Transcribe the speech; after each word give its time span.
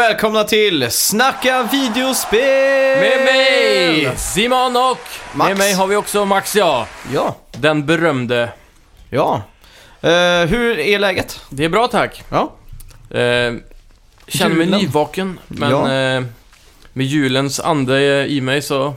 Välkomna 0.00 0.44
till 0.44 0.90
Snacka 0.90 1.68
videospel! 1.72 2.40
Med 3.00 3.24
mig 3.24 4.12
Simon 4.16 4.76
och 4.76 4.98
Max. 5.32 5.48
med 5.48 5.58
mig 5.58 5.72
har 5.72 5.86
vi 5.86 5.96
också 5.96 6.24
Max 6.24 6.56
ja. 6.56 6.86
Ja, 7.14 7.36
Den 7.52 7.86
berömde. 7.86 8.52
ja. 9.10 9.42
Eh, 10.00 10.10
hur 10.48 10.78
är 10.78 10.98
läget? 10.98 11.40
Det 11.50 11.64
är 11.64 11.68
bra 11.68 11.88
tack. 11.88 12.22
Ja. 12.30 12.52
Eh, 13.10 13.18
känner 14.26 14.54
mig 14.54 14.66
Julen. 14.66 14.80
nyvaken, 14.80 15.38
men 15.48 15.70
Ja. 15.70 15.92
eh, 15.92 16.22
med 16.92 17.06
julens 17.06 17.60
ande 17.60 18.26
i 18.28 18.40
mig 18.40 18.62
så 18.62 18.94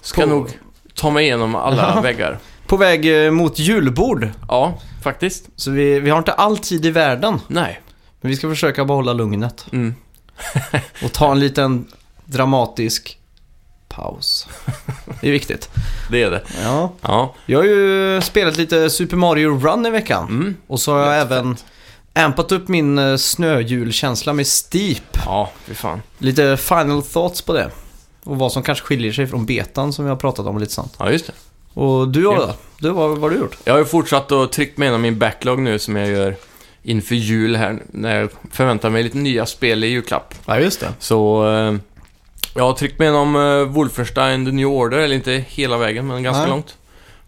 ska 0.00 0.14
På- 0.16 0.22
jag 0.22 0.28
nog 0.28 0.50
ta 0.94 1.10
mig 1.10 1.24
igenom 1.24 1.54
alla 1.54 1.92
Ja. 1.96 2.00
väggar. 2.00 2.38
På 2.66 2.76
väg 2.76 3.24
eh, 3.26 3.30
mot 3.30 3.58
julbord. 3.58 4.28
Ja, 4.48 4.78
faktiskt. 5.02 5.44
Så 5.56 5.70
vi, 5.70 6.00
vi 6.00 6.10
har 6.10 6.18
inte 6.18 6.32
all 6.32 6.58
tid 6.58 6.86
i 6.86 6.90
världen. 6.90 7.40
Nej. 7.48 7.80
Men 8.26 8.30
vi 8.30 8.36
ska 8.36 8.48
försöka 8.48 8.84
behålla 8.84 9.12
lugnet. 9.12 9.66
Mm. 9.72 9.94
Och 11.04 11.12
ta 11.12 11.32
en 11.32 11.40
liten 11.40 11.86
dramatisk 12.24 13.18
paus. 13.88 14.46
Det 15.20 15.28
är 15.28 15.32
viktigt. 15.32 15.70
Det 16.10 16.22
är 16.22 16.30
det. 16.30 16.42
Ja. 16.62 16.92
Ja. 17.00 17.34
Jag 17.46 17.58
har 17.58 17.64
ju 17.64 18.20
spelat 18.22 18.56
lite 18.56 18.90
Super 18.90 19.16
Mario 19.16 19.58
Run 19.58 19.86
i 19.86 19.90
veckan. 19.90 20.24
Mm. 20.28 20.56
Och 20.66 20.80
så 20.80 20.92
har 20.92 21.00
jag 21.00 21.16
Jättefett. 21.16 21.38
även 21.38 21.56
ampat 22.12 22.52
upp 22.52 22.68
min 22.68 22.98
eh, 22.98 23.16
snöjulkänsla 23.16 24.32
med 24.32 24.46
Steep. 24.46 25.18
Ja, 25.24 25.50
fy 25.64 25.74
fan. 25.74 26.02
Lite 26.18 26.56
final 26.56 27.02
thoughts 27.02 27.42
på 27.42 27.52
det. 27.52 27.70
Och 28.24 28.38
vad 28.38 28.52
som 28.52 28.62
kanske 28.62 28.84
skiljer 28.86 29.12
sig 29.12 29.26
från 29.26 29.46
betan 29.46 29.92
som 29.92 30.04
vi 30.04 30.08
har 30.08 30.16
pratat 30.16 30.46
om 30.46 30.58
lite 30.58 30.72
sant. 30.72 30.94
Ja, 30.98 31.10
just 31.10 31.26
det. 31.26 31.32
Och 31.80 32.08
du 32.08 32.26
har 32.26 32.34
Ja. 32.34 32.40
då? 32.46 32.54
Du, 32.78 32.90
vad, 32.90 33.10
vad 33.10 33.20
har 33.20 33.30
du 33.30 33.36
gjort? 33.36 33.56
Jag 33.64 33.72
har 33.72 33.78
ju 33.78 33.84
fortsatt 33.84 34.32
att 34.32 34.52
trycka 34.52 34.72
mig 34.76 34.86
igenom 34.86 35.02
min 35.02 35.18
backlog 35.18 35.58
nu 35.58 35.78
som 35.78 35.96
jag 35.96 36.08
gör 36.08 36.36
inför 36.86 37.14
jul 37.14 37.56
här. 37.56 37.82
När 37.90 38.20
jag 38.20 38.30
förväntar 38.52 38.90
mig 38.90 39.02
lite 39.02 39.18
nya 39.18 39.46
spel 39.46 39.84
i 39.84 39.86
julklapp. 39.86 40.34
Ja, 40.46 40.60
just 40.60 40.80
det. 40.80 40.92
Så 40.98 41.48
eh, 41.48 41.74
jag 42.54 42.64
har 42.64 42.72
tryckt 42.72 42.98
mig 42.98 43.08
igenom 43.08 43.36
eh, 43.36 43.64
Wolfenstein 43.74 44.46
The 44.46 44.52
New 44.52 44.66
Order, 44.66 44.98
eller 44.98 45.14
inte 45.14 45.44
hela 45.48 45.76
vägen, 45.76 46.06
men 46.06 46.22
ganska 46.22 46.40
Nej. 46.40 46.50
långt. 46.50 46.76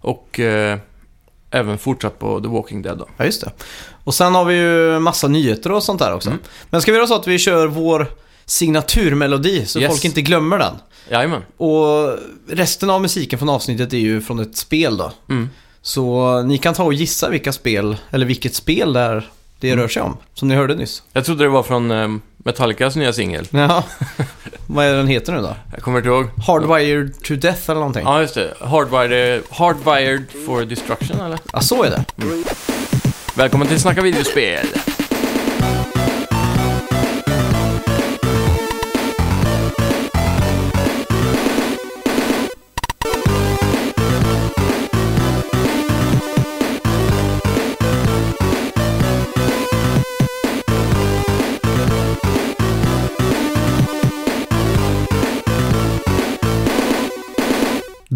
Och 0.00 0.40
eh, 0.40 0.78
även 1.50 1.78
fortsatt 1.78 2.18
på 2.18 2.40
The 2.40 2.48
Walking 2.48 2.82
Dead 2.82 2.98
då. 2.98 3.08
Ja, 3.16 3.24
just 3.24 3.44
det. 3.44 3.52
Och 4.04 4.14
sen 4.14 4.34
har 4.34 4.44
vi 4.44 4.54
ju 4.54 4.98
massa 4.98 5.28
nyheter 5.28 5.72
och 5.72 5.82
sånt 5.82 5.98
där 5.98 6.14
också. 6.14 6.28
Mm. 6.28 6.40
Men 6.70 6.82
ska 6.82 6.92
vi 6.92 6.96
göra 6.98 7.06
så 7.06 7.14
att 7.14 7.26
vi 7.26 7.38
kör 7.38 7.66
vår 7.66 8.06
signaturmelodi 8.44 9.66
så 9.66 9.80
Yes. 9.80 9.90
folk 9.90 10.04
inte 10.04 10.22
glömmer 10.22 10.58
den? 10.58 10.74
Jajamän. 11.10 11.42
Och 11.56 12.18
resten 12.48 12.90
av 12.90 13.02
musiken 13.02 13.38
från 13.38 13.48
avsnittet 13.48 13.92
är 13.92 13.98
ju 13.98 14.20
från 14.20 14.38
ett 14.38 14.56
spel 14.56 14.96
då. 14.96 15.12
Mm. 15.28 15.48
Så 15.82 16.42
ni 16.42 16.58
kan 16.58 16.74
ta 16.74 16.84
och 16.84 16.94
gissa 16.94 17.28
vilka 17.28 17.52
spel, 17.52 17.96
eller 18.10 18.26
vilket 18.26 18.54
spel 18.54 18.92
där 18.92 19.28
det 19.60 19.68
Mm. 19.68 19.80
rör 19.80 19.88
sig 19.88 20.02
om. 20.02 20.16
Som 20.34 20.48
ni 20.48 20.54
hörde 20.54 20.74
nyss. 20.74 21.02
Jag 21.12 21.24
trodde 21.24 21.44
det 21.44 21.48
var 21.48 21.62
från 21.62 21.90
eh, 21.90 22.08
Metallicas 22.36 22.96
nya 22.96 23.12
singel. 23.12 23.46
Ja. 23.50 23.84
vad 24.66 24.84
är 24.86 24.94
den 24.94 25.06
heter 25.06 25.32
nu 25.32 25.40
då? 25.40 25.54
Jag 25.72 25.82
kommer 25.82 25.98
inte 25.98 26.08
ihåg. 26.08 26.26
Hardwired 26.46 27.22
to 27.22 27.34
Death 27.34 27.70
eller 27.70 27.80
någonting? 27.80 28.02
Ja, 28.04 28.20
just 28.20 28.34
det. 28.34 28.54
Hardwired, 28.60 29.42
Hardwired 29.50 30.24
for 30.46 30.64
Destruction, 30.64 31.20
eller? 31.20 31.38
Ja, 31.52 31.60
så 31.60 31.82
är 31.82 31.90
det. 31.90 32.04
Välkommen 33.34 33.68
till 33.68 33.80
Snacka 33.80 34.02
videospel! 34.02 34.66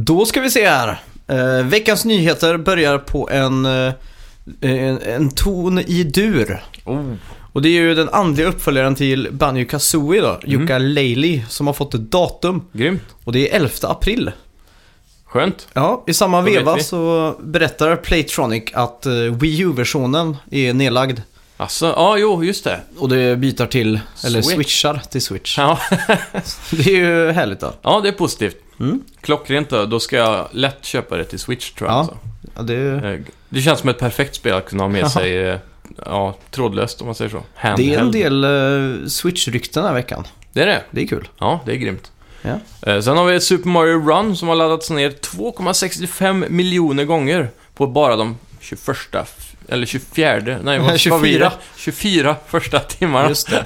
Då 0.05 0.25
ska 0.27 0.41
vi 0.41 0.51
se 0.51 0.69
här. 0.69 1.01
Eh, 1.29 1.65
veckans 1.67 2.05
nyheter 2.05 2.57
börjar 2.57 2.99
på 2.99 3.31
en, 3.31 3.67
eh, 3.67 3.93
en, 4.61 4.99
en 5.03 5.31
ton 5.31 5.79
i 5.79 6.05
dur. 6.05 6.63
Oh. 6.85 7.15
Och 7.53 7.63
det 7.63 7.69
är 7.69 7.81
ju 7.81 7.95
den 7.95 8.09
andliga 8.09 8.47
uppföljaren 8.49 8.95
till 8.95 9.29
Banjo 9.33 9.67
Kazooie 9.69 10.21
då, 10.21 10.29
Mm. 10.29 10.41
Yooka-Laylee, 10.69 11.43
som 11.49 11.67
har 11.67 11.75
fått 11.75 11.95
ett 11.95 12.11
datum. 12.11 12.63
Grymt. 12.73 13.03
Och 13.25 13.33
det 13.33 13.51
är 13.51 13.57
11 13.57 13.71
april. 13.83 14.31
Skönt. 15.25 15.69
Ja, 15.73 16.05
i 16.07 16.15
samma 16.15 16.39
Då 16.41 16.45
vet 16.45 16.55
veva 16.57 16.75
vi. 16.75 16.83
så 16.83 17.35
berättar 17.41 17.97
Playtronic 17.97 18.65
att 18.73 19.07
eh, 19.07 19.13
Wii 19.13 19.61
U-versionen 19.61 20.37
är 20.51 20.73
nedlagd. 20.75 21.21
Alltså, 21.57 21.87
ja, 21.87 22.17
jo, 22.19 22.45
just 22.45 22.65
det. 22.65 22.81
Och 22.99 23.09
det 23.09 23.37
byter 23.37 23.67
till, 23.67 24.01
eller 24.25 24.43
Switch. 24.43 24.55
switchar 24.57 25.03
till 25.11 25.23
Switch. 25.23 25.59
Ja. 25.59 25.79
Det 26.71 26.87
är 26.87 26.97
ju 26.97 27.31
härligt 27.31 27.61
då. 27.61 27.73
ja, 27.83 28.01
det 28.03 28.09
är 28.09 28.13
positivt. 28.13 28.57
Mm. 28.81 29.03
Klockrent 29.21 29.69
då. 29.71 29.87
Då 29.87 30.01
ska 30.01 30.17
jag 30.17 30.49
lätt 30.53 30.85
köpa 30.85 31.17
det 31.17 31.25
till 31.25 31.39
Switch, 31.39 31.71
tror 31.71 31.91
jag. 31.91 31.95
Ja. 31.95 31.99
Alltså. 31.99 32.19
Ja, 32.57 32.63
det, 32.63 32.75
Eh, 33.13 33.21
Det 33.49 33.61
känns 33.63 33.81
som 33.81 33.89
ett 33.89 33.99
perfekt 33.99 34.35
spel 34.35 34.55
att 34.55 34.67
kunna 34.69 34.83
ha 34.83 34.89
med 34.89 35.11
sig 35.11 35.37
eh, 35.49 35.59
ja, 36.05 36.35
trådlöst 36.51 37.01
om 37.01 37.07
man 37.07 37.15
säger 37.15 37.31
så. 37.31 37.43
Handheld. 37.55 37.91
det 37.91 37.95
är 37.95 38.01
en 38.01 38.11
del 38.13 38.45
uh, 38.45 39.07
Switch-rykten 39.07 39.83
den 39.83 39.85
här 39.85 39.95
veckan. 39.95 40.25
Det 40.53 40.63
är 40.63 40.67
det. 40.67 40.83
Det 40.91 41.03
är 41.03 41.07
kul. 41.07 41.29
Ja, 41.39 41.61
det 41.67 41.73
är 41.73 41.77
grymt. 41.77 42.13
Ja. 42.43 43.03
Sen 43.03 43.17
har 43.17 43.25
vi 43.25 43.37
ett 43.37 43.43
Super 43.43 43.69
Mario 43.69 44.09
Run 44.09 44.37
som 44.37 44.49
har 44.49 44.55
laddats 44.55 44.91
ner 44.91 45.11
2,65 45.11 46.49
miljoner 46.51 47.05
gånger 47.05 47.51
på 47.75 47.87
bara 47.87 48.17
de 48.17 48.39
21, 48.61 48.81
f- 49.13 49.55
eller 49.69 49.87
24, 49.87 50.59
nej 50.63 50.79
vad, 50.79 50.99
24. 50.99 51.11
vad 51.15 51.21
blir 51.21 51.39
det? 51.39 51.53
24 51.77 52.37
första 52.47 52.79
timmarna. 52.81 53.29
Just 53.29 53.51
det. 53.51 53.65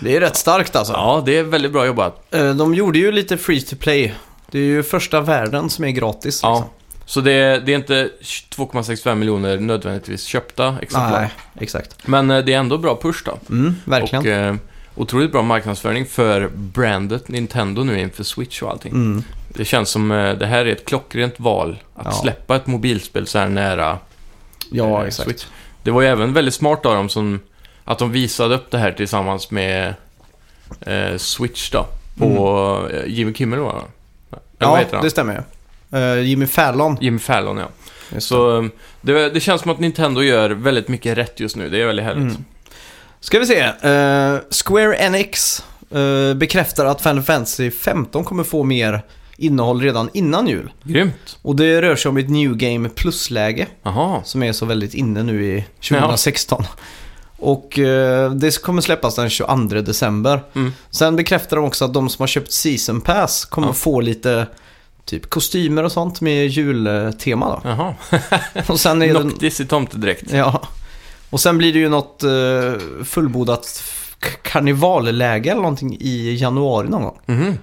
Det 0.00 0.16
är 0.16 0.20
rätt 0.20 0.36
starkt 0.36 0.76
alltså. 0.76 0.92
Ja, 0.92 1.22
det 1.26 1.38
är 1.38 1.42
väldigt 1.42 1.72
bra 1.72 1.86
jobbat. 1.86 2.34
Eh, 2.34 2.54
De 2.54 2.74
gjorde 2.74 2.98
ju 2.98 3.12
lite 3.12 3.36
free 3.36 3.60
to 3.60 3.76
play. 3.76 4.14
Det 4.50 4.58
är 4.58 4.62
ju 4.62 4.82
första 4.82 5.20
världen 5.20 5.70
som 5.70 5.84
är 5.84 5.90
gratis. 5.90 6.40
Ja. 6.42 6.54
Liksom. 6.54 6.70
Så 7.06 7.20
det 7.20 7.32
är, 7.32 7.60
det 7.60 7.72
är 7.72 7.76
inte 7.76 8.10
2,65 8.22 9.14
miljoner 9.14 9.58
nödvändigtvis 9.58 10.24
köpta 10.24 10.76
exemplar. 10.82 11.20
Nej, 11.20 11.30
exakt. 11.60 12.06
Men 12.08 12.30
eh, 12.30 12.44
det 12.44 12.52
är 12.52 12.58
ändå 12.58 12.78
bra 12.78 12.98
push 13.02 13.22
då. 13.24 13.38
Mm, 13.50 13.74
verkligen. 13.84 14.20
Och 14.24 14.26
eh, 14.30 14.54
otroligt 14.94 15.32
bra 15.32 15.42
marknadsföring 15.42 16.06
för 16.06 16.48
brandet 16.54 17.28
Nintendo 17.28 17.82
nu 17.84 18.00
inför 18.00 18.24
Switch 18.24 18.62
och 18.62 18.70
allting. 18.70 18.92
Mm. 18.92 19.22
Det 19.48 19.64
känns 19.64 19.88
som 19.90 20.10
eh, 20.10 20.32
det 20.34 20.46
här 20.46 20.66
är 20.66 20.72
ett 20.72 20.84
klockrent 20.84 21.40
val 21.40 21.82
att 21.94 22.04
Ja. 22.06 22.12
släppa 22.12 22.56
ett 22.56 22.66
mobilspel 22.66 23.26
så 23.26 23.38
här 23.38 23.48
nära 23.48 23.98
Ja, 24.70 25.00
eh, 25.00 25.06
exakt. 25.06 25.28
Switch. 25.28 25.44
Det 25.82 25.90
var 25.90 26.02
ju 26.02 26.08
även 26.08 26.32
väldigt 26.32 26.54
smart 26.54 26.86
av 26.86 26.94
dem 26.94 27.08
som 27.08 27.40
att 27.86 27.98
de 27.98 28.12
visade 28.12 28.54
upp 28.54 28.70
det 28.70 28.78
här 28.78 28.92
tillsammans 28.92 29.50
med 29.50 29.94
eh, 30.80 31.16
Switch 31.16 31.70
då. 31.70 31.86
På 32.18 32.88
eh, 32.92 33.06
Jimmy 33.06 33.34
Kimmel 33.34 33.58
var 33.58 33.72
det 33.72 33.80
Mm. 34.58 34.86
Ja, 34.92 35.00
det 35.02 35.10
stämmer 35.10 35.44
ju. 35.90 35.98
Eh, 35.98 36.20
Jimmy 36.20 36.46
Fallon. 36.46 36.98
Jimmy 37.00 37.18
Fallon 37.18 37.56
ja. 37.56 37.68
Just 38.14 38.28
Så 38.28 38.62
eh, 38.62 38.68
det, 39.00 39.30
det 39.30 39.40
känns 39.40 39.62
som 39.62 39.70
att 39.70 39.78
Nintendo 39.78 40.22
gör 40.22 40.50
väldigt 40.50 40.88
mycket 40.88 41.18
rätt 41.18 41.40
just 41.40 41.56
nu. 41.56 41.68
Det 41.68 41.82
är 41.82 41.86
väldigt 41.86 42.04
härligt. 42.04 42.22
Mm. 42.22 42.44
Ska 43.20 43.38
vi 43.38 43.46
se. 43.46 43.60
Eh, 43.60 44.38
Square 44.64 44.96
Enix 44.96 45.62
eh, 45.90 46.34
bekräftar 46.34 46.86
att 46.86 47.02
Final 47.02 47.22
Fantasy 47.22 47.70
15 47.70 48.24
kommer 48.24 48.44
få 48.44 48.62
mer 48.64 49.02
innehåll 49.36 49.80
redan 49.80 50.10
innan 50.14 50.46
jul. 50.48 50.72
Grymt. 50.82 51.38
Och 51.42 51.56
det 51.56 51.82
rör 51.82 51.96
sig 51.96 52.08
om 52.08 52.16
ett 52.16 52.30
New 52.30 52.56
Game 52.56 52.88
Plus-läge 52.88 53.66
som 54.24 54.42
är 54.42 54.52
så 54.52 54.66
väldigt 54.66 54.94
inne 54.94 55.22
nu 55.22 55.44
i 55.44 55.64
2016. 55.88 56.64
Och 57.38 57.78
eh, 57.78 58.30
det 58.30 58.62
kommer 58.62 58.82
släppas 58.82 59.14
den 59.14 59.30
22 59.30 59.80
december. 59.80 60.42
Mm. 60.54 60.72
Sen 60.90 61.16
bekräftar 61.16 61.56
de 61.56 61.64
också 61.64 61.84
att 61.84 61.94
de 61.94 62.08
som 62.08 62.22
har 62.22 62.26
köpt 62.26 62.52
Season 62.52 63.00
Pass 63.00 63.44
kommer 63.44 63.66
Ja. 63.68 63.72
få 63.72 64.00
lite 64.00 64.46
typ 65.04 65.30
kostymer 65.30 65.82
och 65.84 65.92
sånt 65.92 66.20
med 66.20 66.46
jultema 66.48 67.48
då. 67.48 67.68
Jaha. 67.68 67.94
Och 68.68 68.80
sen 68.80 69.02
är 69.02 69.14
det... 69.14 69.24
Noctis 69.24 69.60
i 69.60 69.66
tomtedräkt. 69.66 70.32
Ja. 70.32 70.62
Och 71.30 71.40
sen 71.40 71.58
blir 71.58 71.72
det 71.72 71.78
ju 71.78 71.88
något 71.88 72.24
uh, 72.24 73.04
fullbordat 73.04 73.82
karnevalläge 74.42 75.50
eller 75.50 75.62
någonting 75.62 75.96
i 76.00 76.34
januari 76.40 76.88
någon 76.88 77.02
gång. 77.02 77.20
Mhm. 77.26 77.58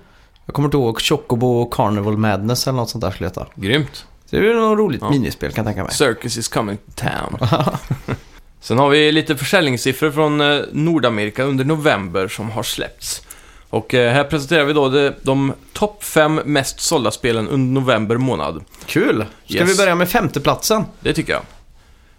Jag 0.46 0.56
kommer 0.56 0.68
inte 0.68 0.78
ihåg 0.78 1.02
Chocobo 1.02 1.66
Carnival 1.66 2.18
Madness 2.18 2.68
eller 2.68 2.76
något 2.78 2.90
sånt 2.90 3.02
där 3.04 3.12
skulle 3.12 3.30
det 3.30 3.40
heta. 3.42 3.52
Grymt. 3.56 4.06
Det 4.30 4.38
är 4.38 4.42
ju 4.42 4.54
något 4.54 4.78
roligt 4.80 5.02
Ja. 5.02 5.10
minispel 5.10 5.52
kan 5.52 5.66
jag 5.66 5.74
tänka 5.76 5.84
mig. 5.84 5.94
Circus 5.94 6.38
is 6.38 6.48
coming 6.48 6.78
to 6.78 6.92
town. 6.96 7.38
Sen 8.64 8.78
har 8.78 8.90
vi 8.90 9.12
lite 9.12 9.36
försäljningssiffror 9.38 10.12
från 10.12 10.42
eh, 10.42 10.62
Nordamerika 10.72 11.44
under 11.44 11.66
november 11.66 12.28
som 12.28 12.52
har 12.52 12.64
släppts. 12.64 13.22
Och 13.70 13.94
eh, 13.94 14.14
här 14.14 14.24
presenterar 14.24 14.66
vi 14.66 14.74
då 14.74 14.90
de, 14.90 15.12
de 15.22 15.54
topp 15.74 16.04
fem 16.04 16.36
mest 16.36 16.80
sålda 16.80 17.12
spelen 17.12 17.48
under 17.48 17.82
november 17.82 18.18
månad. 18.18 18.64
Kul! 18.86 19.26
Ska 19.46 19.58
Yes. 19.58 19.70
vi 19.74 19.78
börja 19.78 19.96
med 19.96 20.10
femteplatsen? 20.10 20.84
Det 21.00 21.14
tycker 21.14 21.34
jag. 21.34 21.42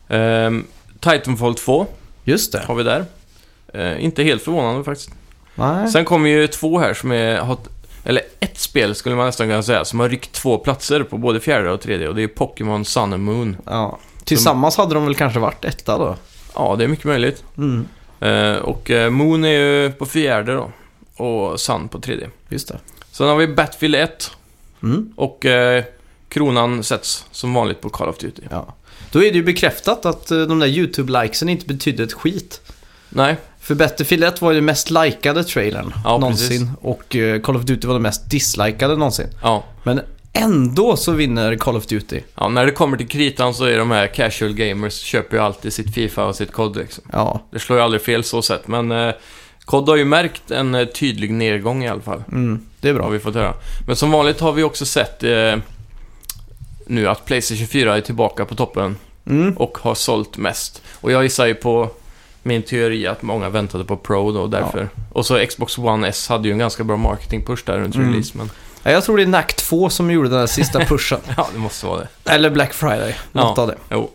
Ehm, 0.09 0.65
Titanfall 1.01 1.55
2 1.55 1.87
Just 2.25 2.53
det. 2.53 2.63
har 2.67 2.75
vi 2.75 2.83
där. 2.83 3.05
Eh, 3.75 4.05
inte 4.05 4.23
helt 4.23 4.43
förvånande 4.43 4.85
faktiskt. 4.85 5.11
Nej. 5.55 5.89
Sen 5.89 6.05
kommer 6.05 6.29
ju 6.29 6.47
två 6.47 6.79
här 6.79 6.95
som 6.95 7.13
är, 7.13 7.37
har, 7.39 7.57
eller 8.05 8.23
ett 8.41 8.59
spel 8.59 8.95
skulle 8.95 9.17
man 9.17 9.27
nästan 9.27 9.49
kunna 9.49 9.63
säga, 9.63 9.85
som 9.85 10.01
har 10.01 10.09
ryckt 10.09 10.33
två 10.33 10.59
platser 10.59 11.03
på 11.03 11.19
både 11.19 11.41
fjärde 11.41 11.71
och 11.71 11.81
tredje. 11.81 12.09
Och 12.09 12.15
det 12.15 12.23
är 12.23 12.29
Pokémon 12.29 12.85
Sun 12.85 13.13
and 13.13 13.23
Moon. 13.23 13.57
Ja. 13.67 13.99
Tillsammans 14.25 14.77
hade 14.77 14.95
de 14.95 15.05
väl 15.05 15.15
kanske 15.15 15.39
varit 15.41 15.65
etta 15.65 15.99
då? 15.99 16.17
Ja, 16.55 16.77
det 16.79 16.85
är 16.85 16.89
mycket 16.89 17.05
möjligt. 17.05 17.45
Mm. 17.57 17.89
Eh, 18.21 18.57
och 18.59 18.91
eh, 18.91 19.11
Moon 19.11 19.45
är 19.45 19.49
ju 19.59 19.93
på 19.93 20.07
fjärde 20.07 20.55
då. 20.55 20.71
Och 21.25 21.61
Sun 21.61 21.89
på 21.89 22.01
tredje. 22.01 22.31
Just 22.49 22.69
det. 22.69 22.79
Sen 23.11 23.29
har 23.29 23.37
vi 23.37 23.49
Battlefield 23.49 23.95
1. 23.95 24.31
Mm. 24.83 25.13
Och 25.17 25.45
eh, 25.47 25.85
kronan 26.29 26.85
sätts 26.85 27.27
som 27.31 27.55
vanligt 27.55 27.81
på 27.81 27.89
Call 27.91 28.09
of 28.09 28.19
Duty. 28.19 28.43
Ja. 28.51 28.75
Då 29.13 29.19
är 29.25 29.31
det 29.31 29.37
ju 29.37 29.43
bekräftat 29.43 30.07
att 30.07 30.31
eh, 30.31 30.39
de 30.43 30.59
där 30.59 30.67
YouTube-likesen 30.67 31.49
inte 31.49 31.67
betydde 31.67 32.03
ett 32.03 32.13
skit. 32.13 32.61
Nej, 33.09 33.37
För 33.61 33.75
Battlefield 33.75 34.25
1 34.25 34.41
var 34.43 34.51
ju 34.51 34.55
den 34.57 34.65
mest 34.65 34.91
likade 34.91 35.45
trailern 35.45 35.93
Ja, 36.05 36.19
någonsin. 36.19 36.49
precis. 36.49 36.69
Och 36.81 37.17
eh, 37.17 37.41
Call 37.41 37.57
of 37.57 37.63
Duty 37.63 37.87
var 37.87 37.95
den 37.95 38.03
mest 38.03 38.31
dislikade 38.31 38.97
någonsin. 38.97 39.27
ja. 39.43 39.65
Men 39.83 40.01
ändå 40.35 40.97
så 40.97 41.13
vinner 41.13 41.57
Call 41.57 41.77
of 41.77 41.87
Duty. 41.87 42.21
ja. 42.35 42.49
När 42.49 42.67
det 42.67 42.73
kommer 42.73 42.97
till 42.97 43.09
kritan 43.09 43.55
så 43.55 43.65
är 43.65 43.79
de 43.79 43.91
här 43.91 44.07
casual 44.07 44.55
gamers 44.55 44.95
köper 44.99 45.37
ju 45.37 45.43
alltid 45.43 45.73
sitt 45.73 45.95
Fifa 45.95 46.25
och 46.25 46.37
sitt 46.37 46.53
COD 46.53 46.77
liksom. 46.77 47.05
Ja, 47.13 47.41
Det 47.51 47.59
slår 47.59 47.79
ju 47.79 47.85
aldrig 47.85 48.03
fel 48.03 48.25
så 48.25 48.43
sett, 48.43 48.69
men 48.69 48.93
eh, 48.93 49.15
COD 49.65 49.89
har 49.89 49.97
ju 49.97 50.05
märkt 50.05 50.51
en 50.51 50.75
eh, 50.75 50.85
tydlig 50.87 51.33
nedgång 51.33 51.85
i 51.85 51.89
alla 51.89 52.01
fall. 52.03 52.23
mm, 52.33 52.61
det 52.81 52.89
är 52.89 52.93
Har 52.93 53.01
bra. 53.01 53.09
vi 53.09 53.19
fått 53.19 53.35
höra. 53.35 53.55
Men 53.87 53.97
som 53.97 54.11
vanligt 54.11 54.41
har 54.41 54.53
vi 54.53 54.63
också 54.63 54.87
sett 54.87 55.23
eh, 55.23 55.57
nu 56.87 57.09
att 57.09 57.25
Playstation 57.25 57.67
4 57.67 57.97
är 57.97 58.01
tillbaka 58.01 58.45
på 58.45 58.55
toppen 58.55 58.97
Mm. 59.27 59.53
och 59.57 59.79
har 59.79 59.95
sålt 59.95 60.37
mest. 60.37 60.83
Och 61.01 61.13
jag 61.13 61.23
gissar 61.23 61.47
ju 61.47 61.55
på 61.55 61.91
min 62.43 62.63
teori 62.63 63.07
att 63.07 63.23
många 63.23 63.49
väntade 63.49 63.85
på 63.85 63.97
Pro 63.97 64.33
då, 64.33 64.47
därför. 64.47 64.89
Och 65.13 65.27
så 65.27 65.47
Xbox 65.47 65.79
One 65.79 66.09
S 66.09 66.29
hade 66.29 66.49
ju 66.49 66.53
en 66.53 66.59
ganska 66.59 66.85
bra 66.85 66.97
marketing-push 66.97 67.63
där 67.67 67.79
runt 67.79 67.95
Mm. 67.95 68.09
release, 68.09 68.39
men 68.39 68.51
Ja, 68.85 68.91
Jag 68.91 69.05
tror 69.05 69.17
det 69.17 69.23
är 69.23 69.27
NAC 69.27 69.47
2 69.57 69.91
som 69.91 70.11
gjorde 70.11 70.29
den 70.29 70.39
här 70.39 70.47
sista 70.47 70.81
pushen. 70.85 71.21
ja, 71.37 71.49
det 71.53 71.59
måste 71.59 71.87
vara 71.87 72.01
det. 72.25 72.31
Eller 72.31 72.51
Black 72.51 72.75
Friday, 72.75 73.15
något 73.33 73.57
Ja. 73.57 73.63
av 73.63 73.69
det. 73.69 73.77
Jo. 73.91 74.11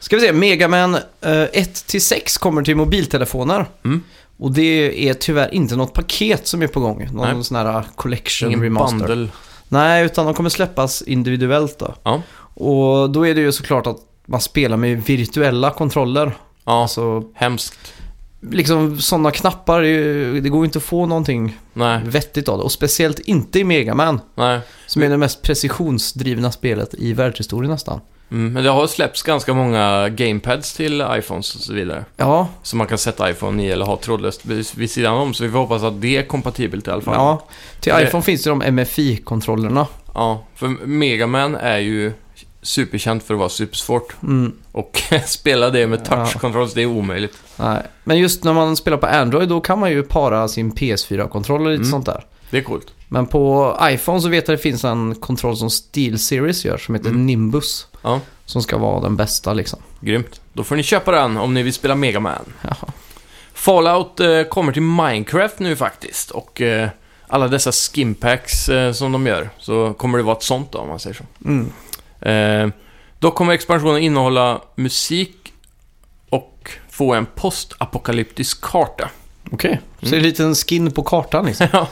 Ska 0.00 0.16
vi 0.16 0.22
se, 0.22 0.32
Megaman 0.32 0.94
eh, 0.94 1.00
1-6 1.20 2.38
kommer 2.38 2.62
till 2.62 2.76
mobiltelefoner. 2.76 3.66
Mm. 3.84 4.02
Och 4.38 4.52
det 4.52 5.08
är 5.08 5.14
tyvärr 5.14 5.54
inte 5.54 5.76
något 5.76 5.92
paket 5.92 6.46
som 6.46 6.62
är 6.62 6.66
på 6.66 6.80
gång. 6.80 7.08
Någon 7.12 7.34
Nej. 7.34 7.44
sån 7.44 7.56
här 7.56 7.84
collection 7.96 8.48
Ingen 8.48 8.62
remaster. 8.62 8.98
bundle. 9.06 9.28
Nej, 9.68 10.04
utan 10.04 10.24
de 10.26 10.34
kommer 10.34 10.50
släppas 10.50 11.02
individuellt 11.02 11.78
då. 11.78 11.94
Ja. 12.02 12.22
Och 12.54 13.10
då 13.10 13.26
är 13.26 13.34
det 13.34 13.40
ju 13.40 13.52
såklart 13.52 13.86
att 13.86 13.96
man 14.26 14.40
spelar 14.40 14.76
med 14.76 15.02
virtuella 15.04 15.70
kontroller. 15.70 16.32
Ja, 16.64 16.82
Alltså, 16.82 17.22
hemskt. 17.34 17.92
Liksom 18.40 18.98
sådana 19.00 19.30
knappar, 19.30 19.80
det 19.82 19.88
ju- 19.88 20.40
det 20.40 20.48
går 20.48 20.60
ju 20.60 20.64
inte 20.64 20.78
att 20.78 20.84
få 20.84 21.06
någonting 21.06 21.58
Nej, 21.72 22.00
vettigt 22.04 22.48
av 22.48 22.58
det. 22.58 22.64
Och 22.64 22.72
speciellt 22.72 23.18
inte 23.18 23.58
i 23.58 23.64
Megaman, 23.64 24.20
nej. 24.34 24.60
som 24.86 25.02
är 25.02 25.08
det 25.08 25.16
mest 25.16 25.42
precisionsdrivna 25.42 26.52
spelet 26.52 26.94
i 26.98 27.12
världshistorien 27.12 27.70
nästan. 27.70 28.00
Mm, 28.30 28.52
men 28.52 28.64
det 28.64 28.70
har 28.70 28.86
släppts 28.86 29.22
ganska 29.22 29.54
många 29.54 30.08
gamepads 30.08 30.72
till 30.72 31.04
iPhones 31.18 31.54
och 31.54 31.60
så 31.60 31.72
vidare. 31.72 32.04
Ja, 32.16 32.48
Så 32.62 32.76
man 32.76 32.86
kan 32.86 32.98
sätta 32.98 33.30
iPhone 33.30 33.62
i 33.64 33.70
eller 33.70 33.84
ha 33.86 33.96
trådlöst 33.96 34.46
vid, 34.46 34.90
sidan 34.90 35.14
om. 35.14 35.34
Så 35.34 35.44
vi 35.44 35.50
får 35.50 35.58
hoppas 35.58 35.82
att 35.82 36.00
det 36.00 36.16
är 36.16 36.22
kompatibelt 36.22 36.86
i 36.88 36.90
alla 36.90 37.02
fall. 37.02 37.14
ja. 37.14 37.46
Till 37.80 37.92
Det- 37.92 38.02
iPhone 38.02 38.22
finns 38.22 38.42
det 38.42 38.50
de 38.50 38.62
MFI-kontrollerna. 38.62 39.86
Ja, 40.14 40.44
för 40.54 40.68
Megaman 40.86 41.54
är 41.54 41.78
ju 41.78 42.12
superkänt 42.68 43.22
för 43.22 43.34
att 43.34 43.38
vara 43.40 43.48
supersvårt. 43.48 44.22
Mm. 44.22 44.52
Och 44.72 45.02
spela 45.26 45.70
det 45.70 45.86
med 45.86 46.04
touch 46.04 46.36
Ja. 46.42 46.68
det 46.74 46.82
är 46.82 46.86
omöjligt. 46.86 47.38
Nej. 47.56 47.82
Men 48.04 48.18
just 48.18 48.44
när 48.44 48.52
man 48.52 48.76
spelar 48.76 48.96
på 48.96 49.06
Android 49.06 49.48
då 49.48 49.60
kan 49.60 49.78
man 49.78 49.90
ju 49.90 50.02
para 50.02 50.48
sin 50.48 50.72
PS4-kontroll 50.72 51.60
och 51.66 51.70
lite 51.70 51.80
Mm. 51.80 51.90
sånt 51.90 52.06
där. 52.06 52.24
Det 52.50 52.58
är 52.58 52.62
coolt. 52.62 52.86
Men 53.08 53.26
på 53.26 53.76
iPhone 53.82 54.20
så 54.20 54.28
vet 54.28 54.48
jag 54.48 54.54
att 54.54 54.58
det 54.58 54.62
finns 54.62 54.84
en 54.84 55.14
kontroll 55.14 55.56
som 55.56 55.70
Steel 55.70 56.18
Series 56.18 56.64
gör 56.64 56.78
som 56.78 56.94
heter 56.94 57.08
Mm. 57.08 57.26
Nimbus. 57.26 57.86
Ja. 58.02 58.20
Som 58.44 58.62
ska 58.62 58.78
vara 58.78 59.00
den 59.00 59.16
bästa 59.16 59.52
liksom. 59.52 59.78
Grymt. 60.00 60.40
Då 60.52 60.64
får 60.64 60.76
ni 60.76 60.82
köpa 60.82 61.10
den 61.12 61.36
om 61.36 61.54
ni 61.54 61.62
vill 61.62 61.72
spela 61.72 61.94
Megaman. 61.94 62.44
Jaha. 62.62 62.76
Fallout 63.54 64.20
eh, 64.20 64.42
kommer 64.42 64.72
till 64.72 64.82
Minecraft 64.82 65.58
nu 65.58 65.76
faktiskt. 65.76 66.30
Och 66.30 66.60
eh, 66.60 66.88
alla 67.28 67.48
dessa 67.48 67.72
skimpacks 67.72 68.68
eh, 68.68 68.92
som 68.92 69.12
de 69.12 69.26
gör. 69.26 69.50
Så 69.58 69.94
kommer 69.94 70.18
det 70.18 70.24
vara 70.24 70.36
ett 70.36 70.42
sånt 70.42 70.72
då, 70.72 70.78
om 70.78 70.88
man 70.88 70.98
säger 70.98 71.16
så. 71.16 71.24
Mm. 71.44 71.72
Eh, 72.20 72.68
då 73.18 73.30
kommer 73.30 73.52
expansionen 73.52 74.02
innehålla 74.02 74.60
musik 74.74 75.52
och 76.30 76.70
få 76.90 77.14
en 77.14 77.26
postapokalyptisk 77.26 78.60
karta. 78.60 79.10
Okej, 79.50 79.80
så 80.00 80.06
Mm. 80.06 80.10
det 80.10 80.16
är 80.16 80.18
en 80.18 80.22
liten 80.22 80.54
skin 80.54 80.90
på 80.90 81.02
kartan 81.02 81.46
liksom. 81.46 81.66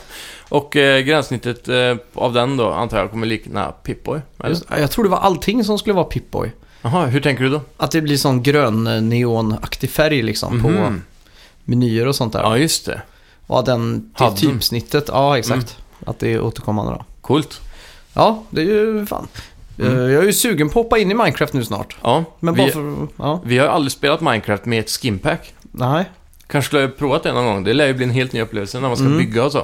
och 0.49 0.76
eh, 0.76 1.00
gränssnittet 1.00 1.69
eh, 1.69 1.96
av 2.14 2.32
den 2.32 2.56
då, 2.56 2.70
antar 2.73 2.99
jag, 2.99 3.11
kommer 3.11 3.26
likna 3.26 3.73
Pip-Boy. 3.84 4.20
eller? 4.38 4.49
Just, 4.49 4.64
jag 4.70 4.90
tror 4.90 5.05
det 5.05 5.11
var 5.11 5.19
allting 5.19 5.64
som 5.64 5.78
skulle 5.78 5.94
vara 5.94 6.08
Pip-Boy. 6.08 6.50
Jaha, 6.82 7.06
hur 7.06 7.20
tänker 7.20 7.44
du 7.44 7.50
då? 7.50 7.61
Att 7.76 7.90
det 7.90 8.00
blir 8.02 8.17
sån 8.17 8.43
grön 8.43 8.87
eh, 8.87 9.00
neonaktig 9.02 9.90
färg 9.90 10.22
liksom 10.22 10.62
på 10.62 10.69
Mhm. 10.69 11.02
menyer 11.64 12.06
och 12.06 12.14
sånt 12.17 12.32
där. 12.32 12.40
Ja, 12.43 12.58
just 12.58 12.87
det. 12.87 13.02
Ja, 13.46 13.62
den 13.62 14.12
till 14.17 14.49
typsnittet. 14.49 15.05
Ja, 15.08 15.38
exakt. 15.38 15.79
Att 16.06 16.19
det 16.19 16.32
är 16.32 16.40
återkommande 16.40 16.93
då. 16.93 17.05
Coolt. 17.20 17.61
Ja, 18.14 18.43
det 18.50 18.61
är 18.61 18.64
ju 18.64 19.06
fan. 19.06 19.29
Mm. 19.78 19.96
Eh, 19.96 20.02
Jag 20.12 20.23
är 20.23 20.26
ju 20.26 20.32
sugen 20.32 20.69
på 20.70 20.81
att 20.81 20.84
hoppa 20.84 20.99
in 20.99 21.11
i 21.11 21.14
Minecraft 21.14 21.52
nu 21.52 21.64
snart. 21.64 21.96
Ja, 22.02 22.25
Men 22.40 22.55
vi, 22.55 22.62
bara 22.62 22.70
för... 22.70 23.06
Ja, 23.17 23.40
vi 23.44 23.58
har 23.58 23.67
aldrig 23.69 23.93
spelat 23.93 24.20
Minecraft 24.20 24.64
med 24.64 24.81
ett 24.81 24.90
skimpack. 24.90 25.55
nej. 25.73 26.05
Kanske 26.49 26.67
skulle 26.67 26.82
jag 26.82 26.96
provat 26.96 27.23
det 27.23 27.32
någon 27.32 27.44
gång. 27.46 27.64
Det 27.64 27.75
lär 27.75 27.87
ju 27.87 27.94
bli 27.94 28.05
en 28.05 28.11
helt 28.11 28.32
ny 28.32 28.40
upplevelse 28.40 28.81
när 28.81 28.88
man 28.88 28.96
ska 28.96 29.06
Mm. 29.06 29.19
bygga 29.19 29.44
och 29.44 29.52
så. 29.52 29.62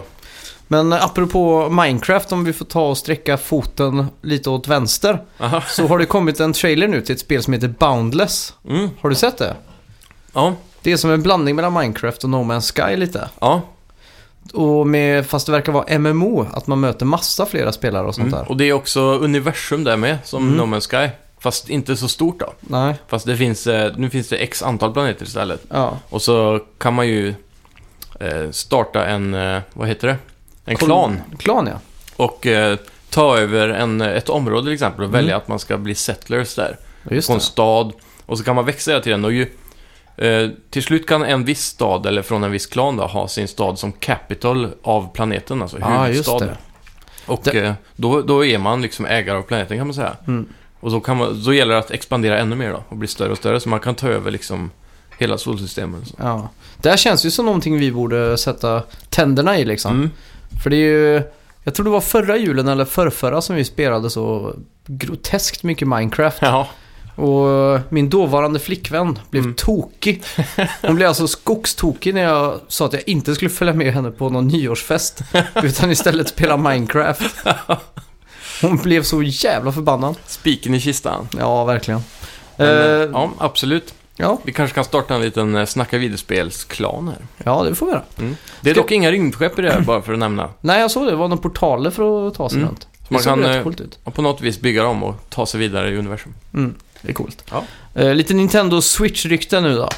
Men 0.69 0.93
eh, 0.93 1.05
apropå 1.05 1.69
Minecraft, 1.71 2.33
om 2.33 2.45
vi 2.45 2.53
får 2.53 2.65
ta 2.65 2.89
och 2.89 2.99
sträcka 2.99 3.37
foten 3.37 4.07
lite 4.23 4.51
åt 4.51 4.69
vänster. 4.69 5.23
Aha. 5.41 5.61
Så 5.69 5.87
har 5.87 5.99
det 5.99 6.07
kommit 6.07 6.41
en 6.41 6.53
trailer 6.53 6.89
nu 6.89 7.01
till 7.01 7.15
ett 7.15 7.21
spel 7.21 7.43
som 7.43 7.53
heter 7.53 7.69
Boundless. 7.79 8.55
Mm. 8.69 8.89
Har 9.01 9.09
du 9.11 9.15
sett 9.15 9.39
det? 9.39 9.55
Ja, 10.33 10.55
Det 10.83 10.93
är 10.93 10.97
som 10.97 11.11
en 11.11 11.23
blandning 11.23 11.57
mellan 11.57 11.73
Minecraft 11.73 12.25
och 12.25 12.31
No 12.31 12.37
Man's 12.37 12.73
Sky 12.91 12.97
lite. 12.97 13.29
ja. 13.41 13.61
Och 14.53 14.87
med, 14.87 15.27
fast 15.27 15.47
det 15.47 15.53
verkar 15.53 15.73
vara 15.73 15.99
MMO, 15.99 16.47
att 16.53 16.67
man 16.67 16.81
möter 16.81 17.07
massa 17.07 17.47
flera 17.47 17.73
spelare 17.73 18.07
och 18.07 18.15
sånt 18.15 18.29
Mm. 18.29 18.39
där. 18.41 18.49
Och 18.51 18.57
det 18.57 18.65
är 18.69 18.73
också 18.73 19.01
universum 19.01 19.85
där 19.85 19.97
med, 19.97 20.19
som 20.25 20.43
Mm. 20.43 20.57
No 20.71 20.77
Man's 20.77 20.91
Sky. 21.07 21.11
Fast 21.39 21.69
inte 21.69 21.97
så 21.97 22.09
stort 22.09 22.41
då. 22.41 22.53
Nej, 22.61 22.95
Fast 23.09 23.27
det 23.27 23.37
finns, 23.37 23.67
eh, 23.67 23.93
nu 23.97 24.11
finns 24.11 24.29
det 24.29 24.37
x 24.37 24.63
antal 24.63 24.93
planeter 24.93 25.25
istället. 25.27 25.63
ja. 25.69 25.99
Och 26.09 26.23
så 26.23 26.61
kan 26.79 26.95
man 26.95 27.09
ju 27.09 27.35
eh, 28.21 28.51
starta 28.51 29.07
en, 29.07 29.35
eh, 29.35 29.61
vad 29.73 29.89
heter 29.89 30.09
det? 30.09 30.17
En 30.65 30.77
Kol- 30.77 30.87
klan. 30.87 31.21
Klan 31.39 31.67
ja. 31.67 31.79
Och 32.17 32.47
eh, 32.47 32.77
ta 33.11 33.39
över 33.39 33.69
en, 33.69 34.01
ett 34.01 34.29
område 34.29 34.63
till 34.67 34.73
exempel 34.73 35.01
och 35.01 35.09
Mm. 35.09 35.21
välja 35.21 35.37
att 35.37 35.49
man 35.49 35.59
ska 35.59 35.77
bli 35.79 35.95
settlers 35.95 36.55
där. 36.55 36.77
Just 37.11 37.29
På 37.29 37.33
en 37.33 37.39
det. 37.39 37.45
stad. 37.45 37.93
Och 38.27 38.39
så 38.39 38.45
kan 38.45 38.57
man 38.57 38.65
växa 38.65 38.91
hela 38.91 39.03
tiden. 39.03 39.25
Och 39.25 39.33
ju, 39.33 39.47
eh, 40.17 40.49
till 40.71 40.83
slut 40.83 41.07
kan 41.07 41.23
en 41.23 41.45
viss 41.45 41.65
stad, 41.65 42.07
eller 42.07 42.23
från 42.23 42.45
en 42.45 42.51
viss 42.51 42.67
klan 42.67 42.97
då, 42.97 43.05
ha 43.07 43.29
sin 43.29 43.49
stad 43.49 43.79
som 43.79 43.93
capital 43.93 44.69
av 44.83 45.13
planeten. 45.13 45.63
Alltså 45.63 45.77
just 45.79 45.89
huvudstad. 46.09 46.39
det. 46.39 46.57
Och 47.27 47.41
Det- 47.45 47.59
eh, 47.61 47.73
då, 47.97 48.23
då 48.23 48.45
är 48.45 48.59
man 48.59 48.83
liksom 48.83 49.07
ägare 49.07 49.37
av 49.39 49.43
planeten 49.43 49.79
kan 49.79 49.87
man 49.87 49.95
säga. 49.95 50.17
Mm. 50.27 50.49
Och 50.81 50.91
då, 50.91 51.01
kan 51.01 51.17
man, 51.17 51.43
då 51.45 51.55
gäller 51.55 51.73
det 51.75 51.79
att 51.81 51.91
expandera 51.91 52.39
ännu 52.39 52.57
mer 52.57 52.71
då. 52.71 52.85
Och 52.89 52.97
bli 52.97 53.09
större 53.09 53.33
och 53.33 53.39
större. 53.39 53.61
Så 53.61 53.69
man 53.69 53.81
kan 53.81 53.95
ta 53.95 54.09
över 54.09 54.31
liksom 54.31 54.71
hela 55.19 55.39
solsystemet. 55.39 56.07
Så. 56.09 56.15
Ja. 56.19 56.49
Det 56.77 56.91
här 56.91 56.97
känns 56.97 57.27
ju 57.27 57.31
som 57.31 57.47
någonting 57.47 57.79
vi 57.79 57.93
borde 57.93 58.39
sätta 58.39 58.83
tänderna 59.11 59.59
i 59.59 59.65
liksom. 59.65 59.93
Mm. 59.97 60.11
För 60.63 60.71
det 60.71 60.77
är 60.77 60.79
ju... 61.15 61.23
Jag 61.65 61.75
tror 61.75 61.85
det 61.85 61.91
var 61.91 62.01
förra 62.01 62.37
julen 62.37 62.69
eller 62.69 62.85
förrförra 62.85 63.41
som 63.41 63.57
vi 63.57 63.65
spelade 63.65 64.11
så 64.11 64.55
groteskt 64.87 65.63
mycket 65.63 65.89
Minecraft. 65.89 66.39
Ja, 66.41 66.69
Och 67.15 67.79
min 67.89 68.09
dåvarande 68.11 68.59
flickvän 68.61 69.19
blev 69.31 69.43
Mm. 69.43 69.55
tokig. 69.55 70.23
Hon 70.83 70.95
blev 70.97 71.09
alltså 71.09 71.29
skogstokig 71.29 72.15
när 72.15 72.23
jag 72.23 72.61
sa 72.69 72.87
att 72.87 72.93
jag 72.93 73.03
inte 73.09 73.35
skulle 73.35 73.51
följa 73.51 73.75
med 73.75 73.93
henne 73.95 74.11
på 74.11 74.29
någon 74.29 74.49
nyårsfest. 74.49 75.23
utan 75.63 75.91
istället 75.91 76.29
spela 76.29 76.57
Minecraft. 76.57 77.35
Hon 78.63 78.77
blev 78.77 79.03
så 79.03 79.23
jävla 79.23 79.73
förbannad. 79.73 80.17
spiken 80.27 80.75
i 80.75 80.81
kistan. 80.81 81.29
Ja, 81.39 81.65
verkligen. 81.65 82.01
Men, 82.57 82.69
Eh, 82.69 82.85
eh, 82.87 83.09
ja, 83.13 83.31
absolut. 83.39 83.95
ja, 84.17 84.39
Vi 84.45 84.53
kanske 84.53 84.75
kan 84.75 84.85
starta 84.85 85.15
en 85.15 85.21
liten 85.21 85.55
eh, 85.57 85.65
snacka 85.67 85.99
videospelsklan 85.99 87.09
här. 87.09 87.19
ja, 87.45 87.63
det 87.63 87.75
får 87.75 87.87
vi 87.87 87.93
göra. 87.93 88.03
Det 88.61 88.71
är 88.71 88.75
Ska- 88.75 88.83
dock 88.83 88.91
inga 88.91 89.11
rymdskepp 89.11 89.59
i 89.59 89.63
det 89.63 89.71
här, 89.73 89.81
bara 89.81 90.03
för 90.03 90.13
att 90.13 90.19
nämna. 90.19 90.49
Nej, 90.61 90.81
jag 90.81 90.91
såg 90.91 91.05
det. 91.05 91.11
Det 91.11 91.17
var 91.17 91.29
några 91.29 91.43
portaler 91.43 91.91
för 91.91 92.29
att 92.29 92.35
ta 92.35 92.49
sig 92.49 92.59
Mm. 92.59 92.69
runt. 92.69 92.87
Det 93.09 93.15
man 93.15 93.23
kan, 93.23 93.45
eh, 93.45 93.67
ut. 93.69 93.99
På 94.15 94.23
något 94.23 94.41
vis 94.41 94.61
bygga 94.61 94.83
dem 94.83 95.03
och 95.03 95.15
ta 95.31 95.47
sig 95.47 95.61
vidare 95.61 95.91
i 95.91 95.97
universum. 95.99 96.35
Mm, 96.55 96.75
det 97.03 97.09
är 97.09 97.13
coolt. 97.15 97.45
Ja. 97.51 97.65
Eh, 97.95 98.15
lite 98.15 98.35
Nintendo 98.35 98.81
Switch-rykten 98.81 99.63
nu 99.63 99.75
då. 99.75 99.89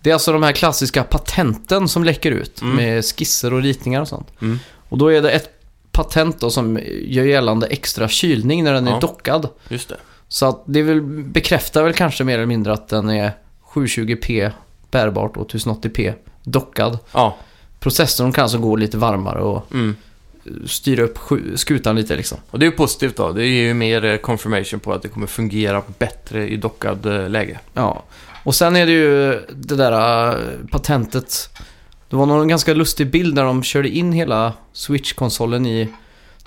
Det 0.00 0.10
är 0.10 0.14
alltså 0.14 0.32
de 0.32 0.42
här 0.42 0.52
klassiska 0.52 1.02
patenten 1.04 1.88
som 1.88 2.04
läcker 2.04 2.30
ut 2.30 2.62
Mm. 2.62 2.76
med 2.76 3.04
skisser 3.04 3.52
och 3.52 3.62
ritningar 3.62 4.00
och 4.00 4.08
sånt. 4.08 4.28
Mm. 4.42 4.58
Och 4.88 4.98
då 4.98 5.08
är 5.12 5.22
det 5.22 5.30
ett 5.30 5.50
patent 5.92 6.40
då 6.40 6.50
som 6.50 6.78
gör 7.02 7.24
gällande 7.24 7.66
extra 7.66 8.08
kylning 8.08 8.64
när 8.64 8.72
den 8.72 8.86
Ja. 8.86 8.96
är 8.96 9.00
dockad. 9.00 9.48
Just 9.68 9.88
det. 9.88 9.96
Så 10.28 10.46
att 10.46 10.62
det 10.66 10.82
vill, 10.82 11.02
bekräftar 11.02 11.82
väl 11.82 11.92
kanske 11.92 12.24
mer 12.24 12.34
eller 12.34 12.46
mindre 12.46 12.72
att 12.72 12.88
den 12.88 13.10
är 13.10 13.32
720p 13.74 14.50
bärbart 14.90 15.36
och 15.36 15.48
1080p 15.50 16.14
dockad. 16.42 16.98
Ja. 17.12 17.36
Processorn 17.80 18.32
kan 18.32 18.42
alltså 18.42 18.58
gå 18.58 18.76
lite 18.76 18.96
varmare 18.98 19.40
och 19.40 19.72
Mm. 19.72 19.96
Styra 20.66 21.02
upp 21.02 21.18
skutan 21.54 21.96
lite 21.96 22.16
liksom. 22.16 22.38
Och 22.50 22.58
det 22.58 22.66
är 22.66 22.70
ju 22.70 22.76
positivt 22.76 23.16
då. 23.16 23.32
Det 23.32 23.46
ger 23.46 23.62
ju 23.62 23.74
mer 23.74 24.04
eh, 24.04 24.16
confirmation 24.16 24.80
på 24.80 24.92
att 24.92 25.02
det 25.02 25.08
kommer 25.08 25.26
fungera 25.26 25.82
bättre 25.98 26.48
i 26.48 26.56
dockad 26.56 27.06
eh, 27.06 27.28
läge. 27.28 27.58
Ja. 27.74 28.02
Och 28.44 28.54
sen 28.54 28.76
är 28.76 28.86
det 28.86 28.92
ju 28.92 29.40
det 29.56 29.76
där 29.76 30.28
äh, 30.28 30.36
patentet. 30.70 31.50
Det 32.10 32.16
var 32.16 32.26
någon 32.26 32.48
ganska 32.48 32.74
lustig 32.74 33.10
bild 33.10 33.34
där 33.34 33.44
de 33.44 33.62
körde 33.62 33.88
in 33.88 34.12
hela 34.12 34.52
Switch-konsolen 34.72 35.66
i 35.66 35.88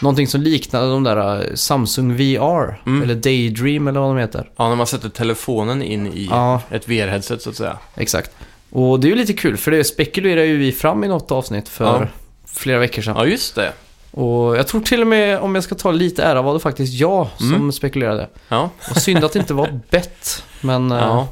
någonting 0.02 0.28
som 0.28 0.42
liknade 0.42 0.88
de 0.92 1.04
där 1.04 1.38
äh, 1.50 1.54
Samsung 1.56 2.16
VR. 2.16 2.82
Mm. 2.86 3.04
Eller 3.04 3.16
Daydream 3.16 3.88
eller 3.88 4.00
vad 4.00 4.10
de 4.10 4.18
heter. 4.18 4.50
Ja, 4.58 4.70
när 4.70 4.76
man 4.76 4.88
sätter 4.88 5.10
telefonen 5.10 5.82
in 5.82 6.08
i 6.08 6.28
Ja, 6.32 6.62
ett 6.72 6.88
VR-headset 6.88 7.38
så 7.40 7.50
att 7.50 7.56
säga. 7.56 7.78
exakt. 7.96 8.32
Och 8.72 9.00
det 9.00 9.08
är 9.08 9.10
ju 9.10 9.16
lite 9.16 9.34
kul 9.34 9.58
för 9.58 9.72
det 9.72 9.84
spekulerar 9.84 10.44
ju 10.44 10.58
vi 10.58 10.72
fram 10.72 11.04
i 11.04 11.08
något 11.08 11.32
avsnitt 11.32 11.70
för 11.70 11.86
Ja. 11.86 12.08
flera 12.48 12.80
veckor 12.80 13.02
sedan. 13.02 13.16
Ja, 13.18 13.26
just 13.26 13.56
det. 13.56 13.72
Och 14.12 14.58
jag 14.58 14.68
tror 14.68 14.82
till 14.82 15.02
och 15.02 15.08
med, 15.08 15.40
om 15.40 15.56
jag 15.56 15.64
ska 15.64 15.76
ta 15.76 15.92
lite 15.92 16.24
ära, 16.24 16.42
var 16.42 16.54
det 16.54 16.60
faktiskt 16.60 16.94
jag 16.94 17.28
som 17.38 17.54
Mm. 17.54 17.72
spekulerade. 17.72 18.30
Ja. 18.48 18.70
Och 18.90 18.98
synd 18.98 19.24
att 19.24 19.34
det 19.34 19.40
inte 19.40 19.54
var 19.54 19.80
bett, 19.90 20.44
men 20.62 20.92
äh, 20.92 20.98
ja. 20.98 21.28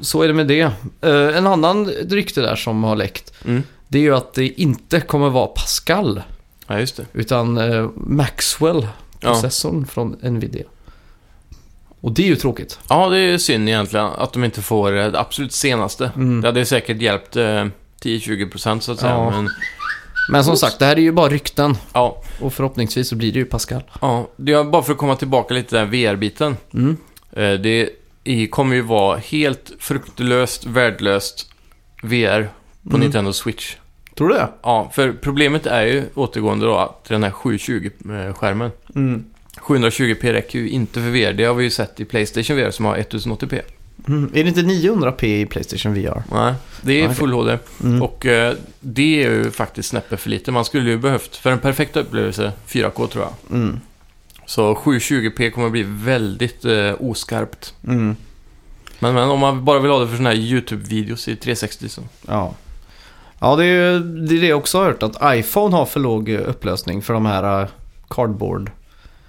så 0.00 0.22
är 0.22 0.28
det 0.28 0.34
med 0.34 0.46
det. 0.46 0.60
Äh, 1.00 1.36
en 1.36 1.46
annan 1.46 1.86
rykte 1.86 2.40
där 2.40 2.56
som 2.56 2.84
har 2.84 2.96
läckt, 2.96 3.32
Mm. 3.44 3.62
det 3.88 3.98
är 3.98 4.02
ju 4.02 4.14
att 4.16 4.34
det 4.34 4.48
inte 4.60 5.00
kommer 5.00 5.28
vara 5.30 5.46
Pascal, 5.46 6.22
ja, 6.66 6.80
just 6.80 6.96
det. 6.96 7.06
utan 7.12 7.58
äh, 7.58 7.88
Maxwell, 7.96 8.86
Ja. 9.20 9.28
processorn 9.32 9.86
från 9.86 10.10
Nvidia. 10.22 10.64
Och 12.00 12.12
det 12.12 12.22
är 12.22 12.26
ju 12.26 12.36
tråkigt. 12.36 12.78
ja, 12.88 13.08
det 13.08 13.18
är 13.18 13.38
synd 13.38 13.68
egentligen 13.68 14.06
att 14.06 14.32
de 14.32 14.44
inte 14.44 14.62
får 14.62 14.96
eh, 14.96 15.10
det 15.10 15.20
absolut 15.20 15.52
senaste. 15.52 16.10
Mm. 16.16 16.40
Det 16.40 16.48
hade 16.48 16.64
säkert 16.66 17.02
hjälpt 17.02 17.36
eh, 17.36 17.64
10-20% 18.02 18.80
så 18.80 18.92
att 18.92 18.98
säga. 19.00 19.12
Ja. 19.12 19.30
Men 19.30 19.48
Men 20.28 20.44
som 20.44 20.56
sagt, 20.56 20.78
det 20.78 20.84
här 20.84 20.96
är 20.96 21.00
ju 21.00 21.12
bara 21.12 21.28
rykten. 21.28 21.76
ja, 21.92 22.22
Och 22.40 22.52
förhoppningsvis 22.52 23.08
så 23.08 23.16
blir 23.16 23.32
det 23.32 23.38
ju 23.38 23.44
Pascal. 23.44 23.82
ja, 24.00 24.28
det 24.36 24.52
är 24.52 24.64
bara 24.64 24.82
för 24.82 24.92
att 24.92 24.98
komma 24.98 25.16
tillbaka 25.16 25.54
lite 25.54 25.68
till 25.68 25.78
den 25.78 25.90
VR-biten. 25.90 26.56
Mm. 26.74 26.96
Eh, 27.32 27.52
Det 27.52 28.46
kommer 28.50 28.76
ju 28.76 28.82
vara 28.82 29.16
helt 29.16 29.72
fruktlöst, 29.78 30.66
värdelöst 30.66 31.50
VR 32.02 32.48
på 32.82 32.88
Mm. 32.96 33.00
Nintendo 33.00 33.32
Switch. 33.32 33.76
Tror 34.16 34.28
du 34.28 34.34
det? 34.34 34.48
Ja, 34.62 34.90
för 34.94 35.12
problemet 35.12 35.66
är 35.66 35.82
ju 35.82 36.04
återgående 36.14 36.66
då 36.66 36.96
till 37.04 37.12
den 37.12 37.22
här 37.22 37.30
720-skärmen. 37.30 38.70
Mm. 38.94 39.24
720p 39.60 40.32
räcker 40.32 40.58
ju 40.58 40.68
inte 40.68 41.00
för 41.00 41.10
VR. 41.10 41.32
Det 41.32 41.44
har 41.44 41.54
vi 41.54 41.64
ju 41.64 41.70
sett 41.70 42.00
i 42.00 42.04
Playstation 42.04 42.56
VR 42.56 42.70
som 42.70 42.84
har 42.84 42.96
1080p. 42.96 43.60
Mm. 44.06 44.30
Är 44.34 44.44
det 44.44 44.48
inte 44.48 44.60
900p 44.60 45.24
i 45.24 45.46
Playstation 45.46 45.94
VR? 45.94 46.22
Nej, 46.32 46.54
det 46.82 47.02
är 47.02 47.08
full 47.08 47.32
HD. 47.32 47.58
Mm. 47.84 48.02
Och 48.02 48.26
eh, 48.26 48.54
det 48.80 49.24
är 49.24 49.30
ju 49.30 49.50
faktiskt 49.50 49.88
snäppet 49.88 50.20
för 50.20 50.30
lite. 50.30 50.52
Man 50.52 50.64
skulle 50.64 50.90
ju 50.90 50.98
behövt, 50.98 51.36
för 51.36 51.50
en 51.50 51.58
perfekt 51.58 51.96
upplevelse, 51.96 52.52
4K 52.68 53.06
tror 53.06 53.24
jag. 53.24 53.58
Mm. 53.58 53.80
Så 54.46 54.74
720p 54.74 55.50
kommer 55.50 55.70
bli 55.70 55.84
väldigt 55.88 56.64
eh, 56.64 56.94
oskarpt. 56.98 57.74
Mm. 57.86 58.16
Men, 58.98 59.14
men 59.14 59.28
om 59.28 59.40
man 59.40 59.64
bara 59.64 59.78
vill 59.78 59.90
ha 59.90 59.98
det 59.98 60.06
för 60.06 60.16
sådana 60.16 60.30
här 60.30 60.36
YouTube-videos 60.36 61.28
i 61.28 61.36
360 61.36 61.88
så. 61.88 62.02
Ja. 62.26 62.54
Ja, 63.40 63.56
det 63.56 63.64
är 63.64 63.92
ju 63.92 64.00
det, 64.00 64.34
är 64.36 64.40
det 64.40 64.46
jag 64.46 64.58
också 64.58 64.78
har 64.78 64.84
hört. 64.84 65.02
Att 65.02 65.36
iPhone 65.36 65.76
har 65.76 65.86
för 65.86 66.00
låg 66.00 66.28
eh, 66.28 66.48
upplösning 66.48 67.02
för 67.02 67.14
de 67.14 67.26
här 67.26 67.62
eh, 67.62 67.68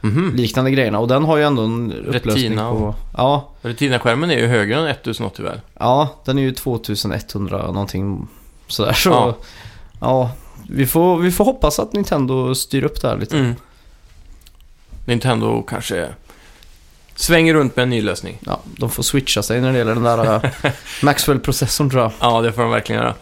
cardboard-liknande 0.01 0.69
Mhm. 0.69 0.75
grejerna. 0.75 0.99
Och 0.99 1.07
den 1.07 1.23
har 1.23 1.37
ju 1.37 1.43
ändå 1.43 1.61
en 1.63 1.93
upplösning 1.93 2.43
Retina 2.43 2.71
på... 2.71 2.77
och- 2.77 2.95
Ja, 3.17 3.49
Retina-skärmen 3.61 4.31
är 4.31 4.37
ju 4.37 4.47
högre 4.47 4.75
än 4.79 4.87
1080 4.87 5.43
väl? 5.45 5.61
ja, 5.79 6.21
den 6.25 6.37
är 6.37 6.41
ju 6.41 6.51
2100 6.51 7.57
någonting 7.71 8.27
sådär. 8.67 8.93
Så, 8.93 9.09
Ja. 9.09 9.35
ja. 10.01 10.31
vi, 10.69 10.85
får, 10.85 11.17
vi 11.17 11.31
får 11.31 11.45
hoppas 11.45 11.79
att 11.79 11.93
Nintendo 11.93 12.55
styr 12.55 12.83
upp 12.83 13.01
det 13.01 13.07
här 13.07 13.17
lite. 13.17 13.37
Mm. 13.37 13.55
Nintendo 15.05 15.61
kanske 15.61 16.07
svänger 17.15 17.53
runt 17.53 17.75
med 17.75 17.83
en 17.83 17.89
ny 17.89 18.01
lösning. 18.01 18.37
Ja, 18.45 18.59
de 18.65 18.89
får 18.89 19.03
switcha 19.03 19.43
sig 19.43 19.61
när 19.61 19.71
det 19.71 19.77
gäller 19.77 19.93
den 19.95 20.03
där 20.03 20.35
eh, 20.35 20.71
Maxwell-processorn 21.03 21.89
tror 21.89 22.01
jag. 22.03 22.11
Ja, 22.19 22.41
det 22.41 22.51
får 22.53 22.61
de 22.61 22.71
verkligen 22.71 23.01
göra. 23.01 23.13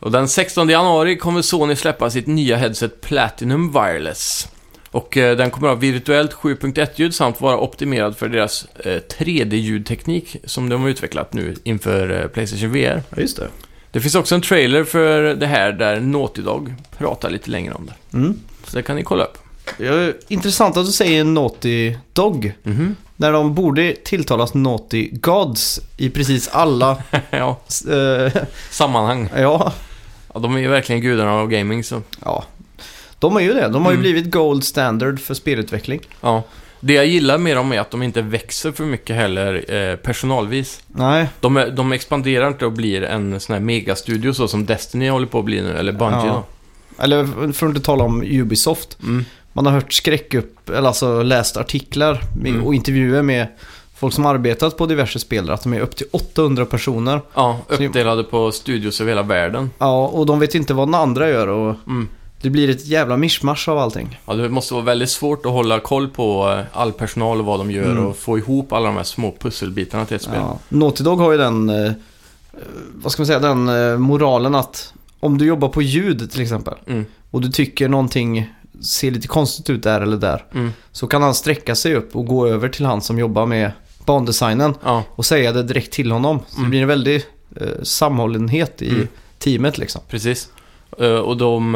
Och 0.00 0.10
den 0.10 0.28
16 0.28 0.68
januari 0.68 1.16
kommer 1.16 1.42
Sony 1.42 1.76
släppa 1.76 2.10
sitt 2.10 2.26
nya 2.26 2.56
headset 2.56 3.00
Platinum 3.00 3.72
Wireless. 3.72 4.48
Och 4.92 5.16
eh, 5.16 5.36
den 5.36 5.50
kommer 5.50 5.68
ha 5.68 5.74
virtuellt 5.74 6.32
7.1-ljud 6.32 7.14
samt 7.14 7.40
vara 7.40 7.58
optimerad 7.58 8.16
för 8.16 8.28
deras 8.28 8.66
eh, 8.84 9.00
3D-ljudteknik 9.18 10.36
som 10.44 10.68
de 10.68 10.82
har 10.82 10.88
utvecklat 10.88 11.32
nu 11.32 11.54
inför 11.64 12.20
eh, 12.20 12.26
Playstation 12.28 12.72
VR. 12.72 13.02
Ja, 13.10 13.20
just 13.20 13.36
det. 13.36 13.48
Det 13.90 14.00
finns 14.00 14.14
också 14.14 14.34
en 14.34 14.40
trailer 14.40 14.84
för 14.84 15.22
det 15.22 15.46
här 15.46 15.72
där 15.72 16.00
Naughty 16.00 16.42
Dog 16.42 16.74
pratar 16.98 17.30
lite 17.30 17.50
längre 17.50 17.74
om 17.74 17.86
det. 17.86 18.16
Mm. 18.16 18.38
Så 18.66 18.76
det 18.76 18.82
kan 18.82 18.96
ni 18.96 19.02
kolla 19.02 19.24
upp. 19.24 19.38
Är 19.78 20.14
intressant 20.28 20.76
att 20.76 20.86
du 20.86 20.92
säger 20.92 21.24
Naughty 21.24 21.96
Dog. 22.12 22.52
Mhm. 22.62 22.96
När 23.16 23.32
de 23.32 23.54
borde 23.54 23.94
tilltalas 24.04 24.54
Naughty 24.54 25.10
Gods 25.12 25.80
i 25.96 26.10
precis 26.10 26.48
alla... 26.48 27.02
ja, 27.30 27.60
eh, 27.90 28.32
sammanhang. 28.70 29.28
ja, 29.36 29.72
Ja, 30.34 30.40
de 30.40 30.56
är 30.56 30.60
ju 30.60 30.68
verkligen 30.68 31.00
gudarna 31.00 31.32
av 31.32 31.48
gaming 31.48 31.84
så. 31.84 32.02
ja. 32.24 32.44
De 33.22 33.36
är 33.36 33.40
ju 33.40 33.54
det. 33.54 33.68
De 33.68 33.84
har 33.84 33.92
ju 33.92 33.96
Mm. 33.96 34.00
blivit 34.02 34.30
gold 34.32 34.64
standard 34.64 35.20
för 35.20 35.34
spelutveckling. 35.34 36.00
Ja. 36.20 36.42
Det 36.80 36.92
jag 36.94 37.06
gillar 37.06 37.38
med 37.38 37.56
dem 37.56 37.72
är 37.72 37.80
att 37.80 37.90
de 37.90 38.02
inte 38.02 38.22
växer 38.22 38.72
för 38.72 38.84
mycket 38.84 39.16
heller 39.16 39.64
eh, 39.74 39.96
personalvis. 39.96 40.82
Nej, 40.86 41.26
De, 41.40 41.56
är, 41.56 41.70
de 41.70 41.92
expanderar 41.92 42.48
inte 42.48 42.66
och 42.66 42.72
blir 42.72 43.02
en 43.02 43.40
sån 43.40 43.52
här 43.52 43.60
megastudio 43.60 44.32
så 44.32 44.48
som 44.48 44.66
Destiny 44.66 45.08
håller 45.08 45.26
på 45.26 45.38
att 45.38 45.44
bli 45.44 45.60
nu, 45.62 45.72
eller 45.78 45.92
Bungie 45.92 46.26
Ja. 46.26 46.44
eller 46.98 47.52
för 47.52 47.66
att 47.66 47.70
inte 47.70 47.80
tala 47.80 48.04
om 48.04 48.22
Ubisoft. 48.22 48.98
Mm. 49.02 49.24
Man 49.52 49.66
har 49.66 49.72
hört 49.72 49.92
skräck 49.92 50.34
upp, 50.34 50.70
eller 50.70 50.88
alltså 50.88 51.22
läst 51.22 51.56
artiklar 51.56 52.20
med, 52.42 52.52
Mm. 52.52 52.64
och 52.66 52.74
intervjuer 52.74 53.22
med 53.22 53.46
folk 53.96 54.14
som 54.14 54.26
arbetat 54.26 54.76
på 54.76 54.86
diverse 54.86 55.18
spel. 55.18 55.50
Att 55.50 55.62
de 55.62 55.72
är 55.72 55.80
upp 55.80 55.96
till 55.96 56.06
800 56.10 56.66
personer. 56.66 57.20
Ja, 57.34 57.58
uppdelade 57.68 58.24
på 58.24 58.52
studios 58.52 59.00
över 59.00 59.10
hela 59.10 59.22
världen. 59.22 59.70
Ja, 59.78 60.06
och 60.06 60.26
de 60.26 60.38
vet 60.40 60.54
inte 60.54 60.74
vad 60.74 60.88
den 60.88 60.94
andra 60.94 61.28
gör 61.28 61.46
och 61.48 61.74
Mm. 61.86 62.08
Det 62.42 62.50
blir 62.50 62.70
ett 62.70 62.86
jävla 62.86 63.16
mischmasch 63.16 63.68
av 63.68 63.78
allting. 63.78 64.20
Ja, 64.26 64.34
det 64.34 64.48
måste 64.48 64.74
vara 64.74 64.84
väldigt 64.84 65.10
svårt 65.10 65.46
att 65.46 65.52
hålla 65.52 65.80
koll 65.80 66.08
på 66.08 66.50
eh, 66.50 66.78
all 66.80 66.92
personal 66.92 67.38
och 67.40 67.44
vad 67.46 67.60
de 67.60 67.70
gör 67.70 67.90
Mm. 67.92 68.06
och 68.06 68.16
få 68.16 68.38
ihop 68.38 68.72
alla 68.72 68.86
de 68.86 68.96
här 68.96 69.04
små 69.04 69.34
pusselbitarna 69.40 70.06
till 70.06 70.16
ett 70.16 70.22
spel. 70.22 70.34
Ja. 70.36 70.58
Naughty 70.68 71.04
Dog 71.04 71.18
har 71.20 71.32
ju 71.32 71.38
den, 71.38 71.68
eh, 71.70 71.84
eh, 71.86 71.92
vad 72.94 73.12
ska 73.12 73.20
man 73.22 73.26
säga, 73.26 73.38
den 73.38 74.00
moralen 74.00 74.54
att 74.54 74.94
om 75.20 75.38
du 75.38 75.46
jobbar 75.46 75.68
på 75.68 75.82
ljud 75.82 76.30
till 76.30 76.42
exempel 76.42 76.74
Mm. 76.86 77.04
och 77.30 77.40
du 77.40 77.48
tycker 77.48 77.88
någonting 77.88 78.52
ser 78.84 79.10
lite 79.10 79.28
konstigt 79.28 79.70
ut 79.70 79.82
där 79.82 80.00
eller 80.00 80.16
där 80.16 80.44
Mm. 80.54 80.72
så 80.92 81.06
kan 81.06 81.22
han 81.22 81.34
sträcka 81.34 81.74
sig 81.74 81.94
upp 81.94 82.16
och 82.16 82.26
gå 82.26 82.46
över 82.46 82.68
till 82.68 82.86
han 82.86 83.00
som 83.02 83.18
jobbar 83.18 83.46
med 83.46 83.70
bandesignen 84.06 84.74
Ja, 84.84 85.02
och 85.10 85.24
säga 85.26 85.52
det 85.52 85.62
direkt 85.62 85.92
till 85.92 86.12
honom. 86.12 86.38
Så 86.38 86.54
det 86.54 86.58
Mm. 86.58 86.70
blir 86.70 86.82
en 86.82 86.88
väldig 86.88 87.24
eh, 87.60 87.66
sammanhållenhet 87.82 88.82
i 88.82 88.88
Mm. 88.88 89.08
teamet 89.38 89.78
liksom. 89.78 90.00
precis. 90.08 90.48
Och 91.24 91.36
de 91.36 91.74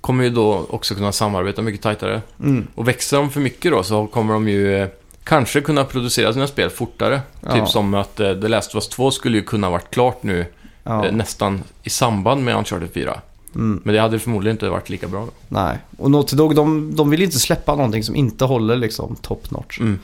kommer 0.00 0.24
ju 0.24 0.30
då 0.30 0.66
också 0.70 0.94
kunna 0.94 1.12
samarbeta 1.12 1.62
mycket 1.62 1.82
tajtare. 1.82 2.22
Mm. 2.40 2.66
Och 2.74 2.88
växer 2.88 3.16
de 3.16 3.30
för 3.30 3.40
mycket 3.40 3.72
då 3.72 3.82
så 3.82 4.06
kommer 4.06 4.32
de 4.34 4.48
ju 4.48 4.76
eh, 4.76 4.88
kanske 5.24 5.60
kunna 5.60 5.84
producera 5.84 6.32
sina 6.32 6.46
spel 6.46 6.70
fortare. 6.70 7.20
Ja. 7.40 7.52
Typ 7.52 7.68
som 7.68 7.94
att 7.94 8.20
eh, 8.20 8.34
The 8.34 8.48
Last 8.48 8.70
of 8.70 8.74
Us 8.74 8.88
2 8.88 9.10
skulle 9.10 9.36
ju 9.36 9.42
kunna 9.44 9.70
varit 9.70 9.90
klart 9.90 10.22
nu 10.22 10.46
Ja. 10.82 11.06
eh, 11.06 11.12
nästan 11.12 11.62
i 11.82 11.90
samband 11.90 12.44
med 12.44 12.56
Uncharted 12.56 12.88
4. 12.94 13.20
Mm. 13.54 13.80
Men 13.84 13.94
det 13.94 14.00
hade 14.00 14.18
förmodligen 14.18 14.54
inte 14.54 14.68
varit 14.68 14.88
lika 14.88 15.08
bra 15.08 15.20
då. 15.20 15.32
Nej, 15.48 15.78
och 15.98 16.10
Naughty 16.10 16.36
Dog 16.36 16.54
de, 16.54 16.96
de 16.96 17.10
vill 17.10 17.22
inte 17.22 17.38
släppa 17.38 17.74
någonting 17.74 18.04
som 18.04 18.16
inte 18.16 18.44
håller 18.44 18.76
liksom 18.76 19.16
top 19.16 19.50
notch. 19.50 19.80
Mm. 19.80 19.98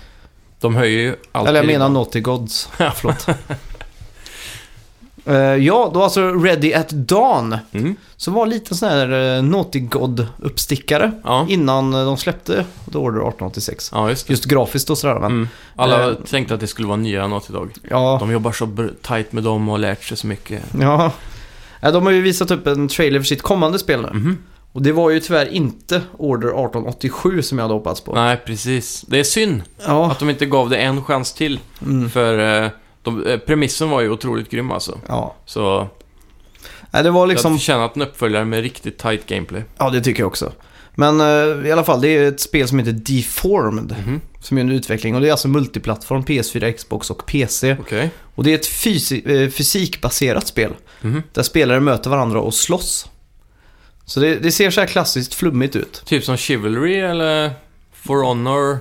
De 0.61 0.75
höjer 0.77 0.99
ju 0.99 1.17
alltid... 1.33 1.49
Eller 1.49 1.61
jag 1.61 1.67
menar 1.67 1.89
Naughty 1.89 2.21
Gods. 2.21 2.69
Förlåt. 2.77 3.27
Eh, 5.27 5.35
ja, 5.37 5.91
då 5.95 6.03
alltså 6.03 6.31
Ready 6.33 6.75
at 6.75 6.89
Dawn. 6.91 7.57
Mm. 7.73 7.97
Så 8.17 8.31
var 8.31 8.47
lite 8.47 8.75
sån 8.75 8.89
här 8.89 9.13
uh, 9.13 9.43
Naughty 9.43 9.81
God-uppstickare 9.81 11.13
Ja. 11.25 11.47
innan 11.49 11.95
eh, 11.95 12.05
de 12.05 12.17
släppte 12.17 12.65
The 12.93 12.99
Order 12.99 13.19
1886. 13.21 13.91
ja, 13.95 14.09
just. 14.11 14.31
Just 14.31 14.45
grafiskt 14.45 14.91
och 14.91 14.99
sådär. 14.99 15.15
Men, 15.21 15.33
Mm. 15.33 15.49
Alla 15.77 16.09
Eh, 16.11 16.15
tänkte 16.31 16.55
att 16.55 16.61
det 16.61 16.67
skulle 16.67 16.89
vara 16.89 16.97
nya 16.97 17.27
Naughty 17.27 17.53
Dog. 17.53 17.71
ja, 17.91 18.17
De 18.21 18.33
jobbar 18.33 18.53
så 18.53 18.69
tight 19.03 19.33
med 19.33 19.43
dem 19.45 19.69
och 19.69 19.73
har 19.73 19.79
lärt 19.79 20.05
sig 20.05 20.17
så 20.17 20.27
mycket. 20.27 20.63
ja. 20.81 21.13
De 21.81 22.07
har 22.07 22.13
ju 22.13 22.23
visat 22.23 22.51
upp 22.51 22.67
en 22.67 22.89
trailer 22.89 23.21
för 23.21 23.27
sitt 23.27 23.43
kommande 23.43 23.79
spel 23.79 24.01
nu. 24.03 24.09
Mhm. 24.19 24.39
Och 24.73 24.83
det 24.83 24.93
var 24.93 25.11
ju 25.11 25.21
tyvärr 25.21 25.47
inte 25.47 26.03
Order 26.19 26.49
1887 26.49 27.43
som 27.43 27.59
jag 27.59 27.65
hade 27.65 27.75
hoppats 27.75 28.01
på. 28.01 28.15
Nej, 28.15 28.37
precis. 28.47 29.05
Det 29.09 29.19
är 29.21 29.25
synd 29.25 29.63
Ja, 29.87 30.11
att 30.11 30.19
de 30.19 30.31
inte 30.31 30.47
gav 30.47 30.71
det 30.71 30.77
en 30.77 31.05
chans 31.05 31.33
till. 31.33 31.61
mm, 31.83 32.11
För 32.11 32.71
de, 33.05 33.27
eh, 33.27 33.39
premissen 33.39 33.91
var 33.91 34.01
ju 34.01 34.11
otroligt 34.11 34.51
grym 34.51 34.71
alltså. 34.71 34.99
ja. 35.09 35.35
Så 35.47 35.89
Nej, 36.91 37.03
det 37.03 37.11
var 37.11 37.27
liksom... 37.27 37.53
jag 37.53 37.61
förtjänat 37.61 37.97
en 37.97 38.03
uppföljare 38.03 38.45
med 38.45 38.61
riktigt 38.61 38.99
tight 38.99 39.27
gameplay. 39.27 39.63
Ja, 39.79 39.91
det 39.91 40.01
tycker 40.01 40.21
jag 40.23 40.27
också. 40.27 40.53
Men 40.95 41.21
eh, 41.21 41.67
i 41.69 41.73
alla 41.73 41.85
fall, 41.85 42.01
det 42.01 42.09
är 42.09 42.29
ett 42.29 42.41
spel 42.41 42.69
som 42.69 42.79
heter 42.79 42.93
Deformed. 42.93 43.97
Mhm. 44.07 44.21
Som 44.41 44.57
är 44.59 44.61
en 44.61 44.71
utveckling 44.73 45.15
och 45.15 45.21
det 45.21 45.29
är 45.29 45.31
alltså 45.31 45.49
multiplattform, 45.49 46.23
PS4, 46.25 46.73
Xbox 46.73 47.11
och 47.11 47.27
PC. 47.27 47.77
Okej. 47.81 48.11
Och 48.35 48.45
det 48.45 48.51
är 48.51 48.55
ett 48.55 48.67
fysi- 48.67 49.43
eh, 49.45 49.51
fysikbaserat 49.51 50.47
spel. 50.47 50.73
Mhm. 51.01 51.23
Där 51.33 51.43
spelare 51.43 51.81
möter 51.81 52.11
varandra 52.11 52.41
och 52.41 52.55
slåss. 52.55 53.07
Så 54.05 54.21
det, 54.21 54.35
det 54.37 54.53
ser 54.53 54.71
så 54.71 54.81
här 54.81 54.89
klassiskt 54.89 55.35
flummigt 55.35 55.77
ut. 55.77 56.03
Typ 56.07 56.25
som 56.25 56.37
Chivalry 56.37 56.95
eller 56.95 57.51
For 57.93 58.23
Honor. 58.25 58.79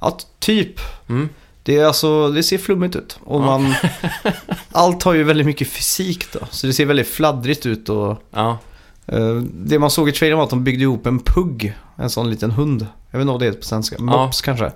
Ja, 0.00 0.18
typ. 0.38 0.80
Mm. 1.08 1.28
Det, 1.66 1.76
är 1.76 1.84
alltså, 1.84 2.28
det 2.30 2.42
ser 2.42 2.58
flummigt 2.58 2.96
ut. 2.96 3.18
Och 3.24 3.40
Ja. 3.40 3.44
man, 3.58 3.74
allt 4.72 5.02
har 5.02 5.14
ju 5.14 5.22
väldigt 5.22 5.46
mycket 5.46 5.68
fysik 5.68 6.32
då. 6.32 6.38
Så 6.50 6.66
det 6.66 6.72
ser 6.72 6.84
väldigt 6.86 7.08
fladdrigt 7.08 7.66
ut. 7.66 7.88
Och, 7.88 8.22
Ja, 8.30 8.58
eh, 9.06 9.34
det 9.54 9.78
man 9.78 9.90
såg 9.90 10.08
i 10.08 10.12
trailern 10.12 10.36
var 10.38 10.44
att 10.44 10.50
de 10.50 10.64
byggde 10.64 10.82
ihop 10.82 11.06
en 11.06 11.18
pugg. 11.18 11.74
En 11.96 12.10
sån 12.10 12.30
liten 12.30 12.50
hund. 12.50 12.86
Jag 13.10 13.18
vet 13.18 13.22
inte 13.22 13.32
vad 13.32 13.40
det 13.40 13.46
heter 13.46 13.58
på 13.58 13.64
svenska. 13.64 13.98
Mops 13.98 14.40
kanske. 14.40 14.72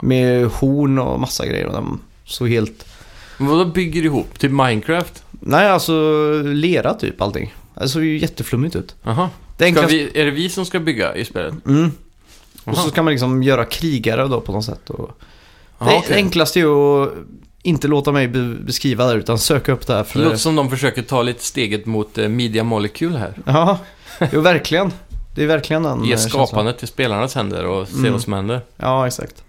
Med 0.00 0.46
horn 0.46 0.98
och 0.98 1.20
massa 1.20 1.46
grejer. 1.46 1.66
Och 1.66 1.72
den 1.72 1.98
såg 2.24 2.48
helt... 2.48 2.86
men 3.38 3.48
vadå 3.48 3.64
bygger 3.64 4.02
ihop? 4.04 4.38
Typ 4.38 4.50
Minecraft? 4.50 5.24
Nej, 5.30 5.68
alltså 5.70 5.92
lera 6.44 6.94
typ 6.94 7.20
allting. 7.20 7.54
Det 7.74 7.88
såg 7.88 8.04
ju 8.04 8.18
jätteflummigt 8.18 8.76
ut. 8.76 8.94
Det 9.04 9.14
Ska 9.56 9.64
enklaste... 9.64 9.94
vi, 9.96 10.20
är 10.20 10.24
det 10.24 10.30
vi 10.30 10.48
som 10.48 10.66
ska 10.66 10.80
bygga 10.80 11.16
i 11.16 11.24
spelet? 11.24 11.54
Mm. 11.66 11.90
Och 12.64 12.76
så 12.76 12.90
kan 12.90 13.04
man 13.04 13.12
liksom 13.12 13.42
göra 13.42 13.64
krigare 13.64 14.28
då 14.28 14.40
på 14.40 14.52
något 14.52 14.64
sätt. 14.64 14.90
Och... 14.90 15.10
Jaha, 15.86 15.92
det 15.92 15.98
okej. 15.98 16.16
enklaste 16.16 16.60
är 16.60 17.02
att 17.02 17.10
inte 17.62 17.88
låta 17.88 18.12
mig 18.12 18.28
be- 18.28 18.54
beskriva 18.60 19.06
det 19.06 19.14
utan 19.14 19.38
söka 19.38 19.72
upp 19.72 19.86
det 19.86 19.92
här. 19.92 20.00
Det 20.00 20.04
För 20.04 20.18
låter 20.20 20.36
som 20.36 20.56
de 20.56 20.70
försöker 20.70 21.02
ta 21.02 21.22
lite 21.22 21.44
steget 21.44 21.86
mot 21.86 22.18
eh, 22.18 22.28
Media 22.28 22.64
Molecule 22.64 23.18
här. 23.18 23.32
Ja, 23.46 23.78
jo 24.32 24.40
verkligen. 24.40 24.92
Det 25.34 25.42
är 25.42 25.46
verkligen 25.46 25.82
den 25.82 26.04
Ge 26.04 26.12
eh, 26.12 26.18
skapandet 26.18 26.78
till 26.78 26.88
spelarnas 26.88 27.34
händer 27.34 27.64
och 27.66 27.88
se 27.88 27.96
Mm. 27.98 28.12
vad 28.12 28.22
som 28.22 28.32
händer. 28.32 28.60
Ja, 28.76 29.06
exakt. 29.06 29.44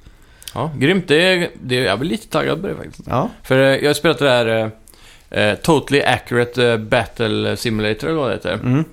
Ja, 0.53 0.71
grymt. 0.77 1.07
Det 1.07 1.21
är, 1.21 1.49
det 1.63 1.77
är, 1.79 1.85
jag 1.85 1.99
blir 1.99 2.09
lite 2.09 2.27
taggad 2.27 2.61
på 2.61 2.67
det 2.67 2.75
faktiskt. 2.75 3.01
Ja, 3.09 3.29
För 3.43 3.59
eh, 3.59 3.75
jag 3.75 3.89
har 3.89 3.93
spelat 3.93 4.19
det 4.19 4.25
där 4.25 4.71
eh, 5.29 5.55
Totally 5.55 6.01
Accurate 6.01 6.77
Battle 6.77 7.57
Simulator 7.57 8.07
eller 8.09 8.19
vad 8.19 8.29
det 8.29 8.33
heter. 8.35 8.53
mm. 8.53 8.83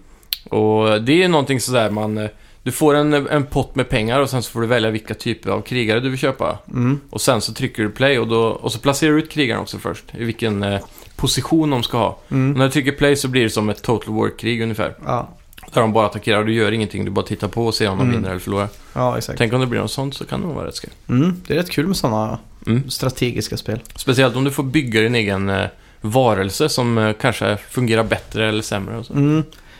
Och 0.51 1.03
det 1.03 1.23
är 1.23 1.29
någonting 1.29 1.61
sådär 1.61 1.91
man... 1.91 2.29
Du 2.63 2.73
får 2.73 2.95
en, 2.95 3.13
en 3.15 3.47
pott 3.47 3.75
med 3.75 3.89
pengar 3.89 4.21
och 4.21 4.31
sen 4.31 4.43
så 4.43 4.51
får 4.51 4.61
du 4.61 4.67
välja 4.67 4.91
vilka 4.91 5.15
typer 5.15 5.51
av 5.51 5.61
krigare 5.61 6.01
du 6.01 6.09
vill 6.09 6.19
köpa. 6.19 6.59
Mm. 6.71 7.01
Och 7.11 7.21
sen 7.21 7.41
så 7.41 7.53
trycker 7.55 7.83
du 7.83 7.91
play 7.91 8.19
och, 8.19 8.29
då, 8.29 8.43
och 8.43 8.73
så 8.73 8.79
placerar 8.79 9.13
du 9.13 9.19
ut 9.19 9.31
krigarna 9.31 9.61
också 9.61 9.79
först. 9.79 10.05
I 10.19 10.25
vilken 10.25 10.63
eh, 10.63 10.81
position 11.17 11.71
de 11.71 11.83
ska 11.83 11.99
ha. 11.99 12.07
Och 12.27 12.33
Mm. 12.33 12.53
när 12.59 12.65
du 12.65 12.71
trycker 12.71 12.93
play 12.93 13.17
så 13.17 13.29
blir 13.29 13.43
det 13.43 13.51
som 13.51 13.69
ett 13.69 13.83
Total 13.83 14.15
War-krig 14.15 14.63
ungefär. 14.63 14.95
Ja. 15.07 15.29
Där 15.73 15.81
de 15.81 15.93
bara 15.93 16.07
attackerar 16.07 16.39
och 16.39 16.47
du 16.47 16.53
gör 16.55 16.73
ingenting. 16.73 17.05
Du 17.05 17.11
bara 17.11 17.27
tittar 17.27 17.49
på 17.49 17.67
och 17.67 17.75
ser 17.75 17.91
om 17.91 17.99
de 17.99 18.03
Mm. 18.03 18.17
vinner 18.17 18.31
eller 18.31 18.41
förlorar. 18.41 18.69
ja, 18.93 19.19
exakt. 19.19 19.39
Tänk 19.39 19.53
om 19.53 19.61
det 19.61 19.67
blir 19.67 19.81
något 19.81 19.91
sånt 19.91 20.15
så 20.15 20.25
kan 20.25 20.41
det 20.41 20.47
nog 20.47 20.57
vara 20.57 20.67
rätt 20.67 20.75
skoj. 20.75 20.91
Mm. 21.09 21.43
Det 21.47 21.55
är 21.55 21.59
rätt 21.59 21.71
kul 21.71 21.87
med 21.87 21.97
sådana 21.97 22.39
Mm. 22.67 22.91
strategiska 22.91 23.57
spel. 23.57 23.81
Speciellt 23.97 24.37
om 24.37 24.45
du 24.45 24.51
får 24.51 24.63
bygga 24.63 25.01
din 25.01 25.15
egen 25.15 25.49
eh, 25.51 25.67
varelse 26.01 26.69
som 26.69 26.99
eh, 26.99 27.13
kanske 27.21 27.57
fungerar 27.71 28.05
bättre 28.05 28.49
eller 28.49 28.63
sämre 28.63 28.97
och 28.99 29.07
så. 29.07 29.15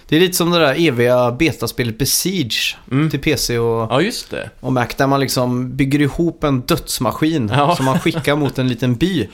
Det 0.09 0.17
är 0.17 0.21
lite 0.21 0.37
som 0.37 0.51
det 0.51 0.59
där 0.59 0.75
eviga 0.89 1.33
betaspelet 1.33 1.99
Besiege 1.99 2.77
Mm. 2.91 3.11
till 3.11 3.21
PC 3.21 3.59
och, 3.59 3.93
Ja, 3.93 4.01
just 4.03 4.31
det. 4.31 4.51
och 4.61 4.73
Mac 4.73 4.87
där 4.97 5.07
man 5.07 5.21
liksom 5.21 5.77
bygger 5.77 6.01
ihop 6.01 6.45
en 6.45 6.61
dödsmaskin 6.61 7.51
Ja. 7.55 7.77
som 7.77 7.85
man 7.85 8.01
skickar 8.01 8.37
mot 8.37 8.59
en 8.59 8.69
liten 8.69 8.95
by. 8.95 9.29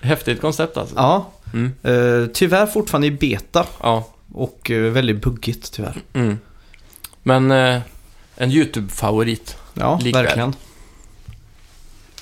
Häftigt 0.00 0.40
koncept 0.40 0.76
alltså. 0.76 0.94
Ja, 0.96 1.30
Mm. 1.52 1.72
eh, 1.82 2.26
tyvärr 2.32 2.66
fortfarande 2.66 3.06
i 3.06 3.10
beta 3.10 3.66
Ja. 3.82 4.08
och 4.32 4.70
eh, 4.70 4.80
väldigt 4.92 5.22
buggigt 5.22 5.72
tyvärr. 5.72 5.96
Mm. 6.12 6.38
Men 7.22 7.50
eh, 7.50 7.80
en 8.36 8.50
YouTube-favorit. 8.50 9.56
Ja, 9.74 9.98
Likväl. 10.02 10.24
verkligen. 10.24 10.54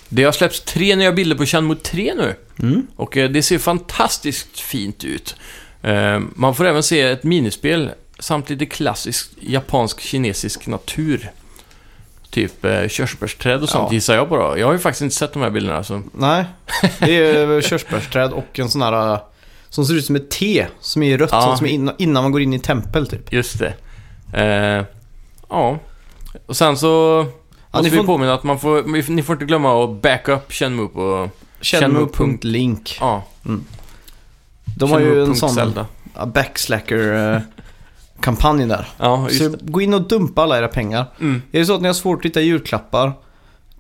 Det 0.09 0.25
har 0.25 0.33
släppts 0.33 0.61
tre 0.61 0.97
nya 0.97 1.13
bilder 1.13 1.37
på 1.37 1.47
Shenmue 1.47 1.77
3 1.77 2.15
nu. 2.15 2.35
Mm. 2.63 2.87
Och 2.97 3.11
det 3.15 3.43
ser 3.43 3.59
fantastiskt 3.59 4.61
fint 4.61 5.05
ut. 5.05 5.37
Eh, 5.85 6.21
man 6.35 6.55
får 6.55 6.65
även 6.67 6.83
se 6.83 7.01
ett 7.01 7.25
minispel 7.25 7.91
samt 8.19 8.51
lite 8.51 8.67
klassisk 8.67 9.31
japansk-kinesisk 9.41 10.67
natur. 10.67 11.31
Typ 12.31 12.65
eh, 12.65 12.89
körsbärsträd 12.89 13.63
och 13.63 13.69
sånt 13.69 13.89
Ja. 13.91 13.95
gissar 13.95 14.15
jag 14.15 14.29
på 14.29 14.37
då. 14.37 14.59
Jag 14.59 14.67
har 14.67 14.73
ju 14.73 14.79
faktiskt 14.79 15.03
inte 15.03 15.15
sett 15.15 15.33
de 15.33 15.43
här 15.43 15.51
bilderna. 15.51 15.85
Så. 15.85 16.03
Nej, 16.13 16.45
det 16.99 17.17
är 17.17 17.61
körsbärsträd 17.61 18.33
och 18.33 18.59
en 18.59 18.69
sån 18.71 18.83
här 18.83 19.13
äh, 19.13 19.19
som 19.69 19.85
ser 19.85 19.95
ut 19.95 20.05
som 20.05 20.17
ett 20.17 20.31
T 20.31 20.67
som 20.81 21.03
är 21.03 21.19
rött, 21.19 21.29
Ja. 21.33 21.57
som 21.57 21.67
är 21.67 21.71
innan, 21.71 21.95
innan 21.99 22.23
man 22.23 22.33
går 22.33 22.41
in 22.43 22.55
i 22.55 22.59
tempel 22.59 23.07
typ. 23.07 23.33
Just 23.33 23.59
det. 23.59 23.75
Eh, 24.33 24.85
ja. 25.49 25.79
Och 26.47 26.57
sen 26.57 26.77
så 26.77 26.87
Ja, 27.73 27.79
måste 27.79 27.91
vi 27.91 27.97
får- 27.97 28.05
påminna 28.05 28.35
att 28.35 28.45
man 28.45 28.61
får, 28.61 28.83
ni 29.11 29.23
får 29.23 29.33
inte 29.33 29.45
glömma 29.45 29.85
att 29.85 30.03
backa 30.03 30.33
upp 30.33 30.53
Shenmue 30.53 30.89
på... 30.89 31.31
Shenmue.link. 31.61 32.97
Ja, 33.01 33.25
De 34.77 34.91
har 34.91 35.01
ju 35.01 35.23
en 35.25 35.37
sån 35.37 35.75
backslacker-kampanj 36.27 38.67
där. 38.67 38.89
Ja, 38.99 39.29
Så 39.31 39.49
det. 39.49 39.59
gå 39.61 39.81
in 39.81 39.95
och 39.95 40.09
dumpa 40.09 40.43
alla 40.43 40.59
era 40.59 40.69
pengar. 40.69 41.07
Mm. 41.21 41.43
Är 41.53 41.59
det 41.59 41.67
så 41.67 41.75
att 41.75 41.81
ni 41.81 41.87
har 41.87 41.95
svårt 41.95 42.19
att 42.19 42.25
hitta 42.25 42.41
julklappar 42.41 43.13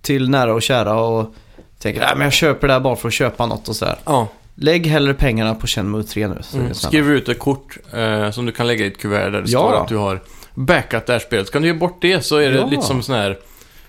till 0.02 0.30
nära 0.30 0.54
och 0.54 0.62
kära 0.62 0.94
och 1.00 1.34
tänker 1.78 2.02
att 2.02 2.20
jag 2.20 2.32
köper 2.32 2.66
det 2.66 2.72
här 2.72 2.80
bara 2.80 2.96
för 2.96 3.08
att 3.08 3.14
köpa 3.14 3.46
något 3.46 3.68
och 3.68 3.76
sådär. 3.76 3.96
Ja. 4.04 4.28
Lägg 4.54 4.86
hellre 4.86 5.14
pengarna 5.14 5.54
på 5.54 5.66
Shenmue 5.66 6.02
3 6.02 6.28
nu. 6.28 6.38
Så 6.42 6.56
Mm. 6.58 6.74
Skriver 6.74 7.14
ut 7.14 7.28
ett 7.28 7.38
kort 7.38 7.78
eh, 7.92 8.30
som 8.30 8.46
du 8.46 8.52
kan 8.52 8.66
lägga 8.66 8.84
i 8.84 8.88
ett 8.88 8.98
kuvert 8.98 9.30
där 9.30 9.42
det 9.42 9.50
Ja. 9.50 9.58
står 9.58 9.82
att 9.82 9.88
du 9.88 9.96
har 9.96 10.20
backat 10.54 11.06
det 11.06 11.12
här 11.12 11.20
spelet. 11.20 11.52
Kan 11.52 11.62
du 11.62 11.68
ge 11.68 11.74
bort 11.74 11.98
det 12.00 12.24
så 12.24 12.36
är 12.36 12.50
det 12.50 12.58
Ja. 12.58 12.66
lite 12.66 12.82
som 12.82 13.02
sån 13.02 13.14
här... 13.14 13.38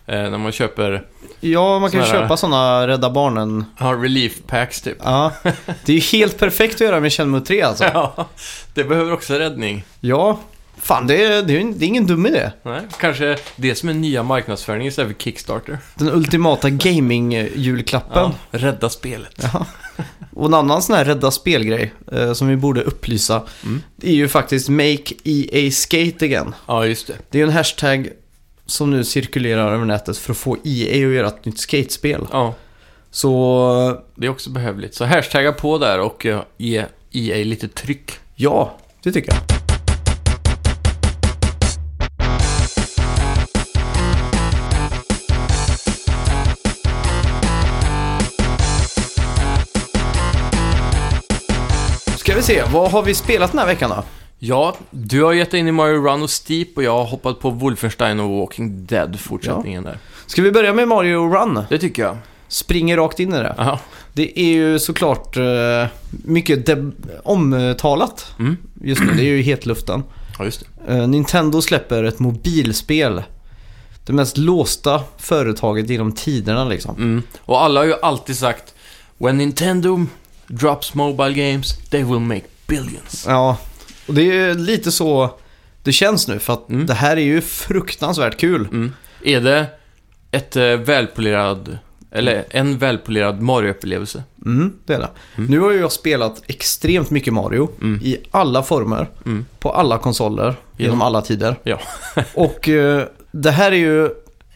Eh, 0.07 0.29
när 0.29 0.37
man 0.37 0.51
köper 0.51 1.05
Ja, 1.39 1.79
man 1.79 1.91
kan 1.91 2.05
Såna 2.05 2.13
köpa 2.21 2.37
sådana 2.37 2.87
Rädda 2.87 3.09
Barnen. 3.09 3.65
ja, 3.79 3.85
relief 3.85 4.33
packs 4.47 4.81
typ. 4.81 4.97
Ja, 5.03 5.31
det 5.85 5.91
är 5.91 5.95
ju 5.95 6.17
helt 6.19 6.37
perfekt 6.37 6.75
att 6.75 6.81
göra 6.81 6.99
med 6.99 7.13
Shenmue 7.13 7.41
3 7.41 7.61
alltså. 7.61 7.83
Ja, 7.93 8.27
det 8.73 8.83
behöver 8.83 9.13
också 9.13 9.33
räddning. 9.33 9.83
Ja, 9.99 10.39
fan 10.77 11.07
det 11.07 11.23
är, 11.23 11.43
det 11.43 11.57
är, 11.57 11.73
det 11.75 11.85
är 11.85 11.87
ingen 11.87 12.07
dum 12.07 12.25
idé. 12.25 12.51
Nej, 12.63 12.81
kanske 12.99 13.37
det 13.55 13.75
som 13.75 13.89
är 13.89 13.93
nya 13.93 14.23
marknadsföringen 14.23 14.87
istället 14.87 15.11
för 15.17 15.23
Kickstarter. 15.23 15.77
Den 15.95 16.09
ultimata 16.09 16.69
gaming-julklappen. 16.69 18.31
Ja, 18.51 18.59
rädda 18.59 18.89
spelet. 18.89 19.45
Ja. 19.53 19.65
Och 20.33 20.45
en 20.45 20.53
annan 20.53 20.81
sån 20.81 20.95
här 20.95 21.05
rädda 21.05 21.31
spelgrej 21.31 21.93
eh, 22.11 22.33
som 22.33 22.47
vi 22.47 22.55
borde 22.55 22.81
upplysa. 22.81 23.41
Mm. 23.63 23.81
Det 23.95 24.09
är 24.09 24.13
ju 24.13 24.27
faktiskt 24.27 24.69
Make 24.69 25.13
EA 25.23 25.71
Skate 25.71 26.25
Again. 26.25 26.55
Ja, 26.67 26.85
just 26.85 27.07
det. 27.07 27.13
Det 27.29 27.37
är 27.37 27.43
ju 27.43 27.47
en 27.47 27.53
hashtag 27.55 28.09
som 28.65 28.91
nu 28.91 29.03
cirkulerar 29.03 29.73
över 29.73 29.85
nätet 29.85 30.17
för 30.17 30.31
att 30.31 30.37
få 30.37 30.57
EA 30.63 31.07
att 31.07 31.13
göra 31.13 31.27
ett 31.27 31.45
nytt 31.45 31.59
skatespel. 31.59 32.27
Ja, 32.31 32.53
Så 33.11 34.01
det 34.15 34.27
är 34.27 34.31
också 34.31 34.49
behövligt. 34.49 34.95
Så 34.95 35.05
hashtagga 35.05 35.51
på 35.51 35.77
där 35.77 35.99
och 35.99 36.25
eh, 36.25 36.41
ge 36.57 36.85
EA 37.11 37.43
lite 37.45 37.67
tryck. 37.67 38.11
ja, 38.35 38.77
det 39.03 39.11
tycker 39.11 39.31
jag. 39.31 39.41
Ska 52.17 52.35
vi 52.35 52.41
se, 52.41 52.63
vad 52.73 52.91
har 52.91 53.03
vi 53.03 53.13
spelat 53.13 53.51
den 53.51 53.59
här 53.59 53.65
veckan 53.65 53.89
då? 53.89 54.03
Ja, 54.47 54.75
du 54.91 55.23
har 55.23 55.33
gett 55.33 55.51
dig 55.51 55.59
in 55.59 55.67
i 55.67 55.71
Mario 55.71 56.01
Run 56.01 56.21
och 56.21 56.29
Steep 56.29 56.67
och 56.77 56.83
jag 56.83 56.91
har 56.97 57.05
hoppat 57.05 57.39
på 57.39 57.49
Wolfenstein 57.49 58.19
och 58.19 58.29
Walking 58.39 58.85
Dead 58.85 59.19
fortsättningen 59.19 59.83
där. 59.83 59.97
Ska 60.25 60.41
vi 60.41 60.51
börja 60.51 60.73
med 60.73 60.87
Mario 60.87 61.33
Run? 61.33 61.63
Det 61.69 61.77
tycker 61.79 62.01
jag. 62.03 62.17
Springer 62.47 62.97
rakt 62.97 63.19
in 63.19 63.33
i 63.33 63.37
det. 63.37 63.55
Ja. 63.57 63.79
Det 64.13 64.39
är 64.39 64.47
ju 64.53 64.79
såklart 64.79 65.37
eh, 65.37 65.85
mycket 66.09 66.69
omtalat 67.23 68.33
Mm. 68.39 68.57
just 68.83 69.01
nu. 69.01 69.13
Det 69.13 69.21
är 69.21 69.25
ju 69.35 69.41
hetluften. 69.41 70.03
ja, 70.39 70.45
just 70.45 70.63
det. 70.87 70.93
Eh, 70.93 71.07
Nintendo 71.07 71.61
släpper 71.61 72.03
ett 72.03 72.19
mobilspel. 72.19 73.23
Det 74.05 74.13
mest 74.13 74.37
låsta 74.37 75.01
företaget 75.17 75.89
genom 75.89 76.11
tiderna 76.11 76.65
liksom. 76.65 76.95
Mm. 76.95 77.23
Och 77.39 77.63
alla 77.63 77.79
har 77.79 77.85
ju 77.85 77.95
alltid 78.01 78.37
sagt 78.37 78.73
When 79.17 79.37
Nintendo 79.37 80.05
drops 80.47 80.93
mobile 80.93 81.33
games, 81.51 81.77
they 81.89 82.03
will 82.03 82.19
make 82.19 82.41
billions. 82.67 83.25
Ja, 83.27 83.57
och 84.07 84.13
det 84.13 84.21
är 84.39 84.53
lite 84.55 84.91
så 84.91 85.29
det 85.83 85.91
känns 85.91 86.27
nu. 86.27 86.39
För 86.39 86.53
att 86.53 86.69
Mm. 86.69 86.85
det 86.85 86.93
här 86.93 87.17
är 87.17 87.21
ju 87.21 87.41
fruktansvärt 87.41 88.37
kul. 88.39 88.61
Mm. 88.71 88.93
Är 89.23 89.41
det 89.41 89.65
ett 90.31 90.55
eh, 90.55 90.63
välpolerad, 90.63 91.77
eller 92.11 92.45
en 92.49 92.77
välpolerad 92.77 93.41
Mario-upplevelse? 93.41 94.23
Mm, 94.45 94.73
det 94.85 94.93
är 94.93 94.99
det. 94.99 95.09
Mm. 95.37 95.49
Nu 95.51 95.59
har 95.59 95.71
ju 95.71 95.79
jag 95.79 95.91
spelat 95.91 96.41
extremt 96.47 97.09
mycket 97.09 97.33
Mario 97.33 97.69
Mm. 97.81 97.99
i 98.03 98.17
alla 98.31 98.63
former. 98.63 99.07
Mm. 99.25 99.45
På 99.59 99.69
alla 99.71 99.97
konsoler 99.97 100.55
genom 100.77 101.01
alla 101.01 101.21
tider. 101.21 101.55
Ja. 101.63 101.79
och 102.33 102.69
eh, 102.69 103.03
det 103.31 103.51
här 103.51 103.71
är 103.71 103.75
ju 103.75 104.09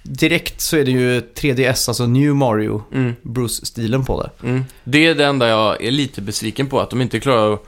direkt 0.03 0.61
så 0.61 0.77
är 0.77 0.85
det 0.85 0.91
ju 0.91 1.19
3DS, 1.21 1.89
alltså 1.89 2.05
New 2.05 2.35
Mario, 2.35 2.83
Mm. 2.93 3.13
Bruce-stilen 3.21 4.05
på 4.05 4.23
det. 4.23 4.47
Mm. 4.47 4.63
Det 4.83 5.05
är 5.07 5.15
det 5.15 5.25
enda 5.25 5.47
jag 5.47 5.83
är 5.83 5.91
lite 5.91 6.21
besviken 6.21 6.67
på, 6.67 6.79
att 6.79 6.89
de 6.89 7.01
inte 7.01 7.19
klarar 7.19 7.53
att 7.53 7.65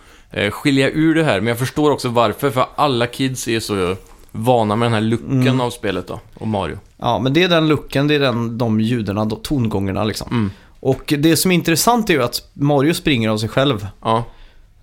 skilja 0.52 0.90
ur 0.90 1.16
det 1.16 1.24
här. 1.24 1.40
Men 1.40 1.48
jag 1.48 1.60
förstår 1.60 1.92
också 1.92 2.10
varför, 2.10 2.52
för 2.52 2.66
alla 2.76 3.08
kids 3.08 3.48
är 3.48 3.60
så 3.60 3.96
vana 4.32 4.76
med 4.76 4.86
den 4.86 4.94
här 4.94 5.02
looken 5.02 5.42
Mm. 5.42 5.62
av 5.62 5.70
spelet 5.70 6.08
då, 6.08 6.20
och 6.34 6.48
Mario. 6.48 6.78
Ja, 6.98 7.20
men 7.20 7.34
det 7.34 7.44
är 7.44 7.50
den 7.50 7.68
looken, 7.68 8.08
det 8.08 8.16
är 8.16 8.20
den, 8.20 8.58
de 8.58 8.80
ljuden, 8.80 9.16
de 9.16 9.30
tongångarna 9.44 10.04
liksom. 10.04 10.28
Mm. 10.32 10.52
Och 10.80 11.14
det 11.18 11.36
som 11.38 11.52
är 11.52 11.56
intressant 11.56 12.10
är 12.10 12.14
ju 12.14 12.24
att 12.24 12.50
Mario 12.54 12.94
springer 12.94 13.30
av 13.30 13.38
sig 13.38 13.50
själv. 13.50 13.88
Ja, 14.02 14.24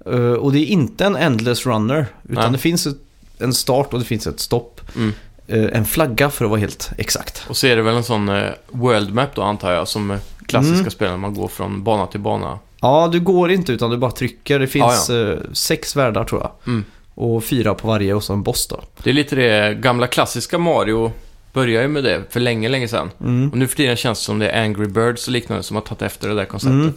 Eh, 0.07 0.33
och 0.33 0.53
det 0.53 0.59
är 0.59 0.67
inte 0.67 1.05
en 1.07 1.17
endless 1.17 1.67
runner, 1.67 2.07
utan 2.29 2.43
Nej. 2.45 2.53
det 2.53 2.59
finns 2.59 2.87
ett, 2.87 2.97
en 3.39 3.53
start 3.55 3.93
och 3.93 3.99
det 3.99 4.05
finns 4.05 4.27
ett 4.27 4.41
stopp. 4.41 4.81
Mm. 4.97 5.13
Eh, 5.47 5.79
en 5.79 5.85
flagga 5.85 6.31
för 6.31 6.45
att 6.45 6.51
vara 6.51 6.61
helt 6.61 6.91
exakt. 6.99 7.45
och 7.49 7.57
så 7.57 7.67
är 7.67 7.77
det 7.77 7.83
väl 7.83 7.97
en 7.97 8.05
sån 8.05 8.29
eh, 8.29 8.51
world 8.69 9.15
map 9.15 9.35
då, 9.35 9.43
antar 9.43 9.73
jag, 9.73 9.89
som 9.89 10.11
eh, 10.11 10.19
klassiska 10.47 10.79
Mm. 10.79 10.91
spelen. 10.91 11.21
Man 11.21 11.35
går 11.35 11.49
från 11.49 11.85
bana 11.85 12.07
till 12.07 12.21
bana. 12.21 12.59
Ja, 12.81 13.09
du 13.13 13.21
går 13.21 13.51
inte 13.51 13.73
utan 13.73 13.91
du 13.91 13.97
bara 13.97 14.11
trycker. 14.11 14.59
Det 14.59 14.67
finns 14.67 15.11
eh, 15.11 15.39
sex 15.53 15.97
världar 15.97 16.25
tror 16.25 16.41
jag. 16.41 16.51
Mm. 16.67 16.85
Och 17.15 17.45
fyra 17.45 17.75
på 17.75 17.89
varje 17.89 18.15
och 18.15 18.25
så 18.25 18.33
en 18.33 18.43
boss 18.43 18.67
då. 18.67 18.81
Det 19.03 19.11
är 19.11 19.15
lite 19.15 19.37
det 19.37 19.75
gamla 19.75 20.07
klassiska 20.07 20.59
Mario 20.59 21.13
började 21.53 21.83
ju 21.83 21.89
med 21.89 22.05
det 22.05 22.23
för 22.31 22.41
länge, 22.41 22.69
länge 22.69 22.89
sedan. 22.89 23.11
Mm. 23.21 23.51
Och 23.51 23.59
nu 23.59 23.67
för 23.67 23.77
tiden 23.77 23.97
känns 23.97 24.19
det 24.19 24.25
som 24.25 24.39
det 24.39 24.49
är 24.49 24.63
Angry 24.63 24.87
Birds 24.87 25.27
och 25.27 25.33
liknande 25.33 25.63
som 25.63 25.77
har 25.77 25.83
tagit 25.83 26.03
efter 26.03 26.29
det 26.29 26.35
där 26.35 26.45
konceptet. 26.45 26.75
Mm. 26.75 26.95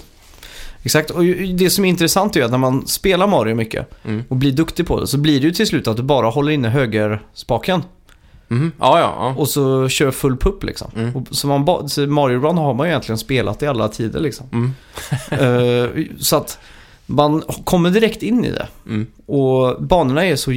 Exakt, 0.84 1.10
och 1.12 1.24
det 1.54 1.70
som 1.70 1.86
är 1.86 1.90
intressant 1.90 2.36
är 2.36 2.40
ju 2.40 2.46
att 2.46 2.52
när 2.52 2.58
man 2.58 2.88
spelar 2.88 3.28
Mario 3.28 3.56
mycket 3.56 3.88
Mm. 4.06 4.24
och 4.30 4.36
blir 4.36 4.52
duktig 4.52 4.88
på 4.88 5.00
det 5.00 5.08
så 5.08 5.18
blir 5.18 5.40
det 5.40 5.46
ju 5.46 5.52
till 5.52 5.68
slut 5.68 5.88
att 5.88 5.98
du 5.98 6.04
bara 6.04 6.30
håller 6.30 6.52
inne 6.52 6.70
högerspaken 6.70 7.84
Mhm. 8.52 8.72
Ja, 8.80 9.00
ja, 9.00 9.14
ja. 9.20 9.34
och 9.38 9.50
så 9.50 9.90
kör 9.90 10.12
full 10.12 10.38
pupp 10.38 10.64
liksom. 10.64 10.92
Mm. 10.96 11.16
Och 11.16 11.28
så 11.32 11.48
man 11.48 11.90
så 11.90 12.02
Mario 12.08 12.40
Run 12.40 12.58
har 12.58 12.74
man 12.74 12.88
ju 12.88 12.92
egentligen 12.92 13.18
spelat 13.18 13.64
i 13.64 13.68
alla 13.68 13.88
tider 13.88 14.20
liksom. 14.20 14.46
Mm. 14.52 14.72
Eh, 15.32 16.06
så 16.20 16.36
att 16.38 16.60
man 17.06 17.42
kommer 17.64 17.90
direkt 17.90 18.24
in 18.24 18.46
i 18.46 18.52
det. 18.52 18.68
Mm. 18.86 19.08
Och 19.26 19.84
banorna 19.84 20.26
är 20.26 20.36
så 20.36 20.52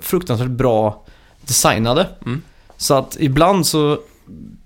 fruktansvärt 0.00 0.48
bra 0.48 1.04
designade. 1.42 2.06
Mm. 2.26 2.42
Så 2.76 2.94
att 2.94 3.16
ibland 3.20 3.66
så 3.66 3.98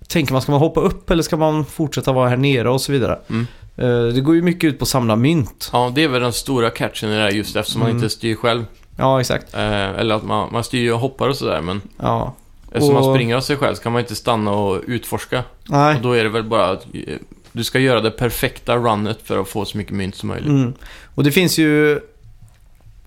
tänker 0.09 0.33
man, 0.33 0.43
ska 0.43 0.53
man 0.53 0.61
hoppa 0.61 0.81
upp 0.81 1.11
eller 1.11 1.23
ska 1.23 1.37
man 1.37 1.65
fortsätta 1.65 2.13
vara 2.13 2.29
här 2.29 2.37
nere 2.37 2.71
och 2.71 2.81
så 2.81 2.93
vidare. 2.93 3.19
Mm. 3.31 3.47
Eh, 3.77 4.15
det 4.15 4.21
går 4.21 4.35
ju 4.35 4.43
mycket 4.43 4.69
ut 4.69 4.79
på 4.79 4.83
att 4.83 4.89
samla 4.89 5.17
mynt. 5.17 5.71
Ja, 5.73 5.93
det 5.95 6.03
är 6.05 6.09
väl 6.09 6.23
den 6.23 6.33
stora 6.33 6.71
catchen 6.71 7.11
i 7.11 7.17
det 7.17 7.23
här 7.23 7.31
just 7.31 7.57
eftersom 7.57 7.81
man 7.81 7.91
Mm. 7.91 8.03
inte 8.03 8.11
styr 8.15 8.35
själv. 8.37 8.65
Ja, 8.97 9.21
exakt. 9.21 9.55
Eh, 9.55 9.89
eller 9.91 10.15
att 10.15 10.25
man, 10.25 10.53
man 10.53 10.65
styr 10.65 10.93
och 10.93 10.99
hoppar 11.01 11.29
och 11.29 11.37
sådär, 11.37 11.61
men 11.61 11.81
Ja. 12.03 12.35
Eftersom 12.75 12.97
Och- 12.97 13.03
man 13.05 13.15
springer 13.15 13.37
av 13.37 13.41
sig 13.41 13.57
själv 13.57 13.75
så 13.75 13.83
kan 13.83 13.93
man 13.93 14.01
inte 14.01 14.15
stanna 14.15 14.51
och 14.51 14.83
utforska. 14.87 15.45
Nej. 15.69 15.97
Och 15.97 16.03
då 16.03 16.13
är 16.13 16.25
det 16.25 16.31
väl 16.31 16.45
bara 16.45 16.71
att 16.71 16.87
eh, 16.95 17.15
du 17.53 17.65
ska 17.65 17.79
göra 17.79 18.01
det 18.01 18.11
perfekta 18.11 18.77
runnet 18.77 19.19
för 19.25 19.41
att 19.41 19.49
få 19.49 19.65
så 19.65 19.79
mycket 19.79 19.93
mynt 19.93 20.15
som 20.15 20.29
möjligt. 20.29 20.49
Mm. 20.49 20.73
Och 21.15 21.25
det 21.25 21.33
finns 21.33 21.59
ju 21.59 22.01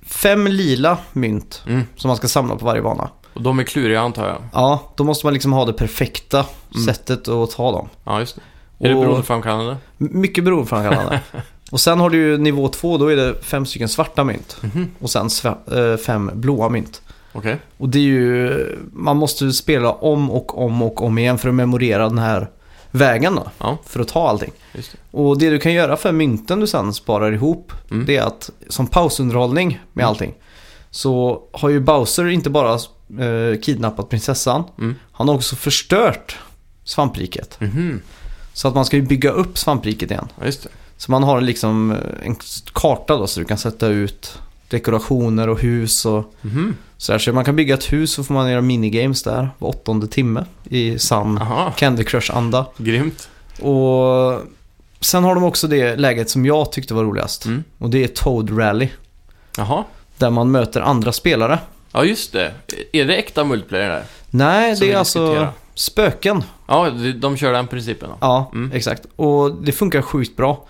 fem 0.05 0.47
lila 0.47 0.97
mynt 1.13 1.63
Mm. 1.67 1.81
som 1.95 2.07
man 2.07 2.17
ska 2.17 2.27
samla 2.27 2.55
på 2.55 2.65
varje 2.65 2.81
bana. 2.81 3.09
Och 3.33 3.41
de 3.41 3.59
är 3.59 3.63
kluriga 3.63 4.01
antar 4.01 4.27
jag. 4.27 4.37
Ja, 4.53 4.93
då 4.95 5.03
måste 5.03 5.25
man 5.25 5.33
liksom 5.33 5.53
ha 5.53 5.65
det 5.65 5.73
perfekta 5.73 6.45
Mm. 6.75 6.85
sättet 6.85 7.27
att 7.27 7.51
ta 7.51 7.71
dem. 7.71 7.89
Ja, 8.03 8.19
just 8.19 8.35
det. 8.35 8.41
Är 8.85 8.89
det 8.89 8.95
beroendeframkallande? 8.99 9.77
Mycket 9.97 10.43
beroendeframkallande. 10.43 11.21
och 11.71 11.79
sen 11.79 11.99
har 11.99 12.09
du 12.09 12.17
ju 12.17 12.37
nivå 12.37 12.67
två, 12.67 12.97
då 12.97 13.07
är 13.11 13.15
det 13.15 13.41
fem 13.43 13.65
stycken 13.65 13.89
svarta 13.89 14.23
mynt. 14.23 14.57
Mhm. 14.61 14.91
Och 14.99 15.09
sen 15.09 15.29
eh, 15.71 15.97
fem 15.97 16.31
blåa 16.33 16.69
mynt. 16.69 17.01
Okej. 17.33 17.57
Och 17.77 17.89
det 17.89 17.99
är 17.99 18.03
ju, 18.03 18.77
man 18.93 19.17
måste 19.17 19.51
spela 19.51 19.91
om 19.91 20.31
och 20.31 20.57
om 20.65 20.81
och 20.81 21.01
om 21.03 21.17
igen 21.17 21.37
för 21.37 21.49
att 21.49 21.55
memorera 21.55 22.09
den 22.09 22.17
här 22.17 22.49
vägen 22.91 23.35
då. 23.35 23.51
Ja. 23.57 23.77
För 23.85 23.99
att 23.99 24.07
ta 24.07 24.29
allting. 24.29 24.51
Det. 24.73 24.95
Och 25.11 25.37
det 25.39 25.49
du 25.49 25.59
kan 25.59 25.73
göra 25.73 25.97
för 25.97 26.11
mynten 26.11 26.59
du 26.59 26.67
sen 26.67 26.93
sparar 26.93 27.31
ihop, 27.33 27.71
Mm. 27.91 28.05
det 28.05 28.17
är 28.17 28.23
att 28.23 28.49
som 28.69 28.87
pausunderhållning 28.87 29.67
med 29.93 30.03
Mm. 30.03 30.09
allting. 30.09 30.33
Så 30.89 31.41
har 31.53 31.69
ju 31.69 31.79
Bowser 31.79 32.27
inte 32.27 32.49
bara 32.49 32.73
eh, 32.73 33.59
kidnappat 33.61 34.09
prinsessan, 34.09 34.63
Mm. 34.77 34.95
han 35.11 35.27
har 35.27 35.35
också 35.35 35.55
förstört 35.55 36.37
svampriket. 36.83 37.59
Mhm. 37.59 38.01
Så 38.53 38.67
att 38.67 38.75
man 38.75 38.85
ska 38.85 38.95
ju 38.97 39.01
bygga 39.01 39.29
upp 39.31 39.57
svampriket 39.57 40.11
igen. 40.11 40.27
Ja. 40.43 40.51
Så 40.97 41.11
man 41.11 41.23
har 41.23 41.41
liksom 41.41 41.91
eh, 41.91 41.97
en 42.27 42.35
karta 42.73 43.17
då 43.17 43.27
så 43.27 43.39
du 43.39 43.45
kan 43.45 43.57
sätta 43.57 43.87
ut 43.87 44.39
dekorationer 44.69 45.49
och 45.49 45.59
hus 45.61 46.05
och 46.05 46.33
Mhm. 46.41 46.75
sådär. 46.97 47.19
Så 47.19 47.33
man 47.33 47.45
kan 47.45 47.55
bygga 47.55 47.73
ett 47.73 47.93
hus 47.93 48.11
så 48.11 48.23
får 48.23 48.33
man 48.33 48.51
göra 48.51 48.61
minigames 48.61 49.23
där 49.23 49.49
var 49.57 49.69
åttonde 49.69 50.07
timme 50.07 50.45
i 50.69 50.99
sann 50.99 51.39
Candy 51.77 52.03
Crush-anda. 52.03 52.65
grymt. 52.77 53.29
Och 53.61 54.41
sen 54.99 55.23
har 55.23 55.35
de 55.35 55.43
också 55.43 55.67
det 55.67 55.95
läget 55.95 56.29
som 56.29 56.45
jag 56.45 56.71
tyckte 56.71 56.93
var 56.93 57.03
roligast. 57.03 57.45
Mm. 57.45 57.63
Och 57.77 57.89
det 57.89 58.03
är 58.03 58.07
Toad 58.07 58.59
Rally. 58.59 58.89
Jaha. 59.57 59.83
Där 60.17 60.29
man 60.29 60.51
möter 60.51 60.81
andra 60.81 61.11
spelare. 61.11 61.59
Ja, 61.91 62.03
just 62.05 62.33
det. 62.33 62.53
Är 62.91 63.05
det 63.05 63.15
äkta 63.15 63.43
multiplayer 63.43 63.89
där? 63.89 64.03
Nej, 64.29 64.75
Som 64.75 64.87
det 64.87 64.93
är 64.93 64.97
alltså 64.97 65.47
spöken. 65.73 66.43
Ja, 66.67 66.89
de, 66.89 67.11
de 67.11 67.37
kör 67.37 67.53
den 67.53 67.67
principen. 67.67 68.09
då. 68.09 68.15
Ja, 68.21 68.51
Mm. 68.53 68.71
exakt. 68.73 69.05
Och 69.15 69.55
det 69.63 69.71
funkar 69.71 70.01
sjukt 70.01 70.35
bra. 70.37 70.65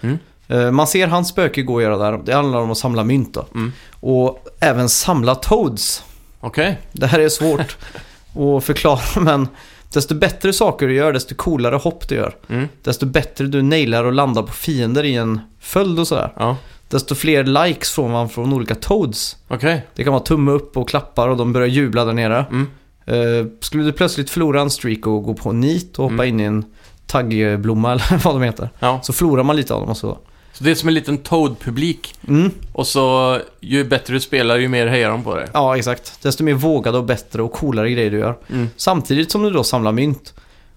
Eh, 0.47 0.71
Man 0.71 0.87
ser 0.87 1.07
hans 1.07 1.29
spöke 1.29 1.61
gå 1.61 1.73
och 1.73 1.81
göra 1.81 1.97
där. 1.97 2.19
Det 2.25 2.33
handlar 2.33 2.59
om 2.59 2.71
att 2.71 2.77
samla 2.77 3.03
mynt 3.03 3.33
då. 3.33 3.45
Mm. 3.55 3.71
Och 3.99 4.47
även 4.59 4.89
samla 4.89 5.35
Toads. 5.35 6.03
Okej. 6.39 6.79
Det 6.91 7.07
här 7.07 7.19
är 7.19 7.29
svårt 7.29 7.77
att 8.57 8.63
förklara 8.63 9.21
men 9.21 9.47
desto 9.93 10.15
bättre 10.15 10.53
saker 10.53 10.87
du 10.87 10.93
gör, 10.95 11.13
desto 11.13 11.35
coolare 11.35 11.75
hopp 11.75 12.07
du 12.09 12.15
gör. 12.15 12.35
Mm. 12.49 12.67
Desto 12.83 13.05
bättre 13.05 13.45
du 13.47 13.61
nailar 13.61 14.03
och 14.03 14.13
landar 14.13 14.43
på 14.43 14.53
fiender 14.53 15.03
i 15.03 15.15
en 15.15 15.39
följd 15.59 15.99
och 15.99 16.07
sådär. 16.07 16.33
Ja. 16.37 16.57
Desto 16.89 17.15
fler 17.15 17.43
likes 17.43 17.91
får 17.91 18.09
man 18.09 18.29
från 18.29 18.53
olika 18.53 18.75
Toads. 18.75 19.37
Okej. 19.47 19.85
Det 19.95 20.03
kan 20.03 20.13
vara 20.13 20.23
tumme 20.23 20.51
upp 20.51 20.77
och 20.77 20.89
klappar 20.89 21.27
och 21.29 21.37
de 21.37 21.53
börjar 21.53 21.67
jubla 21.67 22.05
där 22.05 22.13
nere. 22.13 22.45
Mm. 22.51 22.67
Eh, 23.05 23.45
skulle 23.59 23.83
du 23.83 23.91
plötsligt 23.91 24.29
förlora 24.29 24.61
en 24.61 24.69
streak 24.69 25.07
och 25.07 25.23
gå 25.23 25.33
på 25.33 25.51
nit 25.51 25.99
och 25.99 26.03
hoppa 26.11 26.23
Mm. 26.25 26.27
in 26.27 26.39
i 26.39 26.43
en 26.43 26.65
taggblomma 27.05 27.91
eller 27.91 28.23
vad 28.23 28.35
de 28.35 28.41
heter. 28.41 28.69
Ja. 28.79 28.99
Så 29.03 29.13
förlorar 29.13 29.43
man 29.43 29.55
lite 29.55 29.73
av 29.73 29.79
dem 29.81 29.89
och 29.89 29.97
så. 29.97 30.17
Så 30.57 30.63
det 30.63 30.71
är 30.71 30.75
som 30.75 30.87
en 30.89 30.93
liten 30.95 31.17
Toad-publik. 31.17 32.15
Mm. 32.27 32.51
Och 32.73 32.87
så 32.87 33.37
ju 33.59 33.83
bättre 33.83 34.13
du 34.13 34.19
spelar, 34.19 34.57
ju 34.57 34.67
mer 34.67 34.87
hejar 34.87 35.09
de 35.09 35.23
på 35.23 35.35
dig. 35.35 35.47
Ja, 35.53 35.77
exakt. 35.77 36.19
Desto 36.21 36.43
mer 36.43 36.53
vågade 36.53 36.97
och 36.97 37.03
bättre 37.03 37.41
och 37.41 37.51
coolare 37.53 37.91
grejer 37.91 38.11
du 38.11 38.17
gör. 38.17 38.37
Mm. 38.49 38.69
Samtidigt 38.75 39.31
som 39.31 39.43
du 39.43 39.49
då 39.49 39.63
samlar 39.63 39.91
mynt. 39.91 40.33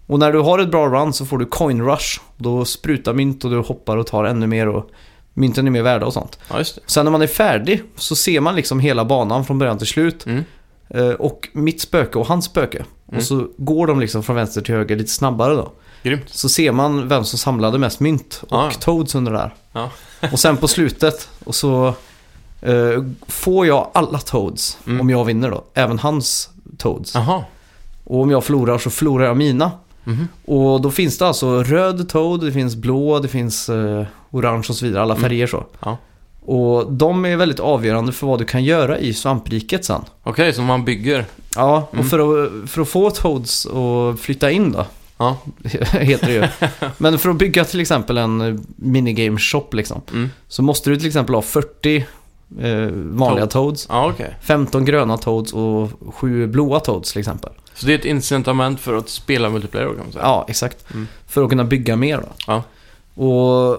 Och 0.07 0.19
när 0.19 0.33
du 0.33 0.39
har 0.39 0.59
ett 0.59 0.71
bra 0.71 0.89
run 0.89 1.13
så 1.13 1.27
får 1.27 1.39
du 1.39 1.47
coin 1.47 1.83
rush. 1.83 2.21
Då 2.37 2.65
sprutar 2.65 3.13
mynt 3.15 3.45
och 3.45 3.51
du 3.51 3.59
hoppar 3.59 3.97
och 3.97 4.07
tar 4.07 4.25
ännu 4.25 4.47
mer 4.47 4.69
och 4.69 4.91
mynten 5.35 5.67
är 5.67 5.71
mer 5.71 5.83
värda 5.83 6.07
och 6.07 6.13
sånt. 6.13 6.39
Ja, 6.51 6.59
det. 6.59 6.65
Sen 6.87 7.05
när 7.05 7.13
man 7.13 7.23
är 7.23 7.27
färdig 7.27 7.83
så 7.97 8.17
ser 8.17 8.41
man 8.41 8.57
liksom 8.57 8.81
hela 8.81 9.05
banan 9.05 9.45
från 9.45 9.59
början 9.59 9.79
till 9.79 9.87
slut. 9.87 10.27
Mm. 10.27 10.45
Eh, 10.89 11.09
Och 11.11 11.49
mitt 11.53 11.81
spöke 11.81 12.19
och 12.19 12.27
hans 12.27 12.45
spöke. 12.45 12.79
Mm. 13.09 13.19
Och 13.19 13.25
så 13.25 13.49
går 13.57 13.87
de 13.87 14.01
liksom 14.01 14.23
från 14.23 14.37
vänster 14.37 14.61
till 14.61 14.75
höger 14.75 14.97
lite 14.97 15.11
snabbare 15.11 15.55
då. 15.55 15.73
Grymt. 16.03 16.23
Så 16.27 16.49
ser 16.49 16.73
man 16.73 17.09
vem 17.09 17.25
som 17.25 17.39
samlade 17.39 17.79
mest 17.79 18.01
mynt 18.01 18.43
och 18.49 18.59
Ah. 18.59 18.71
Toads 18.71 19.15
under 19.15 19.33
där. 19.33 19.55
Ja. 19.73 19.91
och 20.33 20.39
sen 20.39 20.57
på 20.57 20.69
slutet 20.69 21.29
och 21.45 21.55
så 21.55 21.95
eh, 22.61 23.05
får 23.29 23.67
jag 23.67 23.91
alla 23.95 24.19
Toads 24.19 24.79
Mm. 24.87 25.01
om 25.01 25.11
jag 25.11 25.25
vinner 25.25 25.51
då. 25.51 25.65
Även 25.75 25.99
hans 25.99 26.51
Toads. 26.79 27.15
Jaha. 27.15 27.45
Och 28.05 28.21
om 28.23 28.31
jag 28.31 28.45
förlorar 28.45 28.79
så 28.79 28.91
förlorar 28.91 29.25
jag 29.27 29.37
mina. 29.37 29.71
Mhm. 30.05 30.29
Och 30.45 30.81
då 30.81 30.91
finns 30.91 31.19
det 31.19 31.27
alltså 31.27 31.63
röd 31.63 32.09
Toad, 32.09 32.41
det 32.41 32.53
finns 32.53 32.77
blå, 32.77 33.19
det 33.19 33.29
finns 33.29 33.69
eh, 33.69 34.05
orange 34.31 34.67
och 34.69 34.77
så 34.77 34.85
vidare. 34.87 35.03
Alla 35.03 35.15
Mm. 35.15 35.23
färger 35.23 35.47
så. 35.47 35.65
Ja. 35.81 35.97
Och 36.45 36.93
de 36.93 37.25
är 37.25 37.37
väldigt 37.37 37.61
avgörande 37.61 38.13
för 38.13 38.27
vad 38.27 38.39
du 38.39 38.45
kan 38.45 38.65
göra 38.65 38.99
i 38.99 39.15
svampriket 39.15 39.85
sen. 39.85 40.03
Okej, 40.23 40.53
så 40.53 40.63
man 40.63 40.85
bygger. 40.85 41.25
Ja, 41.57 41.87
och 41.91 41.95
Mm. 41.95 42.07
för, 42.09 42.19
att, 42.45 42.71
för 42.71 42.83
att 42.83 42.89
få 42.89 43.11
Toads 43.11 43.67
att 43.67 44.21
flytta 44.21 44.51
in 44.51 44.73
då, 44.73 44.87
Ja. 45.21 45.37
heter 45.93 46.27
det 46.27 46.33
ju. 46.33 46.69
Men 46.99 47.19
för 47.19 47.31
att 47.31 47.37
bygga 47.37 47.65
till 47.65 47.81
exempel 47.81 48.19
en 48.19 48.41
eh, 48.41 48.55
minigame 48.77 49.39
shop 49.39 49.67
liksom, 49.73 50.01
Mm. 50.13 50.31
så 50.49 50.63
måste 50.63 50.91
du 50.91 50.97
till 50.97 51.07
exempel 51.07 51.35
ha 51.35 51.43
40 51.43 51.97
eh, 51.97 52.05
vanliga 52.93 53.47
Toad. 53.47 53.51
Toads, 53.51 53.87
Ja, 53.89 54.09
okej. 54.15 54.35
15 54.43 54.85
gröna 54.85 55.17
Toads 55.19 55.53
och 55.53 55.91
7 56.15 56.47
blåa 56.47 56.81
Toads 56.81 57.13
till 57.13 57.21
exempel. 57.21 57.51
Så 57.75 57.87
det 57.87 57.93
är 57.95 57.99
ett 57.99 58.05
incitament 58.05 58.81
för 58.81 58.95
att 58.97 59.09
spela 59.09 59.51
multiplayer 59.51 59.87
kan 59.87 59.97
man 59.99 60.13
säga. 60.13 60.25
Ja, 60.25 60.45
exakt. 60.49 60.91
Mm. 60.91 61.09
För 61.27 61.43
att 61.43 61.49
kunna 61.51 61.65
bygga 61.65 61.97
mer 61.97 62.17
då. 62.19 62.29
Ja. 62.47 62.63
Och 63.25 63.79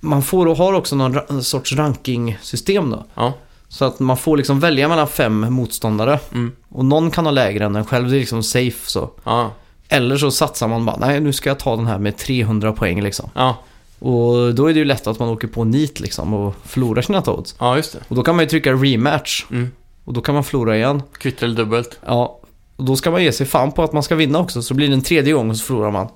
man 0.00 0.22
får 0.22 0.46
och 0.46 0.56
har 0.56 0.72
också 0.72 0.96
någon 0.96 1.44
sorts 1.44 1.72
ranking-system 1.72 2.90
då. 2.90 3.04
Ja. 3.14 3.32
Så 3.68 3.84
att 3.84 3.98
man 4.00 4.16
får 4.16 4.36
liksom 4.36 4.60
välja 4.60 4.88
mellan 4.88 5.08
fem 5.08 5.40
motståndare. 5.54 6.18
Mm. 6.32 6.52
Och 6.68 6.84
någon 6.84 7.10
kan 7.10 7.24
ha 7.26 7.30
lägre 7.32 7.64
än 7.64 7.72
den 7.72 7.84
själv, 7.84 8.10
det 8.10 8.16
är 8.16 8.20
liksom 8.20 8.42
safe 8.42 8.90
så. 8.90 9.10
Ja. 9.24 9.50
Eller 9.88 10.16
så 10.16 10.30
satsar 10.30 10.68
man 10.68 10.84
bara, 10.86 10.96
nej 10.96 11.20
nu 11.20 11.32
ska 11.32 11.50
jag 11.50 11.58
ta 11.58 11.76
den 11.76 11.86
här 11.86 11.98
med 11.98 12.16
300 12.16 12.72
poäng 12.72 13.02
liksom. 13.02 13.30
Ja. 13.34 13.56
Och 13.98 14.54
då 14.54 14.66
är 14.66 14.74
det 14.74 14.78
ju 14.78 14.84
lätt 14.84 15.06
att 15.06 15.18
man 15.18 15.28
åker 15.28 15.48
på 15.48 15.64
nit 15.64 16.00
liksom 16.00 16.34
och 16.34 16.54
förlorar 16.64 17.02
sina 17.02 17.22
toads. 17.22 17.54
Ja, 17.58 17.76
just 17.76 17.92
det. 17.92 17.98
Och 18.08 18.16
då 18.16 18.22
kan 18.22 18.36
man 18.36 18.44
ju 18.44 18.48
trycka 18.48 18.72
rematch. 18.72 19.44
Mm. 19.50 19.70
Och 20.04 20.12
då 20.12 20.20
kan 20.20 20.34
man 20.34 20.44
förlora 20.44 20.76
igen. 20.76 21.02
Kvitt 21.18 21.42
eller 21.42 21.54
dubbelt. 21.56 21.98
Ja, 22.06 22.40
och 22.76 22.84
då 22.84 22.96
ska 22.96 23.10
man 23.10 23.22
ge 23.22 23.32
sig 23.32 23.46
fan 23.46 23.72
på 23.72 23.82
att 23.82 23.92
man 23.92 24.02
ska 24.02 24.14
vinna 24.14 24.38
också. 24.38 24.62
Så 24.62 24.74
blir 24.74 24.88
det 24.88 24.94
en 24.94 25.02
tredje 25.02 25.32
gång 25.32 25.50
och 25.50 25.56
så 25.56 25.64
förlorar 25.64 25.90
man. 25.90 26.08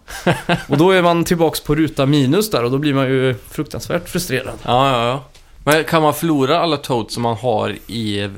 och 0.68 0.76
då 0.78 0.90
är 0.90 1.02
man 1.02 1.24
tillbaks 1.24 1.60
på 1.60 1.74
ruta 1.74 2.06
minus 2.06 2.50
där 2.50 2.64
och 2.64 2.70
då 2.70 2.78
blir 2.78 2.94
man 2.94 3.06
ju 3.08 3.34
fruktansvärt 3.48 4.08
frustrerad. 4.08 4.54
Ja, 4.64 4.90
ja, 4.92 5.06
ja. 5.08 5.24
Men 5.64 5.84
kan 5.84 6.02
man 6.02 6.14
förlora 6.14 6.60
alla 6.60 6.76
toads 6.76 7.14
som 7.14 7.22
man 7.22 7.36
har 7.36 7.76
i 7.86 8.20
eh, 8.20 8.28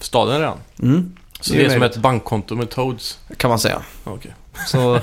staden 0.00 0.38
redan? 0.40 0.58
Mm, 0.82 1.16
Så 1.40 1.52
Det 1.52 1.58
det 1.58 1.64
är 1.64 1.68
är, 1.68 1.72
som 1.74 1.82
ett 1.82 1.96
bankkonto 1.96 2.54
med 2.54 2.70
toads? 2.70 3.18
kan 3.36 3.48
man 3.50 3.58
säga. 3.58 3.82
Okej. 4.04 4.34
Så, 4.66 5.00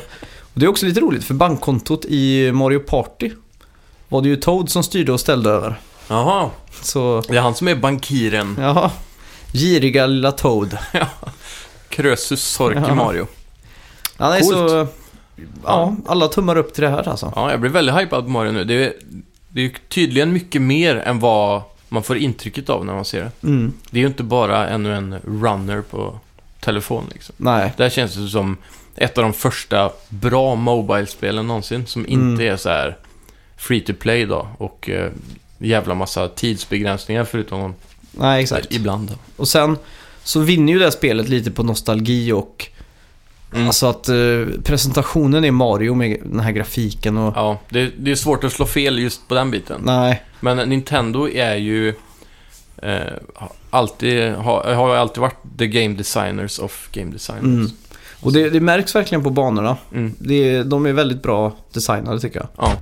det 0.54 0.66
är 0.66 0.70
också 0.70 0.86
lite 0.86 1.00
roligt 1.00 1.24
för 1.24 1.34
bankkontot 1.34 2.06
i 2.06 2.52
Mario 2.52 2.80
Party 2.80 3.32
var 4.10 4.22
det 4.22 4.28
ju 4.30 4.36
Toad 4.36 4.70
som 4.70 4.84
styrde 4.84 5.12
och 5.12 5.20
ställde 5.20 5.50
över. 5.50 5.80
Jaha, 6.08 6.50
Så, 6.82 7.24
det 7.28 7.38
är 7.38 7.42
han 7.42 7.56
som 7.56 7.68
är 7.68 7.76
bankiren. 7.76 8.56
ja. 8.60 8.92
Giriga 9.54 10.06
lilla 10.08 10.32
Toad. 10.32 10.78
Krösus 11.90 12.44
Sork 12.44 12.78
Ja. 12.78 12.92
i 12.92 12.96
Mario. 12.96 13.28
Är 14.18 14.40
Coolt. 14.42 14.46
så 14.70 14.88
ja, 15.66 15.96
alla 16.08 16.28
tummar 16.28 16.58
upp 16.58 16.74
till 16.74 16.84
det 16.84 16.90
här 16.90 17.08
alltså. 17.10 17.34
Ja, 17.36 17.52
jag 17.52 17.60
blir 17.62 17.72
väldigt 17.72 17.96
hypad 17.96 18.24
på 18.24 18.30
Mario 18.30 18.52
nu. 18.52 18.64
Det 18.64 18.74
är, 18.86 18.94
det 19.50 19.62
är 19.66 19.72
tydligen 19.90 20.34
mycket 20.34 20.62
mer 20.62 20.96
än 20.96 21.20
vad 21.20 21.62
man 21.90 22.04
får 22.04 22.18
intrycket 22.18 22.70
av 22.70 22.86
när 22.86 22.94
man 22.94 23.06
ser 23.06 23.22
det. 23.22 23.48
Mm. 23.48 23.74
Det 23.90 23.98
är 23.98 24.02
ju 24.02 24.08
inte 24.08 24.24
bara 24.24 24.68
ännu 24.70 24.96
en 24.96 25.16
runner 25.26 25.82
på 25.82 26.20
telefon 26.60 27.04
liksom. 27.14 27.36
Nej. 27.38 27.74
Där 27.78 27.90
känns 27.90 28.14
det 28.16 28.28
som 28.28 28.58
ett 28.96 29.18
av 29.18 29.24
de 29.24 29.34
första 29.34 29.92
bra 30.10 30.56
Mobile-spelen 30.56 31.48
någonsin 31.48 31.86
som 31.88 32.02
inte 32.08 32.44
Mm. 32.44 32.54
är 32.54 32.58
så 32.58 32.70
här 32.70 32.98
free 33.58 33.82
to 33.82 33.94
play 33.94 34.26
då 34.26 34.48
och 34.58 34.90
eh, 34.90 35.12
jävla 35.58 35.96
massa 35.96 36.28
tidsbegränsningar 36.28 37.24
förutom 37.24 37.76
Nej, 38.12 38.44
exakt. 38.44 38.74
ibland. 38.74 39.10
Då. 39.10 39.14
Och 39.38 39.48
sen 39.48 39.78
så 40.24 40.40
vinner 40.40 40.74
ju 40.74 40.80
det 40.80 40.86
här 40.86 40.92
spelet 40.92 41.30
lite 41.30 41.52
på 41.52 41.64
nostalgi 41.64 42.32
och 42.32 42.68
Mm. 43.54 43.68
alltså 43.68 43.88
att 43.88 44.10
eh, 44.10 44.16
presentationen 44.64 45.46
är 45.46 45.52
Mario 45.52 45.94
med 45.94 46.20
den 46.24 46.40
här 46.40 46.52
grafiken 46.52 47.18
och... 47.18 47.34
Ja, 47.36 47.60
det, 47.70 47.92
det 47.98 48.12
är 48.12 48.16
svårt 48.16 48.44
att 48.44 48.54
slå 48.54 48.66
fel 48.66 49.00
just 49.00 49.28
på 49.28 49.36
den 49.36 49.52
biten. 49.52 49.82
Nej. 49.86 50.24
Men 50.40 50.70
Nintendo 50.70 51.30
är 51.30 51.56
ju 51.56 51.94
eh, 52.82 53.00
alltid, 53.70 54.32
har, 54.34 54.74
har 54.74 54.96
alltid 54.96 55.22
varit 55.22 55.38
the 55.58 55.68
game 55.68 55.96
designers 55.96 56.60
of 56.60 56.90
game 56.92 57.12
designers. 57.12 57.44
Mm. 57.44 57.70
Och 58.22 58.34
det, 58.34 58.50
det 58.50 58.60
märks 58.60 58.96
verkligen 58.96 59.24
på 59.24 59.30
banorna. 59.30 59.78
Mm. 59.94 60.16
Det, 60.20 60.64
de 60.64 60.86
är 60.86 60.94
väldigt 60.94 61.24
bra 61.24 61.56
designade 61.74 62.20
tycker 62.20 62.40
jag. 62.40 62.48
Ja. 62.58 62.78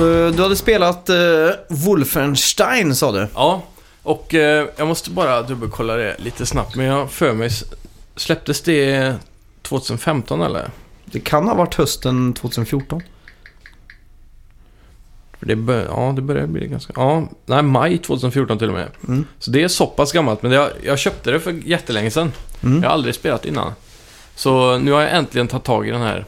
Eh, 0.00 0.34
Du 0.34 0.42
hade 0.42 0.56
spelat 0.56 1.10
uh, 1.10 1.50
Wolfenstein 1.68 2.94
sa 2.94 3.12
du? 3.12 3.28
ja, 3.34 3.62
och 4.02 4.34
eh, 4.34 4.66
jag 4.76 4.88
måste 4.88 5.10
bara 5.10 5.42
dubbelkolla 5.42 5.94
det 5.96 6.16
lite 6.18 6.46
snabbt. 6.46 6.76
Men 6.76 6.86
jag 6.86 7.10
för 7.10 7.32
mig, 7.32 7.50
släpptes 8.16 8.60
det 8.60 9.14
2015 9.62 10.42
eller? 10.42 10.70
Det 11.12 11.20
kan 11.20 11.48
ha 11.48 11.54
varit 11.54 11.74
hösten 11.74 12.32
2014. 12.32 13.02
För 15.38 15.46
det, 15.46 15.56
bör, 15.56 15.84
ja, 15.84 16.12
det 16.16 16.22
börjar 16.22 16.46
bli 16.46 16.66
ganska... 16.66 16.92
Ja, 16.96 17.28
nej, 17.46 17.62
maj 17.62 17.98
2014 17.98 18.58
till 18.58 18.68
och 18.68 18.74
med. 18.74 18.88
Mm. 19.08 19.26
Så 19.38 19.50
det 19.50 19.62
är 19.62 19.68
så 19.68 19.86
pass 19.86 20.12
gammalt, 20.12 20.42
men 20.42 20.52
jag, 20.52 20.70
jag 20.82 20.98
köpte 20.98 21.30
det 21.30 21.40
för 21.40 21.52
jättelänge 21.52 22.10
sedan. 22.10 22.32
Mm. 22.62 22.82
Jag 22.82 22.88
har 22.88 22.94
aldrig 22.94 23.14
spelat 23.14 23.44
innan. 23.44 23.72
Så 24.34 24.78
nu 24.78 24.92
har 24.92 25.00
jag 25.00 25.16
äntligen 25.16 25.48
tagit 25.48 25.64
tag 25.64 25.88
i 25.88 25.90
den 25.90 26.00
här 26.00 26.24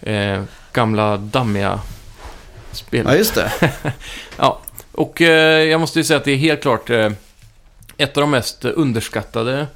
eh, 0.00 0.42
gamla 0.72 1.16
dammiga 1.16 1.80
spelet. 2.72 3.12
Ja, 3.12 3.18
just 3.18 3.34
det. 3.34 3.52
Ja, 4.36 4.60
och 4.92 5.22
eh, 5.22 5.64
jag 5.64 5.80
måste 5.80 5.98
ju 5.98 6.04
säga 6.04 6.16
att 6.16 6.24
det 6.24 6.32
är 6.32 6.36
helt 6.36 6.62
klart 6.62 6.90
eh, 6.90 7.12
ett 7.96 8.16
av 8.16 8.20
de 8.20 8.30
mest 8.30 8.64
underskattade 8.64 9.66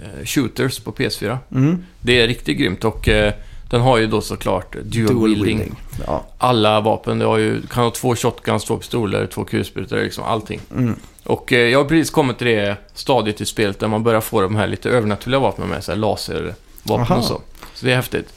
eh, 0.00 0.24
shooters 0.24 0.78
på 0.78 0.92
PS4. 0.92 1.38
Mm. 1.52 1.84
Det 2.00 2.20
är 2.20 2.26
riktigt 2.26 2.58
grymt 2.58 2.84
och 2.84 3.08
eh, 3.08 3.34
den 3.68 3.80
har 3.80 3.98
ju 3.98 4.06
då 4.06 4.20
såklart 4.20 4.76
dual, 4.82 5.28
wielding. 5.28 5.74
Ja. 6.06 6.24
Alla 6.38 6.80
vapen, 6.80 7.18
det 7.18 7.24
har 7.24 7.38
ju, 7.38 7.62
kan 7.66 7.84
ha 7.84 7.90
två 7.90 8.16
shotguns, 8.16 8.64
två 8.64 8.76
pistoler, 8.76 9.26
två 9.26 9.44
kulsprutor, 9.44 9.96
liksom 9.96 10.24
allting. 10.24 10.60
Mm. 10.76 10.96
Och 11.24 11.52
eh, 11.52 11.58
jag 11.68 11.78
har 11.78 11.84
precis 11.84 12.10
kommit 12.10 12.38
till 12.38 12.46
det 12.46 12.76
stadiet 12.94 13.40
i 13.40 13.46
spelet 13.46 13.78
där 13.78 13.88
man 13.88 14.02
börjar 14.02 14.20
få 14.20 14.40
de 14.40 14.56
här 14.56 14.66
lite 14.66 14.90
övernaturliga 14.90 15.40
vapnen 15.40 15.68
med, 15.68 15.84
så 15.84 15.92
här 15.92 15.98
laservapen 15.98 17.00
Aha. 17.00 17.16
och 17.16 17.24
så. 17.24 17.40
Så 17.74 17.86
det 17.86 17.92
är 17.92 17.96
häftigt. 17.96 18.34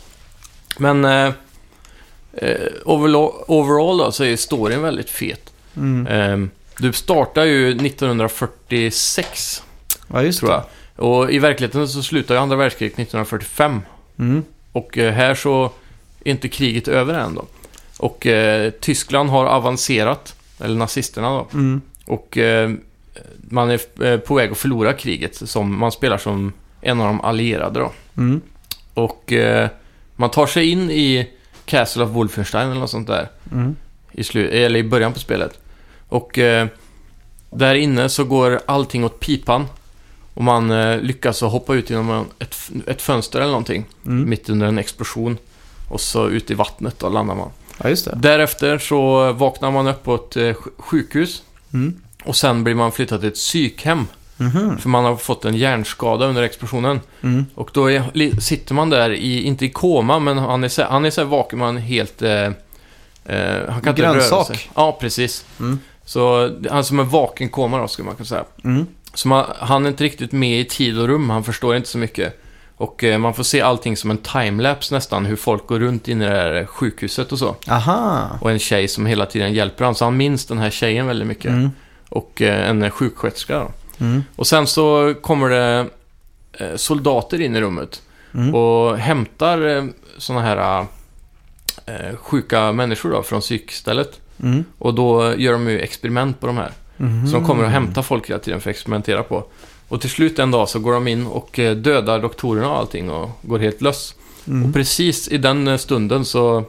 Men 0.78 1.06
eh, 1.06 1.34
eh, 2.34 2.72
overall, 2.86 3.32
overall 3.48 3.98
då, 3.98 4.12
så 4.12 4.24
är 4.24 4.36
storyn 4.36 4.82
väldigt 4.82 5.10
fet. 5.10 5.54
Mm. 5.78 6.08
Eh, 6.08 6.38
du 6.78 6.94
startar 6.94 7.44
ju 7.44 7.70
1946, 7.70 9.64
Ja, 10.08 10.24
just 10.24 10.40
tror 10.40 10.50
det. 10.50 10.56
jag. 10.56 11.06
Och 11.06 11.32
i 11.32 11.40
verkligheten 11.40 11.88
så 11.88 12.04
slutar 12.04 12.36
ju 12.36 12.42
andra 12.42 12.56
världskriget 12.56 12.94
1945. 12.94 13.82
Mm. 14.20 14.44
Och 14.72 14.98
eh, 14.98 15.14
här 15.14 15.36
så 15.36 15.72
är 16.24 16.32
inte 16.32 16.50
kriget 16.50 16.88
över 16.88 17.14
än 17.14 17.36
då. 17.36 17.46
Och 17.98 18.28
eh, 18.28 18.72
Tyskland 18.72 19.30
har 19.30 19.46
avancerat, 19.46 20.36
eller 20.60 20.76
nazisterna 20.76 21.30
då. 21.30 21.48
Mm. 21.54 21.82
Och 22.06 22.38
eh, 22.38 22.72
man 23.50 23.70
är 23.70 24.06
eh, 24.06 24.18
på 24.18 24.36
väg 24.36 24.52
att 24.52 24.58
förlora 24.58 24.94
kriget. 24.94 25.36
Som, 25.36 25.80
man 25.80 25.92
spelar 25.92 26.18
som 26.18 26.54
en 26.82 27.02
av 27.02 27.08
de 27.08 27.22
allierade 27.22 27.80
då. 27.80 27.92
Mm. 28.18 28.42
Och 28.94 29.34
eh, 29.34 29.70
man 30.16 30.30
tar 30.30 30.48
sig 30.48 30.70
in 30.70 30.92
i 30.92 31.30
Castle 31.66 32.04
of 32.04 32.10
Wolfenstein 32.10 32.70
eller 32.70 32.80
något 32.80 32.90
sånt 32.90 33.08
där. 33.08 33.30
Mm. 33.52 33.76
I, 34.12 34.22
slu- 34.22 34.50
eller 34.50 34.80
i 34.80 34.84
början 34.84 35.14
på 35.14 35.20
spelet. 35.20 35.60
Och 36.08 36.40
eh, 36.40 36.68
där 37.50 37.76
inne 37.76 38.10
så 38.10 38.24
går 38.24 38.60
allting 38.66 39.04
åt 39.04 39.20
pipan. 39.20 39.66
Och 40.34 40.44
man 40.44 40.72
eh, 40.72 41.00
lyckas 41.02 41.42
hoppa 41.42 41.76
ut 41.76 41.90
genom 41.90 42.10
en- 42.12 42.26
ett, 42.40 42.58
ett 42.88 43.02
fönster 43.02 43.40
eller 43.40 43.50
någonting. 43.52 43.86
Mm. 44.06 44.30
Mitt 44.30 44.50
under 44.50 44.68
en 44.68 44.78
explosion. 44.78 45.38
Och 45.90 46.02
så 46.02 46.30
ut 46.30 46.52
i 46.52 46.54
vattnet 46.54 47.00
då 47.00 47.10
landar 47.10 47.36
man. 47.36 47.50
Ja, 47.84 47.90
just 47.90 48.06
det. 48.06 48.12
Därefter 48.16 48.78
så 48.78 49.32
vaknar 49.34 49.72
man 49.72 49.88
upp 49.88 50.04
på 50.04 50.16
ett 50.16 50.36
eh, 50.38 50.42
sj- 50.42 50.70
sjukhus. 50.78 51.44
Mm. 51.74 52.02
Och 52.24 52.36
sen 52.36 52.64
blir 52.64 52.76
man 52.76 52.92
flyttad 52.92 53.20
till 53.20 53.30
ett 53.30 53.36
psykhem. 53.36 54.08
Mhm. 54.38 54.78
För 54.78 54.90
man 54.90 55.06
har 55.06 55.16
fått 55.16 55.46
en 55.46 55.56
hjärnskada 55.56 56.26
under 56.26 56.42
explosionen. 56.44 57.00
Mm. 57.22 57.46
Och 57.56 57.70
då 57.74 57.92
är, 57.92 58.40
sitter 58.40 58.74
man 58.74 58.90
där 58.90 59.10
i, 59.12 59.42
inte 59.44 59.66
i 59.66 59.70
koma, 59.70 60.20
men 60.20 60.38
han 60.38 60.64
är 60.64 60.68
så, 60.70 60.84
han 60.84 61.06
är 61.06 61.10
så 61.10 61.22
här 61.22 61.28
vaken, 61.28 61.60
man 61.60 61.78
helt... 61.78 62.22
Eh, 62.22 62.32
eh, 63.26 63.70
han 63.70 63.82
kan 63.82 63.90
inte 63.90 64.02
röra 64.02 64.14
Grönsak. 64.14 64.48
sig. 64.48 64.60
Ja, 64.76 64.98
precis. 65.02 65.46
Mm. 65.60 65.80
Så 66.06 66.42
han 66.70 66.78
är 66.80 66.82
som 66.82 67.00
en 67.00 67.10
vaken 67.10 67.50
koma 67.50 67.78
då, 67.78 67.88
skulle 67.88 68.06
man 68.06 68.16
kunna 68.16 68.26
säga. 68.28 68.44
Mm. 68.64 68.86
Så 69.14 69.28
man, 69.28 69.46
han 69.60 69.86
är 69.86 69.90
inte 69.90 70.04
riktigt 70.04 70.32
med 70.32 70.60
i 70.60 70.66
tid 70.66 71.00
och 71.00 71.08
rum, 71.08 71.30
han 71.30 71.44
förstår 71.44 71.76
inte 71.76 71.90
så 71.90 71.98
mycket. 71.98 72.42
Och 72.78 73.04
eh, 73.04 73.18
man 73.18 73.34
får 73.34 73.44
se 73.44 73.62
allting 73.62 73.98
som 73.98 74.12
en 74.12 74.18
timelapse 74.18 74.96
nästan, 74.96 75.26
hur 75.26 75.36
folk 75.36 75.68
går 75.68 75.80
runt 75.80 76.08
inne 76.08 76.26
i 76.26 76.28
det 76.28 76.34
här 76.36 76.66
sjukhuset 76.66 77.32
och 77.32 77.40
så. 77.40 77.56
Aha. 77.68 78.30
Och 78.42 78.52
en 78.52 78.60
tjej 78.60 78.88
som 78.88 79.06
hela 79.06 79.26
tiden 79.26 79.54
hjälper 79.54 79.84
honom, 79.84 79.96
så 79.96 80.06
han 80.06 80.18
minns 80.18 80.46
den 80.46 80.58
här 80.58 80.70
tjejen 80.70 81.08
väldigt 81.08 81.28
mycket. 81.28 81.52
Mm. 81.52 81.70
Och 82.10 82.42
eh, 82.42 82.70
en 82.70 82.92
sjuksköterska 82.92 83.60
då. 83.60 83.72
Mm. 84.06 84.24
Och 84.36 84.48
sen 84.48 84.68
så 84.68 85.16
kommer 85.22 85.50
det 85.50 85.86
eh, 86.54 86.76
soldater 86.76 87.42
in 87.42 87.56
i 87.56 87.62
rummet 87.62 88.02
Mm. 88.34 88.56
och 88.56 88.98
hämtar 88.98 89.68
eh, 89.78 89.84
såna 90.18 90.42
här 90.42 90.86
eh, 91.86 92.16
sjuka 92.16 92.72
människor 92.72 93.12
då 93.12 93.24
från 93.24 93.42
psykstället. 93.42 94.20
Mm. 94.44 94.64
Och 94.78 94.94
då 94.94 95.36
gör 95.36 95.52
de 95.52 95.70
ju 95.70 95.80
experiment 95.80 96.40
på 96.40 96.48
de 96.48 96.58
här. 96.58 96.72
Mhm. 96.98 97.28
Så 97.28 97.34
de 97.34 97.46
kommer 97.46 97.64
och 97.64 97.70
hämtar 97.70 98.02
folk 98.02 98.30
hela 98.30 98.40
tiden 98.40 98.62
för 98.62 98.70
att 98.70 98.76
experimentera 98.76 99.24
på. 99.24 99.44
Och 99.88 100.02
till 100.02 100.10
slut 100.10 100.40
en 100.40 100.52
dag 100.52 100.70
så 100.70 100.80
går 100.80 100.94
de 100.94 101.08
in 101.08 101.28
och 101.28 101.60
eh, 101.60 101.76
dödar 101.76 102.20
doktorerna 102.20 102.70
och 102.70 102.78
allting 102.78 103.10
och 103.10 103.30
går 103.42 103.60
helt 103.60 103.82
löss. 103.82 104.16
Mm. 104.48 104.66
Och 104.68 104.74
precis 104.74 105.28
i 105.28 105.38
den 105.38 105.68
eh, 105.68 105.78
stunden 105.78 106.26
så 106.26 106.64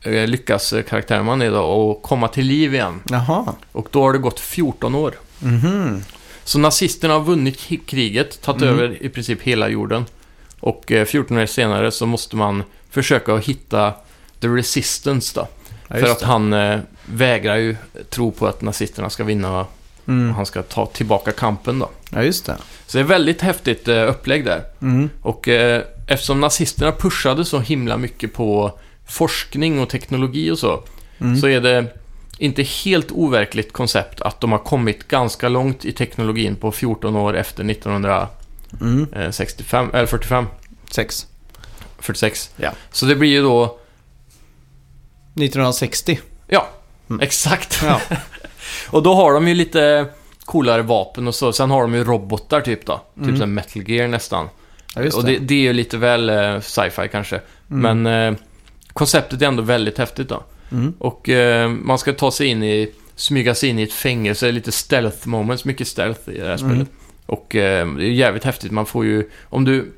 eh, 0.00 0.26
lyckas 0.26 0.74
karaktären 0.88 1.24
man 1.24 1.42
är 1.42 1.50
då 1.50 1.60
och 1.62 2.02
komma 2.02 2.28
till 2.28 2.46
liv 2.46 2.74
igen. 2.74 3.00
Jaha. 3.10 3.54
Och 3.72 3.88
då 3.90 4.02
har 4.02 4.12
det 4.12 4.18
gått 4.18 4.40
14 4.40 4.94
år. 4.94 5.14
Mhm. 5.38 6.02
Så 6.44 6.58
nazisterna 6.58 7.14
har 7.14 7.20
vunnit 7.20 7.58
kriget, 7.86 8.42
tagit 8.42 8.62
Mm. 8.62 8.74
över 8.74 9.02
i 9.02 9.08
princip 9.08 9.42
hela 9.42 9.68
jorden. 9.68 10.04
Och 10.60 10.92
eh, 10.92 11.04
14 11.04 11.38
år 11.38 11.46
senare 11.46 11.90
så 11.90 12.06
måste 12.06 12.36
man 12.36 12.62
försöka 12.90 13.34
att 13.34 13.44
hitta 13.44 13.92
the 14.40 14.48
resistance 14.48 15.40
då. 15.40 15.48
Ja, 15.88 15.96
för 15.96 16.06
att 16.06 16.22
han 16.22 16.52
eh, 16.52 16.78
vägrar 17.06 17.56
ju 17.56 17.76
tro 18.10 18.32
på 18.32 18.46
att 18.46 18.62
nazisterna 18.62 19.10
ska 19.10 19.24
vinna 19.24 19.60
och 19.60 19.66
Mm. 20.08 20.34
han 20.34 20.46
ska 20.46 20.62
ta 20.62 20.86
tillbaka 20.86 21.32
kampen 21.32 21.78
då. 21.78 21.88
Ja, 22.10 22.22
just 22.22 22.46
det. 22.46 22.56
Så 22.86 22.98
det 22.98 23.02
är 23.02 23.06
väldigt 23.06 23.40
häftigt 23.40 23.88
eh, 23.88 24.08
upplägg 24.10 24.44
där. 24.44 24.62
Mm. 24.82 25.10
Och 25.22 25.48
eh, 25.48 25.82
eftersom 26.06 26.40
nazisterna 26.40 26.92
pushade 26.92 27.44
så 27.44 27.58
himla 27.58 27.96
mycket 27.96 28.32
på 28.34 28.78
forskning 29.06 29.80
och 29.80 29.88
teknologi 29.88 30.50
och 30.50 30.58
så, 30.58 30.82
Mm. 31.18 31.36
så 31.40 31.48
är 31.48 31.60
det 31.60 31.84
inte 32.38 32.62
helt 32.62 33.10
overkligt 33.12 33.72
koncept 33.72 34.20
att 34.20 34.40
de 34.40 34.52
har 34.52 34.58
kommit 34.58 35.08
ganska 35.08 35.48
långt 35.48 35.84
i 35.84 35.92
teknologin 35.92 36.56
på 36.56 36.72
14 36.72 37.16
år 37.16 37.36
efter 37.36 37.64
1965, 37.64 39.84
Mm. 39.84 39.94
eller 39.94 40.06
45, 40.06 40.46
Sex. 40.90 41.26
46. 41.98 42.50
Ja. 42.56 42.70
Så 42.92 43.06
det 43.06 43.16
blir 43.16 43.28
ju 43.30 43.42
då, 43.42 43.78
1960. 45.36 46.18
ja, 46.48 46.68
Mm. 47.10 47.20
exakt. 47.20 47.80
Ja. 47.84 48.00
och 48.90 49.02
då 49.02 49.14
har 49.14 49.32
de 49.34 49.48
ju 49.48 49.54
lite 49.54 50.06
coolare 50.44 50.82
vapen 50.82 51.28
och 51.28 51.34
så. 51.34 51.52
Sen 51.52 51.70
har 51.70 51.80
de 51.82 51.94
ju 51.94 52.04
robotar 52.04 52.60
typ 52.60 52.86
då. 52.86 53.00
Mm. 53.16 53.28
Typ 53.28 53.38
som 53.38 53.54
Metal 53.54 53.88
Gear 53.90 54.08
nästan. 54.08 54.48
ja, 54.94 55.02
just 55.02 55.16
och 55.16 55.24
det, 55.24 55.38
det 55.38 55.54
är 55.54 55.58
ju 55.60 55.72
lite 55.72 55.96
väl 55.96 56.28
eh, 56.30 56.60
sci-fi 56.60 57.08
kanske. 57.12 57.40
Mm. 57.70 58.02
Men 58.02 58.32
eh, 58.34 58.38
konceptet 58.92 59.42
är 59.42 59.46
ändå 59.46 59.62
väldigt 59.62 59.98
häftigt 59.98 60.28
då. 60.28 60.42
Mm. 60.72 60.92
Och 60.98 61.28
eh, 61.28 61.68
man 61.68 61.98
ska 61.98 62.12
ta 62.12 62.30
sig 62.30 62.46
in 62.46 62.62
i, 62.62 62.92
smyga 63.16 63.54
sig 63.54 63.68
in 63.68 63.78
i 63.78 63.82
ett 63.82 63.92
fängelse, 63.92 64.52
lite 64.52 64.72
stealth 64.72 65.28
moments, 65.28 65.64
mycket 65.64 65.88
stealth 65.88 66.28
i 66.30 66.38
det 66.38 66.46
här 66.48 66.58
Mm. 66.62 66.70
spelet. 66.70 66.88
Och 67.26 67.54
eh, 67.56 67.86
det 67.86 68.04
är 68.04 68.10
jävligt 68.10 68.44
häftigt, 68.44 68.72
man 68.72 68.86
får 68.86 69.04
ju, 69.04 69.30
om 69.44 69.64
du 69.64 69.92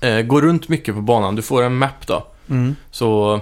eh, 0.00 0.20
går 0.20 0.42
runt 0.42 0.68
mycket 0.68 0.94
på 0.94 1.00
banan, 1.00 1.36
du 1.36 1.42
får 1.42 1.62
en 1.62 1.76
map 1.76 2.06
då, 2.06 2.26
Mm. 2.50 2.76
så 2.90 3.40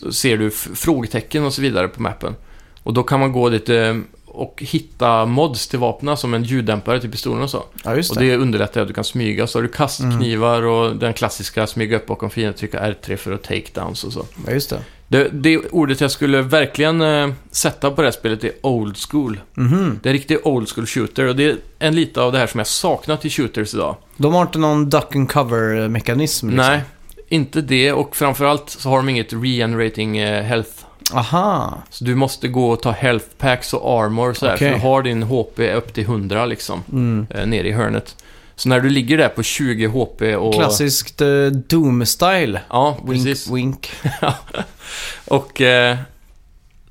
så 0.00 0.12
ser 0.12 0.36
du 0.38 0.50
frågetecken 0.50 1.44
och 1.44 1.52
så 1.52 1.62
vidare 1.62 1.88
på 1.88 2.02
mappen. 2.02 2.34
Och 2.82 2.94
då 2.94 3.02
kan 3.02 3.20
man 3.20 3.32
gå 3.32 3.48
lite 3.48 4.02
och 4.26 4.62
hitta 4.66 5.26
mods 5.26 5.68
till 5.68 5.78
vapnen 5.78 6.16
som 6.16 6.34
en 6.34 6.42
ljuddämpare 6.44 7.00
till 7.00 7.10
pistolen 7.10 7.42
och 7.42 7.50
så. 7.50 7.64
Ja, 7.84 7.96
just 7.96 8.10
Och 8.10 8.16
det. 8.16 8.24
det 8.30 8.36
underlättar 8.36 8.80
att 8.80 8.88
du 8.88 8.94
kan 8.94 9.04
smyga. 9.04 9.46
Så 9.46 9.58
har 9.58 9.62
du 9.62 9.68
kastknivar 9.68 10.62
och 10.62 10.96
den 10.96 11.12
klassiska 11.14 11.66
smyga 11.66 11.96
upp 11.96 12.06
bakom 12.06 12.30
fienden, 12.30 12.54
trycka 12.54 12.80
R3 12.80 13.16
för 13.16 13.32
att 13.32 13.42
takedowns 13.42 14.04
och 14.04 14.12
så. 14.12 14.26
Ja, 14.46 14.52
just 14.52 14.70
det. 14.70 14.78
Det, 15.08 15.28
det 15.32 15.58
ordet 15.58 16.00
jag 16.00 16.10
skulle 16.10 16.42
verkligen 16.42 17.00
eh, 17.00 17.28
sätta 17.50 17.90
på 17.90 18.02
det 18.02 18.06
här 18.06 18.12
spelet 18.12 18.44
är 18.44 18.52
old 18.62 18.96
school. 19.10 19.40
Mhm. 19.54 20.00
Det 20.02 20.08
är 20.08 20.12
riktigt 20.12 20.40
old 20.44 20.68
school 20.68 20.86
shooter 20.86 21.24
och 21.24 21.36
det 21.36 21.44
är 21.44 21.56
en 21.78 21.94
lite 21.94 22.20
av 22.22 22.32
det 22.32 22.38
här 22.38 22.46
som 22.46 22.58
jag 22.60 22.66
saknat 22.66 23.24
i 23.24 23.30
shooters 23.30 23.74
idag. 23.74 23.96
De 24.16 24.34
har 24.34 24.42
inte 24.42 24.58
någon 24.58 24.90
duck 24.90 25.16
and 25.16 25.30
cover-mekanism 25.30 26.46
liksom. 26.48 26.48
Nej, 26.66 26.80
inte 27.28 27.60
det 27.60 27.92
och 27.92 28.16
framförallt 28.16 28.70
så 28.70 28.88
har 28.88 28.96
de 28.96 29.08
inget 29.08 29.32
regenerating 29.32 30.18
eh, 30.18 30.42
health. 30.42 30.70
Aha. 31.14 31.82
Så 31.90 32.04
du 32.04 32.14
måste 32.14 32.48
gå 32.48 32.70
och 32.70 32.82
ta 32.82 32.90
health 32.90 33.26
packs 33.38 33.74
och 33.74 34.00
armor 34.04 34.30
och 34.30 34.36
sådär. 34.36 34.54
Okej. 34.54 34.68
För 34.70 34.74
du 34.78 34.82
har 34.82 35.02
din 35.02 35.22
HP 35.22 35.60
upp 35.74 35.94
till 35.94 36.04
100 36.04 36.46
liksom, 36.46 36.82
Mm. 36.92 37.26
eh, 37.30 37.46
nere 37.46 37.68
i 37.68 37.72
hörnet. 37.72 38.16
Så 38.56 38.68
när 38.68 38.80
du 38.80 38.90
ligger 38.90 39.18
där 39.18 39.28
på 39.28 39.42
20 39.42 39.86
HP 39.86 40.36
och... 40.36 40.54
Klassiskt 40.54 41.20
eh, 41.20 41.26
Doom-style. 41.50 42.58
Ja, 42.70 42.96
Wink, 43.06 43.24
precis. 43.24 43.50
wink. 43.50 43.90
Och 45.28 45.60
eh, 45.60 45.96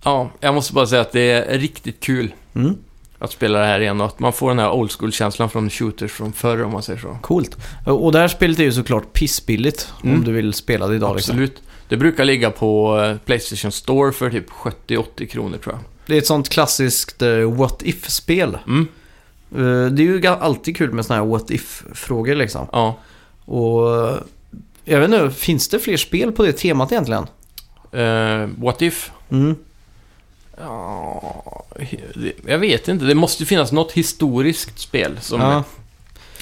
ja, 0.03 0.29
jag 0.39 0.53
måste 0.53 0.73
bara 0.73 0.87
säga 0.87 1.01
att 1.01 1.11
det 1.11 1.31
är 1.31 1.57
riktigt 1.59 1.99
kul 1.99 2.33
Mm. 2.55 2.77
Att 3.19 3.31
spela 3.31 3.59
det 3.59 3.65
här 3.65 3.79
igen 3.79 4.01
och 4.01 4.07
att 4.07 4.19
man 4.19 4.33
får 4.33 4.49
den 4.49 4.59
här 4.59 4.71
old 4.71 4.91
school-känslan 4.91 5.49
från 5.49 5.69
shooters 5.69 6.11
från 6.11 6.33
förr 6.33 6.63
om 6.63 6.71
man 6.71 6.83
säger 6.83 6.99
så. 6.99 7.17
Coolt. 7.21 7.57
Och 7.85 8.11
det 8.11 8.19
här 8.19 8.27
spelet 8.27 8.59
är 8.59 8.63
ju 8.63 8.71
såklart 8.71 9.13
pissbilligt 9.13 9.93
Mm. 10.03 10.15
om 10.17 10.23
du 10.23 10.31
vill 10.31 10.53
spela 10.53 10.87
det 10.87 10.95
idag. 10.95 11.15
Liksom. 11.15 11.31
Absolut. 11.33 11.61
Det 11.89 11.97
brukar 11.97 12.25
ligga 12.25 12.51
på 12.51 12.99
eh, 13.01 13.17
Playstation 13.25 13.71
Store 13.71 14.11
för 14.11 14.29
typ 14.31 14.49
70-80 14.49 15.25
kronor 15.27 15.57
tror 15.57 15.75
jag. 15.75 15.83
Det 16.05 16.13
är 16.13 16.17
ett 16.17 16.27
sånt 16.27 16.49
klassiskt 16.49 17.21
eh, 17.21 17.51
what 17.53 17.83
if-spel. 17.83 18.57
Mm, 18.67 18.87
Eh, 19.55 19.85
det 19.91 20.01
är 20.01 20.05
ju 20.05 20.27
alltid 20.27 20.77
kul 20.77 20.91
med 20.91 21.05
såna 21.05 21.19
här 21.19 21.25
what 21.27 21.51
if-frågor 21.51 22.35
liksom. 22.35 22.67
ja. 22.71 22.97
Och 23.45 23.89
jag 24.85 24.99
vet 24.99 25.09
inte, 25.09 25.31
finns 25.31 25.67
det 25.69 25.79
fler 25.79 25.97
spel 25.97 26.31
på 26.31 26.43
det 26.43 26.53
temat 26.53 26.91
egentligen? 26.91 27.27
What 28.57 28.81
if? 28.81 29.11
Mm. 29.29 29.55
Ja, 30.59 31.65
det- 32.15 32.33
jag 32.47 32.57
vet 32.57 32.87
inte. 32.87 33.05
Det 33.05 33.15
måste 33.15 33.43
ju 33.43 33.47
finnas 33.47 33.71
något 33.71 33.91
historiskt 33.91 34.79
spel 34.79 35.17
som... 35.21 35.41
Ja. 35.41 35.63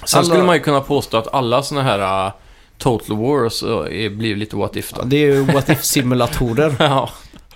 Sen 0.05 0.17
Alla- 0.19 0.27
skulle 0.29 0.43
man 0.43 0.55
ju 0.55 0.61
kunna 0.61 0.81
påstå 0.81 1.17
att 1.17 1.33
alla 1.33 1.63
såna 1.63 1.83
här 1.83 2.25
uh, 2.27 2.33
Total 2.77 3.17
Wars 3.17 3.63
uh, 3.63 4.09
blir 4.09 4.35
lite 4.35 4.55
what 4.55 4.75
if 4.75 4.91
då. 4.93 5.01
Ja, 5.01 5.05
det 5.05 5.17
är 5.17 5.25
ju 5.25 5.41
what 5.43 5.69
if-simulatorer. 5.69 6.75
Ja, 6.79 7.09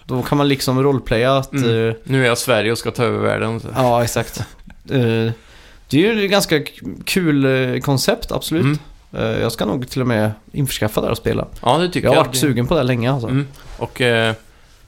Då 0.06 0.22
kan 0.24 0.38
man 0.38 0.48
liksom 0.48 0.84
rollplaya 0.84 1.38
att... 1.38 1.52
Mm. 1.54 1.90
eh, 1.90 1.96
nu 2.04 2.24
är 2.24 2.28
jag 2.28 2.38
Sverige 2.38 2.72
och 2.72 2.78
ska 2.78 2.92
ta 2.92 3.04
över 3.04 3.20
världen. 3.20 3.62
ja, 3.76 4.04
exakt. 4.04 4.42
Det 4.84 6.06
är 6.08 6.14
ju 6.14 6.26
ett 6.26 6.32
ganska 6.32 6.62
kul 7.06 7.82
koncept, 7.82 8.32
absolut. 8.32 8.64
Mm. 9.12 9.42
Jag 9.42 9.52
ska 9.52 9.66
nog 9.66 9.90
till 9.90 10.02
och 10.02 10.08
med 10.08 10.32
införskaffa 10.52 11.02
det 11.02 11.10
och 11.10 11.18
spela. 11.18 11.48
Ja, 11.62 11.78
det 11.78 11.90
tycker 11.90 12.08
Jag 12.08 12.16
jag. 12.16 12.20
har 12.20 12.26
varit 12.26 12.36
sugen 12.38 12.68
på 12.68 12.76
det 12.76 12.84
länge 12.84 13.12
alltså. 13.12 13.28
Mm. 13.28 13.48
Och 13.78 14.02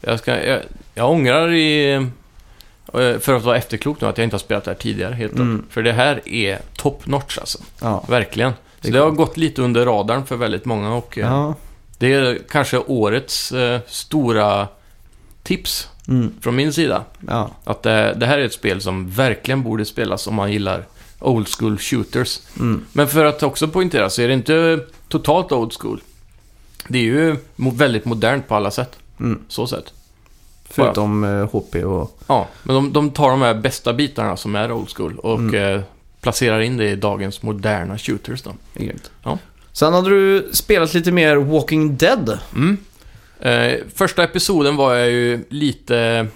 jag, 0.02 0.20
ska, 0.20 0.44
jag, 0.46 0.60
jag 1.00 1.12
ångrar 1.12 1.52
i... 1.54 1.94
eh, 2.94 3.20
För 3.20 3.34
att 3.36 3.44
vara 3.44 3.58
efterklok 3.58 4.02
nu 4.02 4.08
att 4.08 4.18
jag 4.18 4.24
inte 4.26 4.34
har 4.34 4.40
spelat 4.40 4.64
det 4.64 4.72
här 4.72 4.78
tidigare 4.78 5.14
helt 5.14 5.34
Mm. 5.34 5.66
För 5.70 5.84
det 5.84 5.94
här 5.94 6.22
är 6.30 6.60
top 6.76 7.06
notch 7.08 7.38
alltså. 7.38 7.60
Ja. 7.82 8.04
Verkligen. 8.08 8.52
Det 8.82 8.88
Så 8.88 8.94
är 8.94 8.98
det 8.98 9.00
har 9.00 9.12
gått 9.12 9.38
lite 9.38 9.62
under 9.62 9.86
radarn 9.86 10.26
för 10.26 10.36
väldigt 10.36 10.66
många 10.66 10.94
och 10.94 11.18
eh, 11.18 11.26
Ja. 11.26 11.56
det 11.98 12.14
är 12.14 12.40
kanske 12.50 12.78
årets 12.78 13.52
eh, 13.52 13.80
stora 13.88 14.68
tips 15.44 15.90
Mm. 16.08 16.32
från 16.42 16.56
min 16.56 16.74
sida. 16.74 17.04
Ja. 17.28 17.50
Att 17.64 17.84
det, 17.84 18.14
det 18.18 18.26
här 18.26 18.38
är 18.40 18.46
ett 18.46 18.54
spel 18.54 18.82
som 18.82 19.10
verkligen 19.10 19.64
borde 19.64 19.86
spelas 19.86 20.28
om 20.28 20.36
man 20.36 20.52
gillar 20.52 20.86
old 21.20 21.48
school 21.60 21.78
shooters. 21.78 22.40
Mm. 22.60 22.86
Men 22.94 23.08
för 23.08 23.26
att 23.26 23.44
också 23.44 23.68
poängtera 23.68 24.10
så 24.10 24.22
är 24.22 24.28
det 24.28 24.34
inte 24.34 24.80
totalt 25.08 25.52
old 25.52 25.74
school. 25.80 26.02
Det 26.88 26.98
är 26.98 27.04
ju 27.04 27.36
väldigt 27.58 28.06
modernt 28.06 28.48
på 28.48 28.56
alla 28.56 28.72
sätt. 28.72 28.96
Mm. 29.20 29.40
Så 29.48 29.68
sätt. 29.68 29.94
Förutom 30.70 31.24
eh, 31.24 31.50
HP 31.52 31.76
och... 31.76 32.20
Ja, 32.28 32.48
men 32.64 32.76
de, 32.76 32.94
de 32.94 33.12
tar 33.12 33.30
de 33.30 33.42
här 33.42 33.54
bästa 33.54 33.94
bitarna 33.94 34.38
som 34.38 34.56
är 34.56 34.72
old 34.72 34.90
school 34.96 35.18
och 35.18 35.40
Mm. 35.40 35.76
eh, 35.76 35.82
placerar 36.22 36.60
in 36.60 36.78
det 36.78 36.90
i 36.90 36.96
dagens 36.96 37.42
moderna 37.42 37.98
shooters 37.98 38.42
då. 38.42 38.54
Ja. 39.24 39.38
Sen 39.72 39.94
hade 39.94 40.10
du 40.10 40.50
spelat 40.54 40.94
lite 40.94 41.12
mer 41.12 41.36
Walking 41.36 41.96
Dead. 41.98 42.40
Mm. 42.56 42.78
Eh, 43.40 43.80
första 43.96 44.24
episoden 44.24 44.76
var 44.76 44.96
jag 44.96 45.10
ju 45.12 45.46
lite 45.50 46.28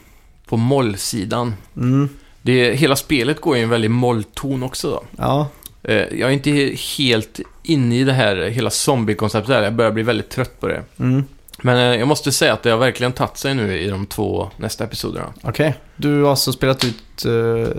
på 0.46 0.58
mollsidan. 0.58 1.54
Mm. 1.78 2.10
Det, 2.41 2.74
hela 2.74 2.96
spelet 2.96 3.41
går 3.41 3.58
i 3.58 3.62
en 3.62 3.69
väldigt 3.69 3.91
mollton 3.91 4.63
också 4.63 4.89
då. 4.89 5.04
Ja. 5.17 5.48
Eh, 5.84 5.96
jag 5.96 6.19
är 6.19 6.30
inte 6.30 6.50
he- 6.50 6.98
helt 6.98 7.39
inne 7.63 8.00
i 8.00 8.04
det 8.04 8.13
här 8.13 8.36
hela 8.36 8.69
zombie-konceptet. 8.69 9.63
Jag 9.63 9.74
börjar 9.74 9.91
bli 9.91 10.04
väldigt 10.04 10.30
trött 10.30 10.60
på 10.60 10.67
det. 10.67 10.84
Mm. 11.00 11.24
Men 11.65 11.78
eh, 11.78 11.99
jag 11.99 12.08
måste 12.08 12.32
säga 12.32 12.54
att 12.54 12.63
det 12.63 12.69
har 12.69 12.78
verkligen 12.78 13.12
tagit 13.13 13.38
sig 13.38 13.54
nu 13.56 13.80
i 13.80 13.89
de 13.89 14.06
två 14.06 14.49
nästa 14.58 14.84
episoderna. 14.84 15.34
Okej. 15.43 15.76
Du 15.95 16.21
har 16.23 16.30
alltså 16.30 16.52
spelat 16.52 16.84
ut... 16.86 17.26
eh, 17.26 17.76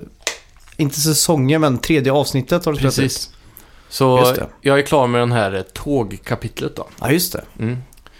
inte 0.77 1.01
säsonger, 1.01 1.59
men 1.59 1.79
tredje 1.79 2.12
avsnittet 2.12 2.64
har 2.64 2.73
du 2.73 2.79
spelat 2.79 2.99
ut. 2.99 3.05
Precis. 3.05 3.31
Så 3.88 4.18
Just 4.18 4.35
det. 4.35 4.47
jag 4.61 4.79
är 4.79 4.83
klar 4.83 5.07
med 5.07 5.20
den 5.20 5.33
här 5.33 5.53
eh, 5.55 5.62
tågkapitlet 5.62 6.77
då. 6.77 6.87
Ja, 7.01 7.11
just 7.11 7.33
det. 7.33 7.44
Mm. 7.59 7.77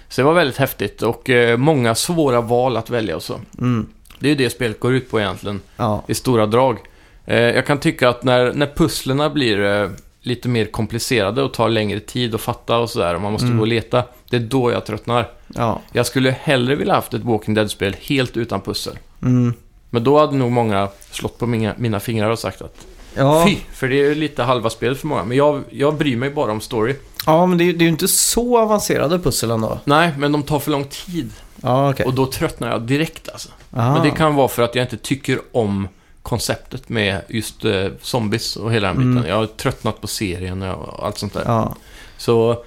Så 0.09 0.21
det 0.21 0.25
var 0.25 0.35
väldigt 0.35 0.57
häftigt 0.57 1.03
och 1.03 1.31
eh, 1.31 1.57
många 1.57 1.95
svåra 1.95 2.41
val 2.41 2.77
att 2.77 2.91
välja 2.91 3.17
och 3.17 3.23
så. 3.23 3.41
Mm. 3.59 3.87
Det 4.19 4.27
är 4.27 4.31
ju 4.31 4.37
det 4.37 4.51
spelet 4.51 4.81
går 4.81 4.95
ut 4.95 5.11
på 5.11 5.21
egentligen, 5.21 5.61
Ja. 5.77 6.03
i 6.09 6.15
stora 6.15 6.47
drag. 6.47 6.79
Eh, 7.27 7.39
jag 7.39 7.67
kan 7.67 7.79
tycka 7.81 8.09
att 8.09 8.25
när, 8.25 8.53
när 8.53 8.67
pusslerna 8.77 9.31
blir 9.31 9.65
eh, 9.65 9.91
lite 10.21 10.49
mer 10.49 10.65
komplicerade 10.65 11.43
och 11.43 11.53
tar 11.55 11.69
längre 11.69 12.01
tid 12.01 12.35
att 12.35 12.41
fatta 12.41 12.79
och 12.79 12.91
sådär, 12.91 13.15
och 13.15 13.21
man 13.21 13.33
måste 13.33 13.45
Mm. 13.47 13.57
gå 13.57 13.63
och 13.63 13.69
leta, 13.69 14.05
det 14.31 14.37
är 14.37 14.41
då 14.41 14.73
jag 14.73 14.87
tröttnar. 14.87 15.31
Ja. 15.57 15.81
Jag 15.93 16.07
skulle 16.07 16.31
hellre 16.31 16.75
vilja 16.75 16.95
haft 16.95 17.15
ett 17.15 17.23
Walking 17.23 17.55
Dead-spel 17.55 17.97
helt 18.01 18.37
utan 18.37 18.61
pussel. 18.61 18.99
Mm. 19.23 19.55
Men 19.91 20.05
då 20.05 20.19
hade 20.19 20.37
nog 20.37 20.51
många 20.53 20.89
slått 21.11 21.39
på 21.39 21.47
mina, 21.47 21.75
mina 21.79 22.01
fingrar 22.01 22.31
och 22.31 22.39
sagt 22.39 22.63
att 22.63 22.87
Ja. 23.17 23.45
fy, 23.47 23.57
för 23.73 23.89
det 23.89 24.07
är 24.07 24.15
lite 24.15 24.43
halva 24.43 24.71
spelet 24.71 24.99
för 25.01 25.07
många. 25.07 25.25
Men 25.25 25.37
jag, 25.37 25.63
jag 25.71 25.95
bryr 25.95 26.17
mig 26.17 26.31
bara 26.31 26.53
om 26.53 26.61
story. 26.61 26.97
ja, 27.27 27.47
men 27.47 27.59
det 27.59 27.65
är, 27.65 27.73
det 27.73 27.79
är 27.83 27.87
ju 27.87 27.89
inte 27.89 28.09
så 28.09 28.59
avancerade 28.59 29.19
pussel 29.19 29.51
ändå. 29.51 29.79
Nej, 29.85 30.13
men 30.19 30.33
de 30.33 30.43
tar 30.43 30.59
för 30.59 30.71
lång 30.71 30.85
tid. 30.85 31.31
Ja, 31.63 31.91
okej. 31.91 32.07
Och 32.07 32.15
då 32.15 32.27
tröttnar 32.27 32.71
jag 32.71 32.83
direkt 32.83 33.29
alltså. 33.29 33.49
Aha. 33.77 33.93
Men 33.95 34.03
det 34.03 34.11
kan 34.11 34.35
vara 34.35 34.49
för 34.49 34.63
att 34.63 34.75
jag 34.75 34.85
inte 34.85 34.97
tycker 34.97 35.39
om 35.53 35.89
konceptet 36.23 36.89
med 36.89 37.21
just 37.29 37.65
eh, 37.65 37.87
zombies 38.01 38.57
och 38.57 38.73
hela 38.73 38.89
den 38.89 38.97
biten. 38.97 39.17
Mm. 39.17 39.29
Jag 39.29 39.37
har 39.37 39.47
tröttnat 39.47 40.01
på 40.01 40.07
serien 40.07 40.63
och 40.63 41.07
allt 41.07 41.19
sånt 41.19 41.33
där. 41.35 41.43
Ja. 41.47 41.75
Så, 42.17 42.65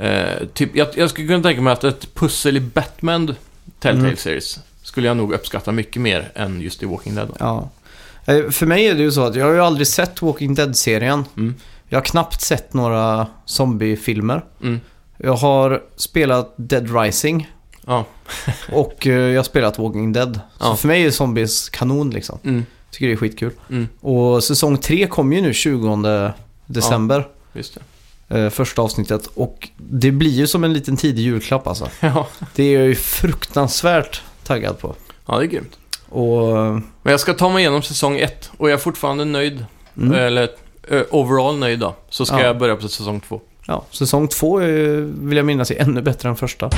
eh, 0.00 0.46
typ, 0.54 0.76
jag, 0.76 0.88
jag 0.94 1.10
skulle 1.10 1.26
kunna 1.26 1.42
tänka 1.42 1.62
mig 1.62 1.72
att 1.72 1.84
ett 1.84 2.14
pussel 2.14 2.56
i 2.56 2.60
Batman 2.60 3.34
Telltale 3.80 4.04
Mm. 4.04 4.16
Series 4.16 4.58
skulle 4.82 5.06
jag 5.08 5.16
nog 5.16 5.32
uppskatta 5.32 5.72
mycket 5.72 6.02
mer 6.02 6.32
än 6.34 6.60
just 6.60 6.82
i 6.82 6.86
Walking 6.86 7.14
Dead. 7.14 7.28
ja. 7.38 7.68
Eh, 8.26 8.48
För 8.50 8.66
mig 8.66 8.86
är 8.86 8.94
det 8.94 9.02
ju 9.02 9.12
så 9.12 9.22
att 9.24 9.34
jag 9.34 9.46
har 9.46 9.52
ju 9.52 9.60
aldrig 9.60 9.86
sett 9.86 10.22
Walking 10.22 10.54
Dead-serien. 10.54 11.24
Mm. 11.36 11.54
Jag 11.88 11.98
har 11.98 12.04
knappt 12.04 12.40
sett 12.40 12.74
några 12.74 13.26
zombiefilmer. 13.44 14.44
Mm. 14.62 14.80
Jag 15.16 15.34
har 15.36 15.82
spelat 15.96 16.54
Dead 16.56 16.96
Rising 17.02 17.50
Ja. 17.86 18.04
och 18.72 19.06
eh, 19.06 19.12
jag 19.14 19.38
har 19.38 19.42
spelat 19.44 19.78
Walking 19.78 20.12
Dead. 20.12 20.34
Så 20.34 20.64
Ja. 20.66 20.76
för 20.76 20.88
mig 20.88 21.06
är 21.06 21.10
zombies 21.10 21.68
kanon 21.68 22.10
liksom. 22.10 22.38
Mm. 22.44 22.66
Tycker 22.90 23.06
det 23.06 23.12
är 23.12 23.16
skitkul. 23.16 23.52
Mm. 23.70 23.88
Och 24.00 24.44
säsong 24.44 24.78
3 24.78 25.06
kommer 25.06 25.36
ju 25.36 25.42
nu 25.42 25.54
20 25.54 26.32
december. 26.66 27.28
Just 27.52 27.74
det. 27.74 27.80
Eh, 28.30 28.48
första 28.50 28.82
avsnittet. 28.82 29.26
Och 29.34 29.68
det 29.76 30.10
blir 30.10 30.30
ju 30.30 30.46
som 30.46 30.64
en 30.64 30.72
liten 30.72 30.96
tidig 30.96 31.22
julklapp 31.22 31.66
alltså. 31.66 31.88
Ja. 32.00 32.26
Det 32.54 32.62
är 32.64 32.78
jag 32.78 32.88
ju 32.88 32.94
fruktansvärt 32.94 34.22
taggad 34.44 34.78
på. 34.78 34.94
ja, 35.26 35.38
det 35.38 35.44
är 35.44 35.46
grymt. 35.46 35.78
Och... 36.08 36.58
eh, 36.58 36.72
Men 37.02 37.10
jag 37.10 37.20
ska 37.20 37.34
ta 37.34 37.48
mig 37.48 37.60
igenom 37.60 37.82
säsong 37.82 38.18
ett 38.18 38.50
och 38.56 38.68
jag 38.70 38.74
är 38.74 38.78
fortfarande 38.78 39.24
nöjd. 39.24 39.64
Mm, 39.96 40.12
Eller 40.14 40.48
eh, 40.88 41.02
overall 41.10 41.58
nöjd 41.58 41.78
då. 41.78 41.94
Så 42.08 42.26
ska 42.26 42.36
Ja. 42.36 42.44
jag 42.44 42.58
börja 42.58 42.76
på 42.76 42.88
säsong 42.88 43.20
två. 43.28 43.40
ja, 43.66 43.84
säsong 43.90 44.28
2 44.28 44.56
vill 44.58 45.36
jag 45.36 45.46
minnas 45.46 45.70
är 45.70 45.80
ännu 45.82 46.02
bättre 46.02 46.28
än 46.28 46.36
första. 46.36 46.70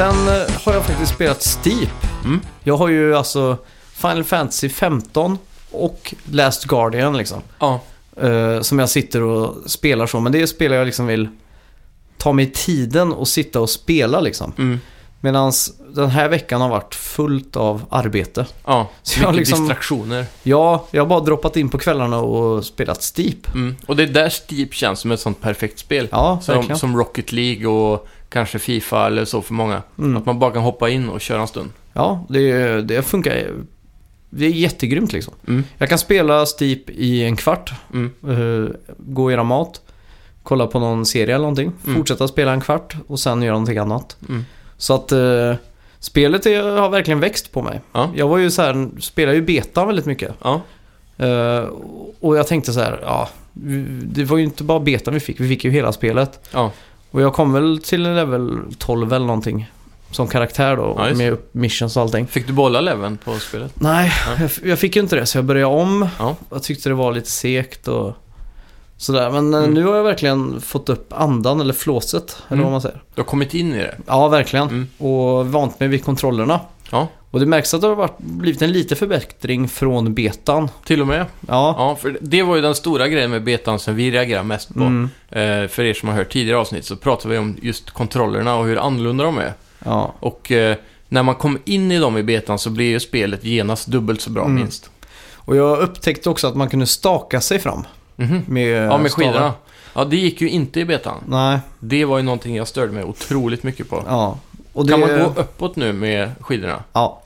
Sen 0.00 0.28
eh, 0.28 0.50
har 0.64 0.72
jag 0.72 0.84
faktiskt 0.86 1.14
spelat 1.14 1.42
Steep. 1.42 1.90
Mm. 2.24 2.40
Jag 2.64 2.76
har 2.76 2.88
ju 2.88 3.16
alltså 3.16 3.56
Final 3.94 4.24
Fantasy 4.24 4.68
15 4.68 5.38
och 5.70 6.14
Last 6.30 6.64
Guardian 6.64 7.16
liksom. 7.16 7.42
Ja. 7.58 7.80
eh, 8.16 8.60
som 8.60 8.78
jag 8.78 8.88
sitter 8.88 9.22
och 9.22 9.70
spelar 9.70 10.06
så. 10.06 10.20
Men 10.20 10.32
det 10.32 10.42
är 10.42 10.46
spel 10.46 10.72
jag 10.72 10.86
liksom 10.86 11.06
vill 11.06 11.28
ta 12.18 12.32
mig 12.32 12.50
tiden 12.52 13.12
och 13.12 13.28
sitta 13.28 13.60
och 13.60 13.70
spela 13.70 14.20
liksom. 14.20 14.52
Mm. 14.58 14.80
Medan 15.20 15.52
den 15.94 16.10
här 16.10 16.28
veckan 16.28 16.60
har 16.60 16.68
varit 16.68 16.94
fullt 16.94 17.56
av 17.56 17.84
arbete. 17.90 18.46
Ja, 18.66 18.90
Så 19.02 19.20
mycket 19.20 19.36
liksom- 19.36 19.58
distraktioner. 19.60 20.26
Ja, 20.42 20.86
jag 20.90 21.02
har 21.02 21.06
bara 21.08 21.20
droppat 21.20 21.56
in 21.56 21.68
på 21.68 21.78
kvällarna 21.78 22.18
och 22.18 22.64
spelat 22.64 23.02
Steep. 23.02 23.54
Mm. 23.54 23.76
Och 23.86 23.96
det 23.96 24.02
är 24.02 24.06
där 24.06 24.28
Steep 24.28 24.74
känns 24.74 25.00
som 25.00 25.12
ett 25.12 25.20
sånt 25.20 25.40
perfekt 25.40 25.78
spel. 25.78 26.08
Ja, 26.10 26.38
Som, 26.42 26.54
verkligen. 26.54 26.78
som 26.78 26.96
Rocket 26.96 27.32
League 27.32 27.66
och 27.66 28.08
kanske 28.30 28.58
Fifa 28.58 29.06
eller 29.06 29.24
så 29.24 29.42
för 29.42 29.54
många. 29.54 29.82
Mm. 29.98 30.16
Att 30.16 30.26
man 30.26 30.38
bara 30.38 30.50
kan 30.50 30.62
hoppa 30.62 30.88
in 30.90 31.08
och 31.08 31.20
köra 31.20 31.40
en 31.40 31.48
stund. 31.48 31.70
Ja, 31.92 32.26
det, 32.28 32.80
det 32.82 33.02
funkar. 33.02 33.50
Det 34.30 34.46
är 34.46 34.50
jättegrymt 34.50 35.12
liksom. 35.12 35.34
Mm. 35.48 35.64
Jag 35.78 35.88
kan 35.88 35.98
spela 35.98 36.46
Steep 36.46 36.90
i 36.90 37.24
en 37.24 37.36
kvart, 37.36 37.72
Mm. 37.92 38.12
eh, 38.28 38.70
gå 38.98 39.24
och 39.24 39.32
göra 39.32 39.44
mat, 39.44 39.80
kolla 40.42 40.66
på 40.66 40.78
någon 40.78 41.06
serie 41.06 41.34
eller 41.34 41.42
någonting, 41.42 41.72
Mm. 41.84 41.96
fortsätta 41.96 42.28
spela 42.28 42.52
en 42.52 42.60
kvart 42.60 42.96
och 43.06 43.20
sen 43.20 43.42
göra 43.42 43.52
någonting 43.52 43.78
annat. 43.78 44.16
Mm. 44.28 44.44
Så 44.76 44.94
att 44.94 45.12
eh, 45.12 45.54
spelet 45.98 46.46
är, 46.46 46.62
har 46.80 46.88
verkligen 46.88 47.20
växt 47.20 47.52
på 47.52 47.62
mig. 47.62 47.80
Ja. 47.92 48.10
Jag 48.16 48.28
var 48.28 48.38
ju 48.38 48.50
så 48.50 48.62
här, 48.62 48.88
spelade 49.00 49.36
ju 49.36 49.42
beta 49.42 49.84
väldigt 49.84 50.06
mycket. 50.06 50.34
Ja. 50.42 50.60
Eh, 51.18 51.68
och 52.20 52.36
jag 52.36 52.46
tänkte 52.46 52.72
så 52.72 52.80
här, 52.80 53.00
ja, 53.02 53.28
det 54.02 54.24
var 54.24 54.36
ju 54.38 54.44
inte 54.44 54.64
bara 54.64 54.80
beta 54.80 55.10
vi 55.10 55.20
fick, 55.20 55.40
vi 55.40 55.48
fick 55.48 55.64
ju 55.64 55.70
hela 55.70 55.92
spelet. 55.92 56.48
Ja. 56.52 56.72
Och 57.10 57.20
jag 57.22 57.32
kom 57.34 57.52
väl 57.52 57.80
till 57.84 58.02
level 58.02 58.58
12 58.78 59.12
eller 59.12 59.26
någonting. 59.26 59.70
Som 60.10 60.28
karaktär 60.28 60.76
då, 60.76 60.94
Ja, 61.08 61.14
med 61.14 61.36
missions 61.52 61.96
och 61.96 62.02
allting. 62.02 62.26
Fick 62.26 62.46
du 62.46 62.52
bolla 62.52 62.80
leveln 62.80 63.16
på 63.24 63.38
spelet? 63.38 63.72
Nej, 63.80 64.12
Ja. 64.26 64.32
jag, 64.40 64.50
jag 64.70 64.78
fick 64.78 64.96
ju 64.96 65.02
inte 65.02 65.16
det 65.16 65.26
så 65.26 65.38
jag 65.38 65.44
började 65.44 65.74
om. 65.74 66.08
Ja. 66.18 66.36
Jag 66.50 66.62
tyckte 66.62 66.88
det 66.88 66.94
var 66.94 67.12
lite 67.12 67.30
segt 67.30 67.88
och 67.88 68.12
sådär. 68.96 69.30
Men 69.30 69.54
eh, 69.54 69.58
Mm. 69.60 69.74
nu 69.74 69.84
har 69.86 69.96
jag 69.96 70.04
verkligen 70.04 70.60
fått 70.60 70.88
upp 70.88 71.12
andan 71.12 71.60
eller 71.60 71.74
flåset, 71.74 72.36
eller 72.48 72.54
Mm. 72.56 72.62
vad 72.64 72.72
man 72.72 72.80
säger. 72.80 73.02
Du 73.14 73.20
har 73.20 73.26
kommit 73.26 73.54
in 73.54 73.74
i 73.74 73.78
det? 73.78 73.96
Ja, 74.06 74.28
verkligen. 74.28 74.68
Mm. 74.68 74.88
Och 74.98 75.46
vant 75.46 75.80
mig 75.80 75.88
vid 75.88 76.04
kontrollerna. 76.04 76.60
Ja, 76.90 77.08
Och 77.30 77.40
det 77.40 77.46
märks 77.46 77.74
att 77.74 77.80
det 77.80 77.86
har 77.86 77.94
varit, 77.94 78.18
blivit 78.18 78.62
en 78.62 78.72
liten 78.72 78.96
förbättring 78.96 79.68
från 79.68 80.14
betan. 80.14 80.68
till 80.84 81.00
och 81.00 81.06
med. 81.06 81.26
Ja. 81.48 81.74
Ja, 81.78 81.96
för 82.00 82.18
det 82.20 82.42
var 82.42 82.56
ju 82.56 82.62
den 82.62 82.74
stora 82.74 83.08
grejen 83.08 83.30
med 83.30 83.42
betan 83.44 83.78
som 83.78 83.94
vi 83.94 84.10
reagerar 84.10 84.42
mest 84.42 84.74
på. 84.74 84.80
Mm. 84.80 85.10
Eh, 85.28 85.68
för 85.68 85.82
er 85.82 85.94
som 85.94 86.08
har 86.08 86.16
hört 86.16 86.32
tidigare 86.32 86.58
avsnitt 86.58 86.84
så 86.84 86.96
pratar 86.96 87.28
vi 87.28 87.38
om 87.38 87.56
just 87.62 87.90
kontrollerna 87.90 88.56
och 88.56 88.64
hur 88.66 88.76
annorlunda 88.86 89.24
de 89.24 89.38
är. 89.38 89.52
ja. 89.84 90.14
Och 90.20 90.52
eh, 90.52 90.76
när 91.08 91.22
man 91.22 91.34
kommer 91.34 91.60
in 91.64 91.92
i 91.92 91.98
dem 91.98 92.16
i 92.18 92.22
betan 92.22 92.58
så 92.58 92.70
blir 92.70 92.86
ju 92.90 93.00
spelet 93.00 93.44
genast 93.44 93.86
dubbelt 93.86 94.20
så 94.20 94.30
bra 94.30 94.44
Mm. 94.44 94.54
minst. 94.54 94.90
Och 95.34 95.56
jag 95.56 95.78
upptäckte 95.78 96.30
också 96.30 96.46
att 96.48 96.56
man 96.56 96.68
kunde 96.70 96.86
staka 96.86 97.40
sig 97.40 97.58
fram 97.58 97.84
Mhm. 98.16 98.42
med 98.46 98.86
Ja, 98.86 98.98
med 98.98 99.10
stavar. 99.10 99.26
skidorna. 99.32 99.52
Ja, 99.94 100.04
det 100.04 100.16
gick 100.16 100.40
ju 100.40 100.48
inte 100.50 100.80
i 100.80 100.84
betan. 100.84 101.16
Nej, 101.26 101.58
Det 101.80 102.04
var 102.04 102.16
ju 102.16 102.22
någonting 102.22 102.56
jag 102.56 102.68
störde 102.68 102.92
mig 102.92 103.04
otroligt 103.04 103.62
mycket 103.62 103.88
på. 103.90 104.04
ja. 104.06 104.38
Och 104.72 104.86
det, 104.86 104.92
Kan 104.92 105.00
man 105.00 105.08
gå 105.08 105.40
uppåt 105.40 105.76
nu 105.76 105.92
med 105.92 106.30
skidorna? 106.40 106.82
Ja. 106.92 107.22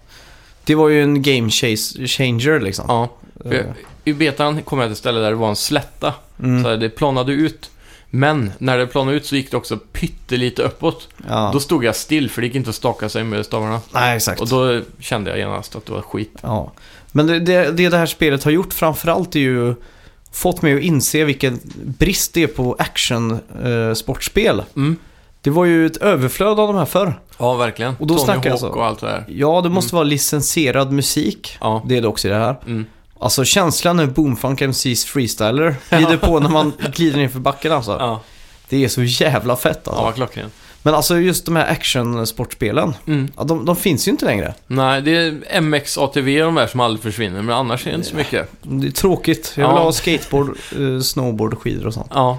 Det 0.64 0.74
var 0.74 0.88
ju 0.88 1.02
en 1.02 1.22
game 1.22 1.50
changer 1.50 2.60
liksom. 2.60 2.84
Ja. 2.88 3.08
För 3.42 3.54
Eh, 3.54 3.64
I 4.04 4.12
betan 4.12 4.62
kom 4.62 4.78
jag 4.78 4.88
till 4.88 4.92
ett 4.92 4.98
ställe 4.98 5.20
där 5.20 5.30
det 5.30 5.36
var 5.36 5.48
en 5.48 5.56
slätta. 5.56 6.14
Mm. 6.42 6.64
Så 6.64 6.76
det 6.76 6.88
planade 6.88 7.32
ut. 7.32 7.70
Men 8.10 8.52
när 8.58 8.78
det 8.78 8.86
planade 8.86 9.16
ut 9.16 9.26
så 9.26 9.36
gick 9.36 9.50
det 9.50 9.56
också 9.56 9.76
pyttelite 9.76 10.62
uppåt. 10.62 11.08
Ja. 11.28 11.50
Då 11.52 11.60
stod 11.60 11.84
jag 11.84 11.96
still 11.96 12.30
för 12.30 12.40
det 12.40 12.46
gick 12.46 12.56
inte 12.56 12.70
att 12.70 12.76
staka 12.76 13.08
sig 13.08 13.24
med 13.24 13.46
stavarna. 13.46 13.80
Nej, 13.92 14.16
exakt. 14.16 14.40
Och 14.40 14.48
då 14.48 14.80
kände 14.98 15.30
jag 15.30 15.38
genast 15.38 15.76
att 15.76 15.86
det 15.86 15.92
var 15.92 16.00
skit. 16.02 16.38
Ja. 16.40 16.72
Men 17.12 17.26
det, 17.26 17.40
det, 17.40 17.70
det 17.70 17.88
det 17.88 17.96
här 17.96 18.06
spelet 18.06 18.44
har 18.44 18.50
gjort 18.50 18.72
framförallt 18.72 19.36
är 19.36 19.40
ju 19.40 19.74
fått 20.32 20.62
mig 20.62 20.74
att 20.76 20.82
inse 20.82 21.24
vilken 21.24 21.60
brist 21.74 22.34
det 22.34 22.42
är 22.42 22.46
på 22.46 22.76
action-sportspel. 22.78 24.62
Mm. 24.76 24.96
Det 25.44 25.50
var 25.50 25.64
ju 25.64 25.86
ett 25.86 25.96
överflöd 25.96 26.60
av 26.60 26.66
de 26.68 26.76
här 26.76 26.84
förr. 26.84 27.20
Ja, 27.38 27.54
verkligen. 27.54 27.96
Och 28.00 28.06
då 28.06 28.18
Tony 28.18 28.48
Hawk 28.48 28.60
så. 28.60 28.68
och 28.68 28.86
allt 28.86 29.00
det 29.00 29.06
där. 29.06 29.24
Ja, 29.28 29.60
det 29.60 29.68
måste 29.68 29.94
vara 29.94 30.04
licensierad 30.04 30.92
musik. 30.92 31.56
Ja. 31.60 31.82
Det 31.86 31.96
är 31.96 32.02
det 32.02 32.08
också 32.08 32.28
i 32.28 32.30
det 32.30 32.36
här. 32.36 32.56
Mm. 32.66 32.86
Alltså 33.18 33.44
känslan 33.44 33.96
när 33.96 34.06
Boomfunk 34.06 34.60
MCs 34.60 35.04
freestyler 35.04 35.76
glider 35.90 36.16
på 36.16 36.40
när 36.40 36.48
man 36.48 36.72
glider 36.94 37.18
ner 37.18 37.28
för 37.28 37.38
backen 37.38 37.72
alltså. 37.72 37.96
Ja, 38.00 38.20
Det 38.68 38.84
är 38.84 38.88
så 38.88 39.02
jävla 39.02 39.56
fett 39.56 39.80
ja 39.84 39.90
alltså. 39.90 40.04
vad 40.04 40.14
klockren. 40.14 40.50
Men 40.82 40.94
alltså 40.94 41.18
just 41.18 41.46
de 41.46 41.56
här 41.56 41.66
action-sportspelen. 41.66 42.94
Mm. 43.06 43.28
Ja, 43.36 43.44
de, 43.44 43.64
de 43.64 43.76
finns 43.76 44.08
ju 44.08 44.12
inte 44.12 44.24
längre. 44.24 44.54
Nej, 44.66 45.02
det 45.02 45.16
är 45.16 45.60
MX, 45.60 45.98
ATV 45.98 46.28
och 46.40 46.46
de 46.46 46.54
där 46.54 46.66
som 46.66 46.80
aldrig 46.80 47.02
försvinner. 47.02 47.42
Men 47.42 47.56
annars 47.56 47.86
är 47.86 47.90
det 47.90 47.96
inte 47.96 48.08
så 48.08 48.16
mycket. 48.16 48.50
Det 48.62 48.86
är 48.86 48.90
tråkigt. 48.90 49.52
Jag 49.56 49.68
vill 49.68 49.76
Ja. 49.76 49.82
ha 49.82 49.92
skateboard, 49.92 50.48
eh, 50.78 51.00
snowboard, 51.00 51.58
skidor 51.58 51.86
och 51.86 51.94
sånt. 51.94 52.10
Ja. 52.14 52.38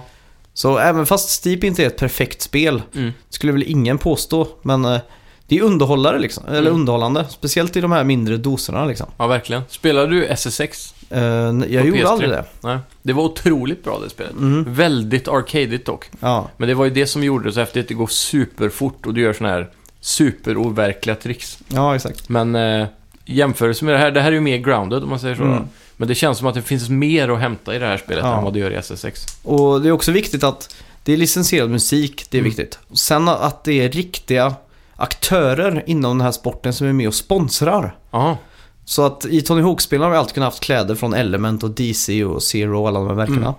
Så 0.58 0.78
även 0.78 1.06
fast 1.06 1.30
Steep 1.30 1.64
inte 1.64 1.84
är 1.84 1.88
ett 1.88 1.97
perfekt 1.97 2.41
spel, 2.41 2.82
Mm. 2.95 3.12
skulle 3.30 3.51
väl 3.51 3.64
ingen 3.68 3.97
påstå. 3.97 4.47
Men 4.62 4.86
eh, 4.86 4.99
det 5.47 5.58
är 5.58 5.62
underhållare 5.62 6.20
liksom. 6.20 6.43
Eller 6.47 6.60
Mm. 6.60 6.74
underhållande. 6.74 7.26
Speciellt 7.30 7.76
i 7.78 7.82
de 7.82 7.91
här 7.91 8.03
mindre 8.03 8.38
doserna 8.38 8.86
liksom. 8.86 9.08
Ja, 9.18 9.28
verkligen. 9.28 9.62
Spelar 9.70 10.08
du 10.08 10.26
SSX? 10.26 10.93
Eh, 11.10 11.22
jag 11.22 11.60
På 11.82 11.88
gjorde 11.88 11.99
PS3. 11.99 12.06
aldrig 12.08 12.30
det. 12.30 12.45
Nej. 12.62 12.78
Det 13.01 13.14
var 13.14 13.24
otroligt 13.24 13.84
bra 13.84 13.99
det 14.03 14.10
spelet. 14.10 14.32
Mm. 14.34 14.74
Väldigt 14.74 15.28
arcadigt 15.28 15.86
dock. 15.86 16.10
Ja, 16.20 16.49
Men 16.58 16.68
det 16.68 16.74
var 16.76 16.86
ju 16.86 16.91
det 16.91 17.08
som 17.08 17.24
gjorde 17.24 17.45
det 17.49 17.53
så 17.53 17.60
häftigt. 17.60 17.88
Det 17.88 17.93
går 17.93 18.08
superfort 18.08 19.06
och 19.06 19.14
du 19.14 19.22
gör 19.22 19.34
såna 19.34 19.49
här 19.49 19.70
superoverkliga 20.01 21.16
tricks. 21.16 21.60
ja, 21.68 21.95
exakt. 21.95 22.30
Men 22.30 22.56
eh, 22.56 22.88
jämförelse 23.26 23.86
med 23.86 23.93
det 23.93 23.97
här, 23.97 24.12
det 24.12 24.22
här 24.22 24.28
är 24.28 24.32
ju 24.36 24.39
mer 24.41 24.58
grounded 24.58 25.03
om 25.03 25.10
man 25.10 25.20
säger 25.20 25.36
så. 25.36 25.43
Mm. 25.43 25.64
Men 25.97 26.07
det 26.07 26.15
känns 26.15 26.37
som 26.37 26.47
att 26.47 26.55
det 26.55 26.61
finns 26.61 26.89
mer 26.89 27.29
att 27.29 27.39
hämta 27.39 27.75
i 27.75 27.79
det 27.79 27.85
här 27.85 27.97
spelet 27.97 28.23
Ja. 28.25 28.37
än 28.37 28.43
vad 28.43 28.53
det 28.53 28.59
gör 28.59 28.71
i 28.71 28.75
SSX. 28.75 29.25
Och 29.43 29.81
det 29.81 29.87
är 29.87 29.91
också 29.91 30.11
viktigt 30.11 30.43
att 30.43 30.75
det 31.03 31.13
är 31.13 31.17
licensierad 31.17 31.69
musik, 31.69 32.25
det 32.29 32.37
är 32.37 32.39
Mm. 32.39 32.49
viktigt. 32.49 32.79
Sen 32.93 33.27
att 33.27 33.63
det 33.63 33.73
är 33.73 33.89
riktiga 33.89 34.55
aktörer 34.95 35.83
inom 35.87 36.17
den 36.17 36.25
här 36.25 36.31
sporten 36.31 36.73
som 36.73 36.87
är 36.87 36.93
med 36.93 37.07
och 37.07 37.13
sponsrar. 37.13 37.95
Ja, 38.11 38.37
Så 38.85 39.05
att 39.05 39.25
i 39.25 39.41
Tony 39.41 39.61
Hawk-spelen 39.61 40.03
har 40.03 40.11
vi 40.11 40.17
alltid 40.17 40.33
kunnat 40.33 40.47
haft 40.53 40.63
kläder 40.63 40.95
från 40.95 41.13
Element 41.13 41.63
och 41.63 41.69
DC 41.71 42.23
och 42.25 42.43
Zero 42.43 42.81
och 42.81 42.87
alla 42.87 42.99
de 42.99 43.07
här 43.07 43.15
märkena. 43.15 43.53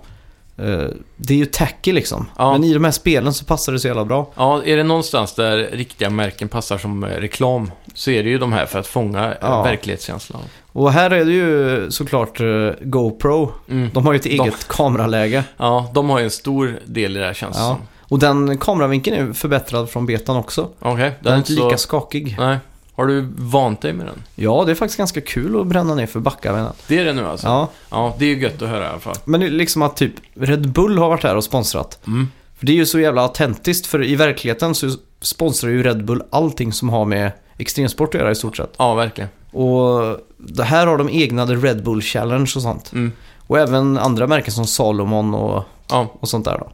Eh, 0.57 0.89
Det 1.17 1.33
är 1.33 1.37
ju 1.37 1.45
tacky 1.45 1.93
liksom. 1.93 2.17
Mm. 2.21 2.31
Ja. 2.37 2.51
Men 2.51 2.63
i 2.63 2.73
de 2.73 2.83
här 2.83 2.91
spelen 2.91 3.33
så 3.33 3.45
passar 3.45 3.73
det 3.73 3.79
så 3.79 3.87
jävla 3.87 4.05
bra. 4.05 4.31
ja, 4.35 4.63
är 4.63 4.77
det 4.77 4.83
någonstans 4.83 5.33
där 5.35 5.57
riktiga 5.57 6.09
märken 6.09 6.47
passar 6.49 6.77
som 6.77 7.03
eh, 7.03 7.07
reklam 7.07 7.71
så 7.97 8.11
är 8.11 8.23
det 8.23 8.29
ju 8.29 8.37
de 8.37 8.53
här 8.53 8.65
för 8.65 8.79
att 8.79 8.87
fånga 8.87 9.25
eh, 9.31 9.37
Ja. 9.41 9.63
verklighetskänslan. 9.63 10.41
Och 10.71 10.91
här 10.91 11.09
är 11.11 11.25
det 11.25 11.31
ju 11.31 11.91
såklart 11.91 12.39
eh, 12.41 12.69
GoPro. 12.81 13.51
Mm. 13.69 13.89
De 13.93 14.05
har 14.05 14.13
ju 14.13 14.17
ett 14.17 14.23
De- 14.23 14.29
eget 14.29 14.67
kameraläge. 14.67 15.43
Ja, 15.57 15.91
de 15.93 16.09
har 16.09 16.19
ju 16.19 16.23
en 16.25 16.31
stor 16.31 16.79
del 16.85 17.17
i 17.17 17.19
det 17.19 17.25
här 17.25 17.33
känns 17.33 17.57
Ja. 17.57 17.77
Och 17.99 18.19
den 18.19 18.57
kameravinkeln 18.57 19.29
är 19.29 19.33
förbättrad 19.33 19.89
från 19.89 20.05
betan 20.05 20.37
också. 20.37 20.69
Okej, 20.79 21.11
Den 21.19 21.33
är 21.33 21.37
inte 21.37 21.51
lika 21.51 21.77
skakig. 21.77 22.35
Nej. 22.39 22.57
Har 22.95 23.05
du 23.05 23.27
vant 23.37 23.81
dig 23.81 23.93
med 23.93 24.05
den? 24.05 24.23
Ja, 24.35 24.63
det 24.65 24.71
är 24.71 24.75
faktiskt 24.75 24.97
ganska 24.97 25.21
kul 25.21 25.61
att 25.61 25.67
bränna 25.67 25.95
ner 25.95 26.05
för 26.07 26.19
backar. 26.19 26.51
menar 26.51 26.65
jag. 26.65 26.73
Det 26.87 26.99
är 26.99 27.05
det 27.05 27.13
nu 27.13 27.25
alltså? 27.27 27.47
Ja. 27.47 27.69
Ja, 27.89 28.15
det 28.19 28.25
är 28.25 28.29
ju 28.29 28.41
gött 28.41 28.61
att 28.61 28.69
höra 28.69 28.83
i 28.85 28.87
alla 28.87 28.99
fall. 28.99 29.15
men 29.25 29.41
liksom 29.41 29.81
att 29.81 29.95
typ 29.97 30.13
Red 30.35 30.69
Bull 30.71 30.97
har 30.97 31.09
varit 31.09 31.23
här 31.23 31.35
och 31.35 31.43
sponsrat. 31.43 31.99
Mm. 32.07 32.27
För 32.57 32.65
det 32.65 32.71
är 32.71 32.75
ju 32.75 32.85
så 32.85 32.99
jävla 32.99 33.21
autentiskt, 33.21 33.87
för 33.87 34.03
i 34.03 34.15
verkligheten 34.15 34.75
så 34.75 34.89
sponsrar 35.21 35.69
ju 35.69 35.83
Red 35.83 36.05
Bull 36.05 36.23
allting 36.29 36.73
som 36.73 36.89
har 36.89 37.05
med 37.05 37.31
extremsport 37.57 38.15
att 38.15 38.21
göra 38.21 38.31
i 38.31 38.35
stort 38.35 38.57
sett. 38.57 38.73
Ja, 38.77 38.93
verkligen. 38.93 39.29
Och 39.51 40.17
det 40.37 40.63
här 40.63 40.87
har 40.87 40.97
de 40.97 41.09
egna 41.09 41.47
The 41.47 41.53
Red 41.55 41.83
Bull 41.83 42.01
Challenge 42.01 42.51
och 42.55 42.61
sånt. 42.61 42.91
Mm. 42.93 43.11
Och 43.47 43.59
även 43.59 43.97
andra 43.97 44.27
märken 44.27 44.53
som 44.53 44.67
Salomon 44.67 45.33
och, 45.33 45.63
Ja, 45.89 46.07
och 46.19 46.29
sånt 46.29 46.45
där 46.45 46.57
då. 46.57 46.69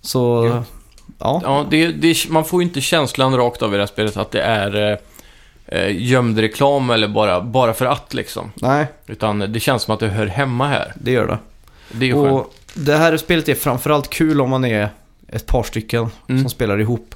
Så, 0.00 0.50
Ja. 0.52 0.64
ja. 1.18 1.40
ja 1.44 1.66
det, 1.70 1.86
det, 1.88 2.28
man 2.28 2.44
får 2.44 2.62
ju 2.62 2.68
inte 2.68 2.80
känslan 2.80 3.36
rakt 3.36 3.62
av 3.62 3.72
i 3.72 3.76
det 3.76 3.82
här 3.82 3.86
spelet 3.86 4.16
att 4.16 4.30
det 4.30 4.42
är 4.42 4.90
eh, 4.92 4.98
eh, 5.78 5.96
gömd 6.02 6.38
reklam 6.38 6.90
eller 6.90 7.08
bara, 7.08 7.40
bara 7.40 7.74
för 7.74 7.86
att 7.86 8.14
liksom. 8.14 8.52
Nej, 8.54 8.86
Utan 9.06 9.38
det 9.38 9.60
känns 9.60 9.82
som 9.82 9.94
att 9.94 10.00
det 10.00 10.08
hör 10.08 10.26
hemma 10.26 10.66
här. 10.68 10.92
det 11.00 11.10
gör 11.10 11.26
det. 11.26 11.38
Det 11.90 12.04
är 12.04 12.08
ju 12.08 12.14
skönt. 12.14 12.32
Och 12.32 12.54
det 12.74 12.96
här 12.96 13.16
spelet 13.16 13.48
är 13.48 13.54
framförallt 13.54 14.10
kul 14.10 14.40
om 14.40 14.50
man 14.50 14.64
är 14.64 14.88
ett 15.28 15.46
par 15.46 15.62
stycken 15.62 16.06
Mm. 16.28 16.42
som 16.42 16.50
spelar 16.50 16.80
ihop. 16.80 17.14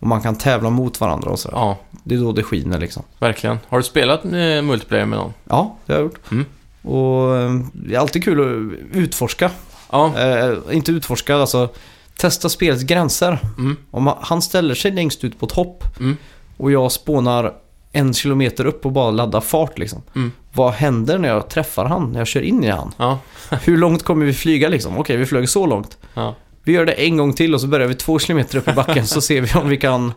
Och 0.00 0.06
man 0.06 0.22
kan 0.22 0.34
tävla 0.36 0.70
mot 0.70 1.00
varandra 1.00 1.30
och 1.30 1.38
sådär. 1.38 1.56
Ja, 1.56 1.76
Det 2.04 2.14
är 2.14 2.18
då 2.18 2.32
det 2.32 2.42
skiner 2.42 2.78
liksom. 2.78 3.02
verkligen. 3.18 3.58
Har 3.68 3.78
du 3.78 3.84
spelat 3.84 4.24
eh, 4.24 4.30
multiplayer 4.62 5.06
med 5.06 5.18
någon? 5.18 5.32
Ja, 5.48 5.76
det 5.86 5.92
har 5.92 6.00
jag 6.00 6.04
gjort. 6.06 6.30
Mm. 6.30 6.44
Och 6.82 7.36
eh, 7.36 7.60
det 7.72 7.94
är 7.94 7.98
alltid 7.98 8.24
kul 8.24 8.40
att 8.40 8.96
utforska. 8.96 9.50
Ja. 9.92 10.18
Eh, 10.18 10.52
inte 10.72 10.92
utforska, 10.92 11.36
alltså 11.36 11.68
testa 12.16 12.48
spelets 12.48 12.82
gränser. 12.82 13.38
Mm. 13.58 13.76
Om 13.90 14.12
han 14.20 14.42
ställer 14.42 14.74
sig 14.74 14.90
längst 14.90 15.24
ut 15.24 15.40
på 15.40 15.46
ett 15.46 15.52
hopp 15.52 15.84
Mm. 16.00 16.16
och 16.56 16.70
jag 16.72 16.92
spånar 16.92 17.52
en 17.92 18.14
kilometer 18.14 18.64
upp 18.66 18.86
och 18.86 18.92
bara 18.92 19.10
laddar 19.10 19.40
fart 19.40 19.78
liksom. 19.78 20.02
Mm. 20.14 20.32
Vad 20.52 20.72
händer 20.72 21.18
när 21.18 21.28
jag 21.28 21.48
träffar 21.48 21.84
han, 21.84 22.12
när 22.12 22.20
jag 22.20 22.26
kör 22.26 22.40
in 22.42 22.64
i 22.64 22.68
han? 22.70 22.92
Ja. 22.96 23.18
Hur 23.62 23.76
långt 23.76 24.02
kommer 24.02 24.26
vi 24.26 24.32
flyga 24.32 24.68
liksom? 24.68 24.98
Okej, 24.98 25.16
vi 25.16 25.26
flög 25.26 25.48
så 25.48 25.66
långt. 25.66 25.98
Ja. 26.14 26.34
Vi 26.66 26.72
gör 26.72 26.86
det 26.86 26.92
en 26.92 27.16
gång 27.16 27.32
till 27.32 27.54
och 27.54 27.60
så 27.60 27.66
börjar 27.66 27.86
vi 27.88 27.94
två 27.94 28.18
kilometer 28.18 28.58
upp 28.58 28.68
i 28.68 28.72
backen 28.72 29.06
så 29.06 29.20
ser 29.20 29.40
vi 29.40 29.54
om 29.60 29.68
vi 29.68 29.76
kan 29.76 30.12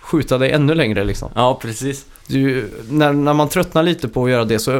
skjuta 0.00 0.38
dig 0.38 0.50
ännu 0.52 0.74
längre 0.74 1.04
liksom. 1.04 1.30
ja, 1.34 1.58
precis. 1.62 2.06
Du, 2.26 2.70
när, 2.90 3.12
när 3.12 3.34
man 3.34 3.48
tröttnar 3.48 3.82
lite 3.82 4.08
på 4.08 4.24
att 4.24 4.30
göra 4.30 4.44
det 4.44 4.58
så 4.58 4.70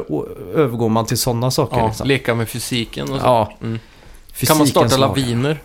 övergår 0.54 0.88
man 0.88 1.06
till 1.06 1.18
sådana 1.18 1.50
saker. 1.50 1.76
Ja, 1.78 1.86
liksom. 1.86 2.08
leka 2.08 2.34
med 2.34 2.48
fysiken 2.48 3.02
och 3.12 3.20
så. 3.20 3.26
ja. 3.26 3.52
Mm. 3.62 3.78
Kan 4.40 4.58
man 4.58 4.66
starta 4.66 4.96
laviner? 4.96 5.58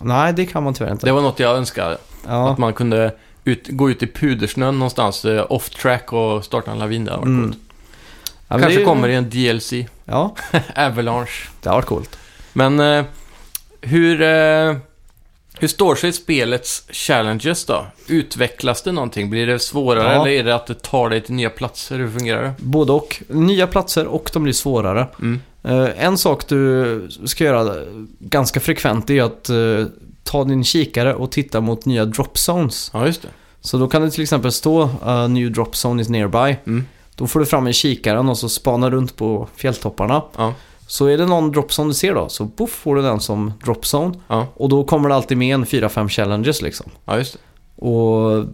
Nej, 0.00 0.32
det 0.32 0.46
kan 0.46 0.62
man 0.62 0.74
tyvärr 0.74 0.92
inte. 0.92 1.06
Det 1.06 1.12
var 1.12 1.22
något 1.22 1.40
jag 1.40 1.56
önskade. 1.56 1.98
Ja, 2.26 2.50
Att 2.50 2.58
man 2.58 2.72
kunde 2.72 3.14
ut, 3.44 3.68
gå 3.68 3.90
ut 3.90 4.02
i 4.02 4.06
pudersnön 4.06 4.78
någonstans 4.78 5.24
eh, 5.24 5.46
off 5.48 5.70
track 5.70 6.12
och 6.12 6.44
starta 6.44 6.70
en 6.70 6.78
lavin. 6.78 7.04
Det 7.04 7.10
hade 7.10 7.20
varit 7.20 7.28
Mm. 7.38 7.44
coolt. 7.50 7.58
Ja, 8.48 8.58
Kanske 8.58 8.78
det 8.78 8.84
kommer 8.84 9.08
i 9.08 9.14
en 9.14 9.30
DLC. 9.30 9.72
Ja, 10.04 10.34
Avalanche. 10.76 11.48
det 11.62 11.68
har 11.68 11.76
varit 11.76 11.86
coolt. 11.86 12.18
Men 12.52 12.80
eh, 12.80 13.04
hur, 13.80 14.22
eh, 14.22 14.76
hur 15.58 15.68
står 15.68 15.94
sig 15.94 16.12
spelets 16.12 16.84
challenges 16.90 17.64
då? 17.64 17.86
Utvecklas 18.08 18.82
det 18.82 18.92
någonting? 18.92 19.30
Blir 19.30 19.46
det 19.46 19.58
svårare 19.58 20.14
Ja. 20.14 20.20
eller 20.20 20.30
är 20.30 20.44
det 20.44 20.54
att 20.54 20.66
det 20.66 20.82
tar 20.82 21.10
dig 21.10 21.20
till 21.20 21.34
nya 21.34 21.50
platser? 21.50 21.98
Hur 21.98 22.10
fungerar 22.10 22.42
det? 22.42 22.54
Både 22.58 22.92
och. 22.92 23.22
Nya 23.28 23.66
platser 23.66 24.06
och 24.06 24.30
de 24.32 24.42
blir 24.42 24.52
svårare. 24.52 25.06
Mm. 25.20 25.40
Eh, 25.62 26.04
en 26.04 26.18
sak 26.18 26.48
du 26.48 27.08
ska 27.24 27.44
göra 27.44 27.76
ganska 28.18 28.60
frekvent 28.60 29.10
är 29.10 29.22
att 29.22 29.48
eh, 29.48 29.86
ta 30.22 30.44
din 30.44 30.64
kikare 30.64 31.14
och 31.14 31.32
titta 31.32 31.60
mot 31.60 31.84
nya 31.84 32.04
drop 32.04 32.38
zones. 32.38 32.90
Ja, 32.92 33.06
just 33.06 33.22
det. 33.22 33.28
Så 33.60 33.78
då 33.78 33.88
kan 33.88 34.02
det 34.02 34.10
till 34.10 34.22
exempel 34.22 34.52
stå 34.52 34.82
uh, 34.82 35.28
“New 35.28 35.52
drop 35.52 35.74
zone 35.74 36.02
is 36.02 36.08
nearby”. 36.08 36.56
Mm. 36.66 36.84
Då 37.14 37.26
får 37.26 37.40
du 37.40 37.46
fram 37.46 37.66
en 37.66 37.72
kikaren 37.72 38.28
och 38.28 38.38
så 38.38 38.48
spanar 38.48 38.90
runt 38.90 39.16
på 39.16 39.48
fjälltopparna. 39.56 40.22
Ja. 40.36 40.54
Så 40.86 41.06
är 41.06 41.18
det 41.18 41.26
någon 41.26 41.52
drop 41.52 41.70
zone 41.70 41.90
du 41.90 41.94
ser 41.94 42.14
då, 42.14 42.28
så 42.28 42.46
poff 42.46 42.70
får 42.70 42.96
du 42.96 43.02
den 43.02 43.20
som 43.20 43.52
drop 43.64 43.84
zone. 43.94 44.14
Ja. 44.28 44.46
Och 44.54 44.68
då 44.68 44.84
kommer 44.84 45.08
det 45.08 45.14
alltid 45.14 45.38
med 45.38 45.54
en 45.54 45.64
4-5 45.64 46.08
challenges 46.08 46.62
liksom. 46.62 46.86
ja, 47.04 47.16
just 47.18 47.32
det. 47.32 47.38
Och 47.86 48.44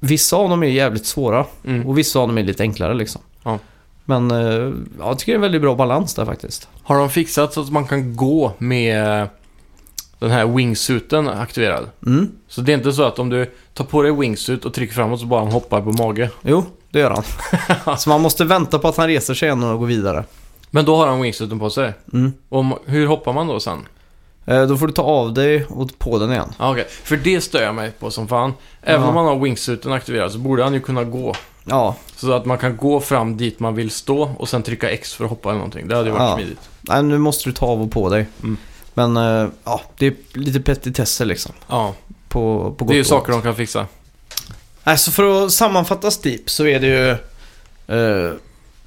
vissa 0.00 0.36
av 0.36 0.48
dem 0.48 0.62
är 0.62 0.66
jävligt 0.66 1.06
svåra 1.06 1.46
Mm. 1.64 1.86
och 1.86 1.98
vissa 1.98 2.18
av 2.20 2.28
dem 2.28 2.38
är 2.38 2.42
lite 2.42 2.62
enklare 2.62 2.94
liksom. 2.94 3.20
Ja. 3.44 3.58
Men 4.04 4.30
eh, 4.30 4.36
ja, 4.38 4.72
jag 4.98 5.18
tycker 5.18 5.32
det 5.32 5.34
är 5.34 5.38
en 5.38 5.40
väldigt 5.40 5.62
bra 5.62 5.74
balans 5.74 6.14
där 6.14 6.24
faktiskt. 6.24 6.68
Har 6.82 6.98
de 6.98 7.10
fixat 7.10 7.52
så 7.52 7.60
att 7.60 7.70
man 7.70 7.86
kan 7.86 8.16
gå 8.16 8.52
med 8.58 9.28
den 10.18 10.30
här 10.30 10.46
wingsuiten 10.46 11.28
aktiverad? 11.28 11.86
Mm. 12.06 12.30
Så 12.48 12.60
det 12.60 12.72
är 12.72 12.76
inte 12.76 12.92
så 12.92 13.02
att 13.02 13.18
om 13.18 13.28
du 13.30 13.50
tar 13.74 13.84
på 13.84 14.02
dig 14.02 14.12
wingsuit 14.12 14.64
och 14.64 14.74
trycker 14.74 14.94
framåt 14.94 15.20
så 15.20 15.26
bara 15.26 15.40
han 15.40 15.52
hoppar 15.52 15.80
på 15.82 15.92
mage. 15.92 16.30
Jo, 16.42 16.64
det 16.90 16.98
gör 16.98 17.10
han. 17.10 17.98
så 17.98 18.08
man 18.08 18.20
måste 18.20 18.44
vänta 18.44 18.78
på 18.78 18.88
att 18.88 18.96
han 18.96 19.06
reser 19.06 19.34
sig 19.34 19.46
igen 19.48 19.62
och 19.62 19.78
går 19.78 19.86
vidare. 19.86 20.24
Men 20.74 20.84
då 20.84 20.96
har 20.96 21.06
han 21.06 21.20
wingsuiten 21.22 21.58
på 21.58 21.70
sig. 21.70 21.92
Mm. 22.12 22.32
Och 22.48 22.64
hur 22.86 23.06
hoppar 23.06 23.32
man 23.32 23.46
då 23.46 23.60
sen? 23.60 23.78
Eh, 24.46 24.62
då 24.62 24.76
får 24.76 24.86
du 24.86 24.92
ta 24.92 25.02
av 25.02 25.34
dig 25.34 25.64
och 25.68 25.98
på 25.98 26.18
den 26.18 26.30
igen. 26.32 26.52
Ja, 26.58 26.70
okej. 26.72 26.86
För 26.88 27.16
det 27.16 27.40
stör 27.40 27.62
jag 27.62 27.74
mig 27.74 27.90
på 27.90 28.10
som 28.10 28.28
fan. 28.28 28.52
Även 28.82 29.02
Ja. 29.02 29.08
om 29.08 29.14
man 29.14 29.26
har 29.26 29.38
wingsuiten 29.38 29.92
aktiverad 29.92 30.32
så 30.32 30.38
borde 30.38 30.62
han 30.64 30.74
ju 30.74 30.80
kunna 30.80 31.04
gå. 31.04 31.34
Ja, 31.64 31.96
Så 32.16 32.32
att 32.32 32.44
man 32.44 32.58
kan 32.58 32.76
gå 32.76 33.00
fram 33.00 33.36
dit 33.36 33.60
man 33.60 33.74
vill 33.74 33.90
stå 33.90 34.22
och 34.38 34.48
sen 34.48 34.62
trycka 34.62 34.90
X 34.90 35.14
för 35.14 35.24
att 35.24 35.30
hoppa 35.30 35.48
eller 35.48 35.58
någonting. 35.58 35.88
Det 35.88 35.96
hade 35.96 36.08
ju 36.08 36.12
varit 36.14 36.30
Ja. 36.30 36.36
smidigt. 36.36 36.60
nej, 36.80 37.02
nu 37.02 37.18
måste 37.18 37.48
du 37.48 37.52
ta 37.52 37.66
av 37.66 37.82
och 37.82 37.90
på 37.90 38.08
dig. 38.08 38.26
Mm. 38.42 38.56
Men 38.94 39.16
eh, 39.16 39.48
ja, 39.64 39.80
det 39.98 40.06
är 40.06 40.14
lite 40.32 40.60
petitesser 40.60 41.24
liksom. 41.24 41.52
Ja, 41.68 41.94
På, 42.28 42.74
på 42.78 42.84
det 42.84 42.94
är 42.94 42.96
ju 42.96 43.04
saker 43.04 43.32
de 43.32 43.42
kan 43.42 43.54
fixa. 43.54 43.86
Nej, 44.84 44.98
så 44.98 45.12
för 45.12 45.44
att 45.44 45.52
sammanfatta 45.52 46.10
Steep 46.10 46.50
så 46.50 46.66
är 46.66 46.80
det 46.80 46.86
ju 46.86 47.10
eh, 47.98 48.32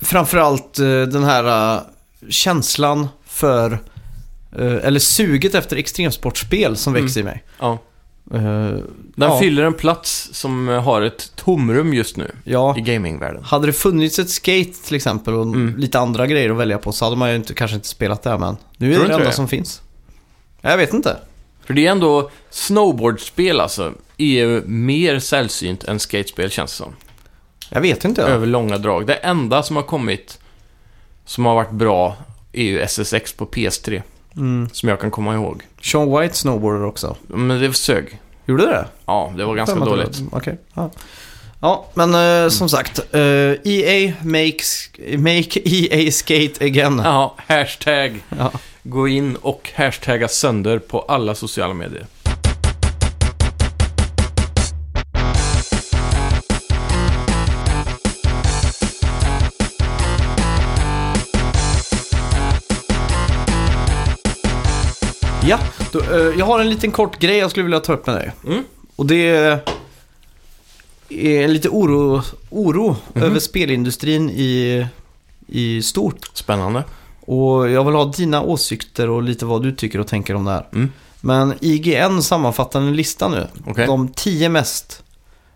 framförallt 0.01 0.79
eh, 0.79 1.01
den 1.01 1.23
här 1.23 1.75
eh, 1.75 1.81
känslan 2.29 3.07
för, 3.27 3.71
eh, 4.57 4.73
eller 4.83 4.99
suget 4.99 5.55
efter 5.55 5.75
extremsportspel 5.77 6.77
som 6.77 6.93
Mm. 6.95 7.03
växer 7.05 7.21
i 7.21 7.23
mig. 7.23 7.43
Ja. 7.59 7.77
Eh, 8.33 8.39
Den 8.39 9.29
ja, 9.29 9.39
fyller 9.39 9.63
en 9.63 9.73
plats 9.73 10.29
som 10.33 10.67
har 10.67 11.01
ett 11.01 11.31
tomrum 11.35 11.93
just 11.93 12.17
nu 12.17 12.31
ja, 12.43 12.77
i 12.77 12.81
gamingvärlden. 12.81 13.43
hade 13.43 13.67
det 13.67 13.73
funnits 13.73 14.19
ett 14.19 14.29
skate 14.29 14.73
till 14.85 14.95
exempel 14.95 15.33
och 15.33 15.43
Mm. 15.43 15.73
lite 15.77 15.99
andra 15.99 16.27
grejer 16.27 16.49
att 16.49 16.57
välja 16.57 16.77
på 16.77 16.91
så 16.91 17.05
hade 17.05 17.17
man 17.17 17.29
ju 17.29 17.35
inte, 17.35 17.53
kanske 17.53 17.75
inte 17.75 17.87
spelat 17.87 18.23
det 18.23 18.29
här 18.29 18.37
men 18.37 18.57
nu 18.77 18.93
är 18.95 18.99
det 18.99 19.07
det 19.07 19.13
enda 19.13 19.31
som 19.31 19.47
finns. 19.47 19.81
Jag 20.61 20.77
vet 20.77 20.93
inte. 20.93 21.17
För 21.65 21.73
det 21.73 21.87
är 21.87 21.91
ändå 21.91 22.29
snowboardspel 22.49 23.59
alltså. 23.59 23.93
Är 24.17 24.25
ju 24.25 24.61
mer 24.65 25.19
sällsynt 25.19 25.83
än 25.83 25.99
skatespel 25.99 26.49
känns 26.51 26.71
det 26.71 26.77
som. 26.77 26.93
Jag 27.70 27.82
vet 27.82 28.05
inte. 28.05 28.24
Över 28.24 28.47
långa 28.47 28.78
drag. 28.78 29.07
Det 29.07 29.13
enda 29.13 29.63
som 29.63 29.76
har 29.76 29.84
kommit 29.84 30.39
som 31.26 31.45
har 31.45 31.55
varit 31.55 31.72
bra 31.72 32.16
är 32.53 32.63
ju 32.63 32.82
SSX 32.82 33.34
på 33.34 33.45
PS3. 33.45 34.01
Mm. 34.36 34.70
Som 34.72 34.89
jag 34.89 34.99
kan 34.99 35.11
komma 35.11 35.34
ihåg. 35.34 35.63
Sean 35.82 36.20
White 36.20 36.36
snowboarder 36.36 36.86
också. 36.86 37.16
Men 37.28 37.61
det 37.61 37.74
sög. 37.74 38.20
Gjorde 38.45 38.66
det? 38.66 38.86
Ja, 39.05 39.34
det 39.38 39.45
var 39.45 39.55
ganska 39.55 39.76
dåligt. 39.76 40.22
Okej. 40.32 40.57
Ja. 40.74 40.91
ja, 41.61 41.86
men 41.93 42.43
eh, 42.43 42.49
som 42.49 42.70
sagt. 42.70 42.99
eh, 43.11 43.22
EA 43.63 44.13
makes, 44.22 44.89
make 45.18 45.59
EA 45.66 46.11
skate 46.11 46.66
again. 46.66 47.01
Ja, 47.03 47.36
hashtag. 47.47 48.24
Ja. 48.38 48.51
Gå 48.84 49.07
in 49.07 49.36
och 49.36 49.72
hashtagga 49.76 50.28
sönder 50.28 50.80
på 50.80 50.99
alla 51.01 51.36
sociala 51.36 51.74
medier. 51.74 52.05
Ja, 65.47 65.59
då, 65.91 65.99
eh, 66.01 66.39
jag 66.39 66.45
har 66.45 66.59
en 66.59 66.69
liten 66.69 66.91
kort 66.91 67.19
grej 67.19 67.37
jag 67.37 67.51
skulle 67.51 67.63
vilja 67.63 67.79
ta 67.79 67.93
upp 67.93 68.07
med 68.07 68.15
dig. 68.15 68.31
Mm. 68.47 68.63
Och 68.95 69.05
det 69.05 69.27
är 71.09 71.43
en 71.43 71.53
lite 71.53 71.69
oro, 71.69 72.21
oro 72.49 72.95
Mhm. 73.13 73.23
över 73.23 73.39
spelindustrin 73.39 74.29
i, 74.29 74.85
i 75.47 75.81
stort. 75.81 76.29
Spännande. 76.33 76.83
Och 77.25 77.69
jag 77.69 77.83
vill 77.85 77.93
ha 77.95 78.05
dina 78.05 78.41
åsikter 78.41 79.09
och 79.09 79.23
lite 79.23 79.45
vad 79.45 79.63
du 79.63 79.71
tycker 79.71 79.99
och 79.99 80.07
tänker 80.07 80.35
om 80.35 80.45
det 80.45 80.51
här. 80.51 80.67
Mm. 80.73 80.91
Men 81.21 81.53
IGN 81.61 82.21
sammanfattar 82.23 82.79
en 82.81 82.95
lista 82.95 83.27
nu. 83.27 83.47
Okej. 83.67 83.85
De 83.87 84.07
tio 84.07 84.49
mest 84.49 85.03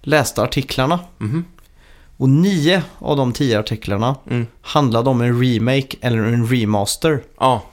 lästa 0.01 0.43
artiklarna. 0.43 0.99
Mhm. 1.17 1.45
Och 2.17 2.29
nio 2.29 2.83
av 2.99 3.17
de 3.17 3.33
tio 3.33 3.59
artiklarna 3.59 4.15
Mm. 4.29 4.47
handlade 4.61 5.09
om 5.09 5.21
en 5.21 5.43
remake 5.43 5.97
eller 6.01 6.17
en 6.17 6.47
remaster. 6.47 7.23
Ja. 7.39 7.63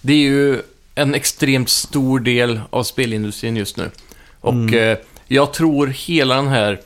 Det 0.00 0.12
är 0.12 0.16
ju 0.16 0.62
en 0.94 1.14
extremt 1.14 1.68
stor 1.68 2.20
del 2.20 2.60
av 2.70 2.82
spelindustrin 2.84 3.56
just 3.56 3.76
nu. 3.76 3.90
Och 4.40 4.52
Mm. 4.52 4.74
eh, 4.92 4.98
jag 5.28 5.52
tror 5.52 5.86
hela 5.86 6.34
den 6.36 6.48
här 6.48 6.80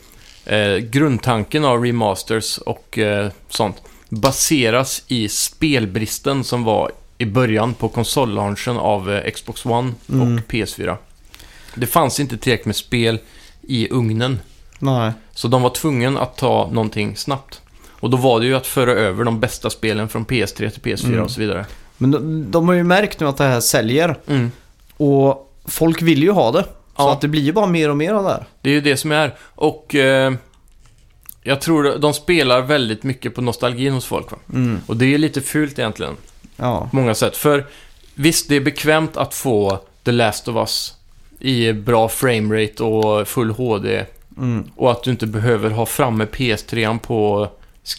eh, 0.45 0.77
grundtanken 0.77 1.65
av 1.65 1.85
remasters 1.85 2.59
och 2.59 2.99
eh, 2.99 3.31
sånt 3.49 3.77
baseras 4.09 5.03
i 5.09 5.29
spelbristen 5.29 6.45
som 6.45 6.65
var 6.65 6.93
i 7.19 7.25
början 7.25 7.75
på 7.75 7.89
konsollaunchen 7.89 8.77
av 8.77 9.13
eh, 9.13 9.31
Xbox 9.31 9.67
One 9.67 9.93
Mm. 10.13 10.21
och 10.37 10.43
PS4. 10.53 10.97
Det 11.75 11.87
fanns 11.87 12.21
inte 12.21 12.37
tillräckligt 12.39 12.67
med 12.67 12.77
spel 12.77 13.19
i 13.63 13.89
ugnen. 13.91 14.39
Nej. 14.79 15.13
Så 15.35 15.49
de 15.49 15.63
var 15.63 15.71
tvungna 15.71 16.21
att 16.21 16.37
ta 16.37 16.69
någonting 16.73 17.17
snabbt. 17.17 17.61
Och 17.91 18.11
då 18.11 18.17
var 18.17 18.41
det 18.41 18.47
ju 18.47 18.55
att 18.57 18.67
föra 18.67 18.93
över 18.93 19.25
de 19.25 19.41
bästa 19.41 19.71
spelen 19.71 20.09
från 20.09 20.27
PS3 20.27 20.71
till 20.71 20.83
PS4 20.83 21.07
Mm. 21.07 21.23
och 21.23 21.31
så 21.31 21.41
vidare. 21.41 21.67
Men 21.99 22.11
de, 22.11 22.51
de 22.51 22.69
har 22.69 22.75
ju 22.75 22.85
märkt 22.85 23.21
nu 23.21 23.27
att 23.29 23.37
det 23.37 23.45
här 23.45 23.61
säljer. 23.61 24.19
Mm. 24.27 24.51
Och 24.97 25.53
folk 25.65 26.03
vill 26.03 26.23
ju 26.23 26.31
ha 26.31 26.53
det. 26.53 26.63
Så 26.63 26.69
Ja. 27.03 27.13
att 27.13 27.21
det 27.21 27.29
blir 27.29 27.43
ju 27.43 27.53
bara 27.53 27.67
mer 27.67 27.91
och 27.91 27.97
mer 27.97 28.13
av 28.13 28.25
det 28.25 28.31
här. 28.31 28.45
Det 28.61 28.71
är 28.71 28.75
ju 28.75 28.81
det 28.81 28.97
som 28.97 29.13
är. 29.13 29.35
Och 29.41 29.95
eh, 29.95 30.33
jag 31.43 31.61
tror 31.61 31.99
de 31.99 32.13
spelar 32.15 32.61
väldigt 32.63 33.03
mycket 33.03 33.35
på 33.35 33.41
nostalgin 33.43 33.93
hos 33.93 34.05
folk. 34.05 34.31
Va? 34.31 34.39
Mm. 34.53 34.81
Och 34.87 34.97
det 34.97 35.15
är 35.15 35.19
lite 35.19 35.41
fult 35.41 35.79
egentligen, 35.79 36.17
Ja. 36.57 36.89
på 36.91 36.97
många 36.97 37.15
sätt. 37.15 37.37
För 37.37 37.67
visst, 38.15 38.49
det 38.49 38.57
är 38.57 38.61
bekvämt 38.61 39.17
att 39.17 39.35
få 39.35 39.79
The 40.05 40.13
Last 40.13 40.49
of 40.49 40.57
Us 40.57 40.95
i 41.41 41.73
bra 41.73 42.09
framerate 42.09 42.83
och 42.83 43.29
full 43.29 43.51
HD. 43.51 44.05
Mm. 44.37 44.71
Och 44.77 44.91
att 44.91 45.03
du 45.03 45.11
inte 45.11 45.27
behöver 45.27 45.71
ha 45.71 45.87
framme 45.87 46.25
PS3 46.25 46.99
på 46.99 47.49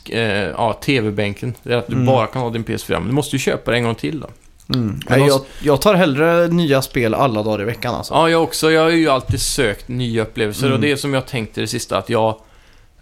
eh, 0.10 0.22
ja, 0.22 0.74
TV-bänken. 0.74 1.54
Det 1.64 1.74
är 1.74 1.78
att 1.78 1.88
du 1.88 1.94
Mm. 1.94 2.06
bara 2.06 2.28
kan 2.28 2.42
ha 2.42 2.50
din 2.50 2.64
PS4. 2.64 3.00
Men 3.00 3.08
du 3.08 3.14
måste 3.14 3.36
ju 3.36 3.40
köpa 3.40 3.72
det 3.72 3.78
en 3.78 3.84
gång 3.84 3.96
till 3.96 4.20
då. 4.20 4.28
Mm. 4.74 5.00
Nej, 5.10 5.28
jag, 5.28 5.42
jag 5.62 5.82
tar 5.82 5.94
hellre 5.96 6.48
nya 6.48 6.82
spel 6.82 7.14
alla 7.14 7.44
dagar 7.44 7.62
i 7.62 7.66
veckan 7.66 7.96
alltså. 7.96 8.14
Ja, 8.14 8.30
jag 8.30 8.44
också. 8.44 8.72
Jag 8.72 8.82
har 8.82 8.90
ju 8.90 9.10
alltid 9.10 9.42
sökt 9.42 9.88
nya 9.88 10.22
upplevelser 10.22 10.66
Mm. 10.66 10.76
och 10.76 10.82
det 10.82 10.92
är 10.92 10.96
som 10.96 11.14
jag 11.14 11.26
tänkte 11.26 11.62
det 11.62 11.68
sista 11.68 11.98
att 11.98 12.10
jag 12.10 12.36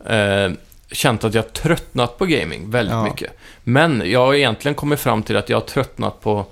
eh, 0.06 0.52
känt 0.92 1.24
att 1.24 1.34
jag 1.34 1.54
tröttnat 1.54 2.18
på 2.18 2.26
gaming 2.26 2.70
väldigt 2.72 2.94
Ja. 2.94 3.04
mycket. 3.04 3.32
Men 3.64 4.04
jag 4.06 4.26
har 4.26 4.34
egentligen 4.34 4.76
kommit 4.76 5.00
fram 5.00 5.24
till 5.24 5.38
att 5.38 5.50
jag 5.50 5.58
har 5.58 5.62
tröttnat 5.66 6.22
på 6.22 6.46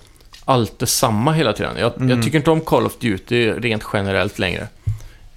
allt 0.46 0.80
detsamma 0.80 1.32
hela 1.32 1.54
tiden. 1.54 1.72
Jag, 1.78 1.96
Mm. 1.98 2.10
jag 2.10 2.24
tycker 2.24 2.38
inte 2.38 2.52
om 2.52 2.62
Call 2.62 2.86
of 2.86 2.98
Duty 3.00 3.52
rent 3.52 3.84
generellt 3.94 4.40
längre. 4.40 4.68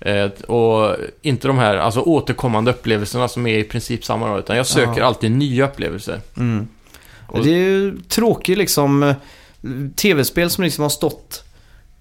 Eh, 0.06 0.30
och 0.50 0.96
inte 1.22 1.48
de 1.48 1.58
här 1.58 1.76
alltså, 1.76 2.00
återkommande 2.00 2.70
upplevelserna 2.70 3.28
som 3.28 3.46
är 3.46 3.58
i 3.58 3.64
princip 3.64 4.04
samma 4.04 4.28
då, 4.32 4.38
utan 4.38 4.56
jag 4.56 4.66
söker 4.66 5.00
Ja. 5.00 5.06
alltid 5.06 5.30
nya 5.30 5.64
upplevelser. 5.64 6.20
Mm. 6.36 6.68
Och- 7.26 7.44
Det 7.44 7.50
är 7.50 7.54
ju 7.54 7.96
tråkigt 8.08 8.58
liksom. 8.58 9.02
eh, 9.02 9.14
Tv-spel 9.96 10.50
som 10.50 10.64
liksom 10.64 10.82
har 10.82 10.88
stått 10.88 11.42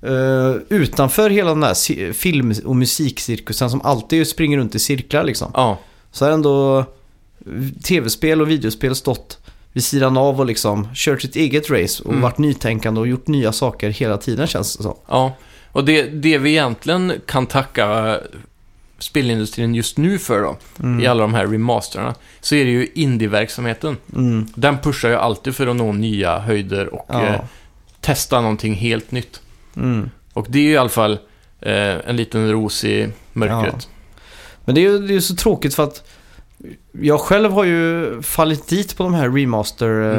eh, 0.01 0.55
utanför 0.69 1.29
hela 1.29 1.49
den 1.49 1.63
ci- 1.63 2.13
film 2.13 2.53
och 2.65 2.75
musikcirkusen 2.75 3.69
som 3.69 3.81
alltid 3.81 4.27
springer 4.27 4.57
runt 4.57 4.75
i 4.75 4.79
cirklar 4.79 5.23
liksom. 5.23 5.51
Ja, 5.53 5.77
Så 6.11 6.25
har 6.25 6.31
ändå 6.31 6.85
tv-spel 7.83 8.41
och 8.41 8.49
videospel 8.49 8.95
stått 8.95 9.37
vid 9.73 9.83
sidan 9.83 10.17
av 10.17 10.39
och 10.39 10.45
liksom 10.45 10.87
kört 10.93 11.21
sitt 11.21 11.35
eget 11.35 11.69
race 11.69 12.03
och 12.03 12.09
Mm. 12.09 12.21
varit 12.21 12.37
nytänkande 12.37 12.99
och 13.01 13.07
gjort 13.07 13.27
nya 13.27 13.51
saker 13.51 13.89
hela 13.89 14.17
tiden 14.17 14.47
känns 14.47 14.77
det 14.77 14.83
som. 14.83 14.95
Ja, 15.07 15.35
och 15.75 15.85
det, 15.85 16.01
det 16.03 16.37
vi 16.37 16.49
egentligen 16.49 17.13
kan 17.25 17.45
tacka 17.45 18.19
spelindustrin 18.99 19.75
just 19.75 19.97
nu 19.97 20.19
för 20.19 20.41
då, 20.41 20.57
i 21.01 21.07
alla 21.07 21.21
de 21.21 21.33
här 21.33 21.47
remasterna, 21.47 22.15
så 22.41 22.55
är 22.55 22.65
det 22.65 22.71
ju 22.71 22.87
indie-verksamheten. 22.95 23.97
Mm. 24.15 24.47
Den 24.55 24.77
pushar 24.77 25.09
ju 25.09 25.15
alltid 25.15 25.55
för 25.55 25.67
att 25.67 25.75
nå 25.75 25.91
nya 25.93 26.39
höjder 26.39 26.93
och 26.93 27.05
Ja. 27.09 27.25
eh, 27.25 27.39
testa 28.01 28.41
någonting 28.41 28.73
helt 28.73 29.11
nytt. 29.11 29.41
Mm. 29.75 30.09
Och 30.33 30.45
det 30.49 30.59
är 30.59 30.63
ju 30.63 30.71
i 30.71 30.77
alla 30.77 30.89
fall 30.89 31.11
eh, 31.61 32.09
en 32.09 32.15
liten 32.15 32.51
ros 32.51 32.83
i 32.83 33.09
mörkret. 33.33 33.89
Men 34.65 34.75
det 34.75 34.81
är 34.81 34.91
ju 34.91 35.07
det 35.07 35.15
är 35.15 35.19
så 35.19 35.35
tråkigt 35.35 35.75
för 35.75 35.83
att 35.83 36.09
jag 36.91 37.19
själv 37.19 37.51
har 37.51 37.63
ju 37.63 38.21
fallit 38.21 38.67
dit 38.67 38.97
på 38.97 39.03
de 39.03 39.13
här 39.13 39.27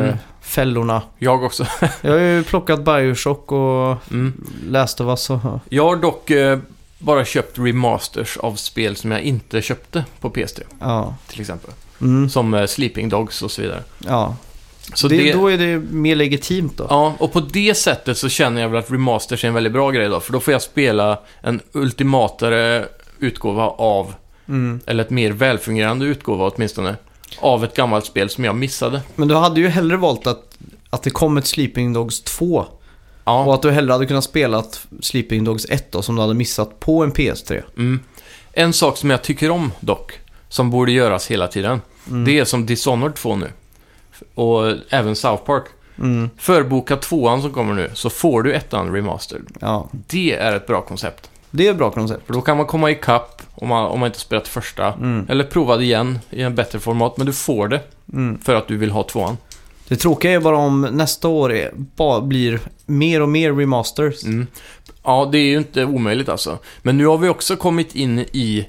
Mm. 0.04 0.16
Remaster-fällorna. 0.47 1.03
Jag 1.18 1.44
också. 1.44 1.66
Jag 2.03 2.12
har 2.12 2.18
ju 2.18 2.42
plockat 2.44 2.80
Bioshock 2.84 3.53
och 3.53 3.97
Mm. 4.11 4.32
läst 4.68 5.01
Us 5.01 5.30
och... 5.30 5.38
Jag 5.68 5.84
har 5.84 5.97
dock 5.97 6.30
eh, 6.30 6.59
bara 6.99 7.24
köpt 7.24 7.59
remasters 7.59 8.36
av 8.36 8.55
spel 8.55 8.97
som 8.97 9.11
jag 9.11 9.20
inte 9.22 9.62
köpte 9.62 10.05
på 10.20 10.30
PS3, 10.30 10.62
Ja. 10.80 11.14
till 11.28 11.40
exempel. 11.40 11.70
Mm. 12.01 12.28
Som 12.30 12.55
eh, 12.55 12.66
Sleeping 12.66 13.09
Dogs 13.09 13.42
och 13.42 13.51
så 13.51 13.62
vidare. 13.62 13.82
Ja. 13.99 14.36
Så 14.94 15.09
det, 15.09 15.16
det, 15.16 15.32
Då 15.32 15.51
är 15.51 15.59
det 15.59 15.78
mer 15.78 16.16
legitimt 16.16 16.76
då. 16.76 16.86
Ja, 16.90 17.14
och 17.18 17.32
på 17.32 17.40
det 17.40 17.74
sättet 17.76 18.18
så 18.18 18.28
känner 18.28 18.62
jag 18.62 18.68
väl 18.68 18.78
att 18.78 18.90
remasters 18.90 19.44
är 19.44 19.49
en 19.49 19.55
väldigt 19.55 19.72
bra 19.72 19.90
grej 19.90 20.09
då. 20.09 20.20
För 20.20 20.32
då 20.32 20.40
får 20.40 20.53
jag 20.53 20.62
spela 20.62 21.18
en 21.42 21.61
ultimatare 21.72 22.86
utgåva 23.18 23.62
av, 23.68 24.14
Mm. 24.49 24.80
eller 24.86 25.05
ett 25.05 25.11
mer 25.11 25.30
välfungerande 25.32 26.07
utgåva 26.07 26.51
åtminstone, 26.55 26.97
av 27.39 27.64
ett 27.64 27.77
gammalt 27.77 28.07
spel 28.07 28.31
som 28.31 28.45
jag 28.45 28.57
missade. 28.57 29.03
Men 29.14 29.29
du 29.29 29.35
hade 29.35 29.61
ju 29.61 29.68
hellre 29.68 29.97
valt 29.97 30.27
att, 30.27 30.59
att 30.91 31.03
det 31.03 31.11
kom 31.11 31.37
ett 31.39 31.47
Sleeping 31.47 31.93
Dogs 31.93 32.22
2. 32.22 32.57
Och 32.57 32.66
Ja, 33.24 33.55
att 33.55 33.62
du 33.62 33.70
hellre 33.70 33.93
hade 33.93 34.07
kunnat 34.07 34.24
spela 34.24 34.64
Sleeping 35.01 35.45
Dogs 35.45 35.66
1 35.70 35.93
då, 35.93 36.03
som 36.03 36.14
du 36.16 36.20
hade 36.22 36.35
missat 36.35 36.81
på 36.81 37.05
en 37.05 37.12
PS3. 37.12 37.62
mm. 37.77 38.01
En 38.53 38.72
sak 38.72 38.97
som 38.97 39.11
jag 39.11 39.22
tycker 39.22 39.51
om 39.51 39.72
dock, 39.81 40.12
som 40.49 40.70
borde 40.70 40.93
göras 40.93 41.27
hela 41.27 41.49
tiden, 41.49 41.81
det 42.05 42.39
är 42.39 42.45
som 42.45 42.66
Dishonored 42.66 43.14
2 43.14 43.37
nu. 43.37 43.49
Och 44.35 44.72
även 44.91 45.16
South 45.16 45.43
Park. 45.45 45.64
Mm. 45.99 46.31
Förboka 46.39 46.97
tvåan 46.97 47.43
som 47.43 47.53
kommer 47.53 47.74
nu, 47.74 47.91
så 47.95 48.11
får 48.11 48.43
du 48.43 48.53
ettan 48.53 48.93
remastered. 48.93 49.47
Ja, 49.61 49.89
Det 49.93 50.33
är 50.37 50.57
ett 50.57 50.66
bra 50.66 50.83
koncept. 50.83 51.31
det 51.51 51.66
är 51.66 51.70
ett 51.70 51.77
bra 51.79 51.91
koncept. 51.91 52.27
För 52.27 52.33
då 52.35 52.41
kan 52.41 52.57
man 52.57 52.66
komma 52.66 52.91
ikapp 52.91 53.36
om 53.57 53.68
man, 53.68 53.86
om 53.86 54.00
man 54.00 54.07
inte 54.07 54.18
spelat 54.20 54.48
första. 54.48 54.92
Mm. 54.92 55.26
Eller 55.28 55.44
prova 55.44 55.76
det 55.76 55.84
igen 55.84 56.18
i 56.30 56.42
en 56.42 56.54
bättre 56.54 56.78
format, 56.80 57.16
men 57.16 57.26
du 57.26 57.32
får 57.32 57.68
det 57.68 57.80
Mm. 58.12 58.38
för 58.38 58.54
att 58.54 58.68
du 58.68 58.76
vill 58.76 58.90
ha 58.90 59.02
tvåan. 59.02 59.36
Det 59.88 59.96
tråkiga 59.96 60.32
är 60.32 60.40
bara 60.40 60.57
om 60.57 60.80
nästa 60.80 61.28
år 61.28 61.52
är, 61.52 61.70
bara 61.74 62.20
blir 62.20 62.61
mer 62.86 63.22
och 63.22 63.28
mer 63.28 63.52
remasters. 63.52 64.24
Mm. 64.24 64.46
Ja, 65.04 65.28
det 65.32 65.38
är 65.38 65.44
ju 65.46 65.57
inte 65.59 65.84
omöjligt 65.84 66.28
alltså. 66.28 66.59
Men 66.82 66.98
nu 66.98 67.07
har 67.07 67.18
vi 67.18 67.28
också 67.28 67.57
kommit 67.57 67.94
in 67.94 68.18
i... 68.18 68.68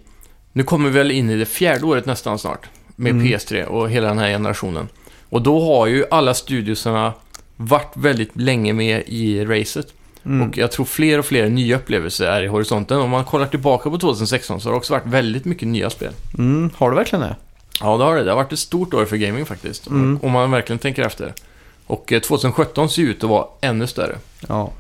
Nu 0.54 0.64
kommer 0.64 0.90
vi 0.90 0.98
väl 0.98 1.12
in 1.12 1.30
i 1.30 1.36
det 1.38 1.46
fjärde 1.46 1.86
året 1.86 2.06
nästan 2.06 2.40
snart. 2.40 2.66
Med 2.96 3.12
Mm. 3.12 3.26
PS3 3.28 3.64
och 3.64 3.90
hela 3.90 4.08
den 4.08 4.18
här 4.18 4.30
generationen. 4.30 4.88
Och 5.30 5.42
då 5.42 5.60
har 5.66 5.88
ju 5.88 6.06
alla 6.12 6.34
studiosarna 6.34 7.14
varit 7.56 7.92
väldigt 7.94 8.32
länge 8.36 8.74
med 8.74 9.04
i 9.08 9.46
racet. 9.46 9.94
Mm. 10.28 10.50
Och 10.50 10.58
jag 10.58 10.72
tror 10.72 10.86
fler 10.86 11.20
och 11.20 11.26
fler 11.26 11.50
nya 11.50 11.76
upplevelser 11.76 12.26
är 12.26 12.44
i 12.44 12.48
horisonten. 12.48 13.00
Om 13.00 13.10
man 13.10 13.26
kollar 13.26 13.46
tillbaka 13.48 13.90
på 13.90 13.98
2016 13.98 14.62
så 14.62 14.68
har 14.70 14.72
det 14.74 14.78
också 14.78 14.94
varit 14.94 15.06
väldigt 15.06 15.46
mycket 15.46 15.68
nya 15.68 15.90
spel. 15.90 16.12
Mm. 16.38 16.70
Har 16.78 16.90
du 16.90 16.96
verkligen 16.96 17.22
det? 17.26 17.36
Ja, 17.82 17.98
det 17.98 18.04
har 18.04 18.16
det. 18.16 18.24
Det 18.24 18.30
har 18.32 18.36
varit 18.36 18.54
ett 18.54 18.60
stort 18.60 18.94
år 18.94 19.06
för 19.06 19.18
gaming 19.18 19.46
faktiskt. 19.46 19.88
Mm. 19.88 20.20
Om 20.24 20.32
man 20.32 20.52
verkligen 20.52 20.80
tänker 20.80 21.02
efter. 21.06 21.34
Och 21.88 22.14
eh, 22.14 22.20
2017 22.22 22.90
ser 22.90 23.02
ut 23.02 23.24
att 23.24 23.30
vara 23.30 23.46
ännu 23.62 23.88
större. 23.88 24.16
Ja. 24.48 24.72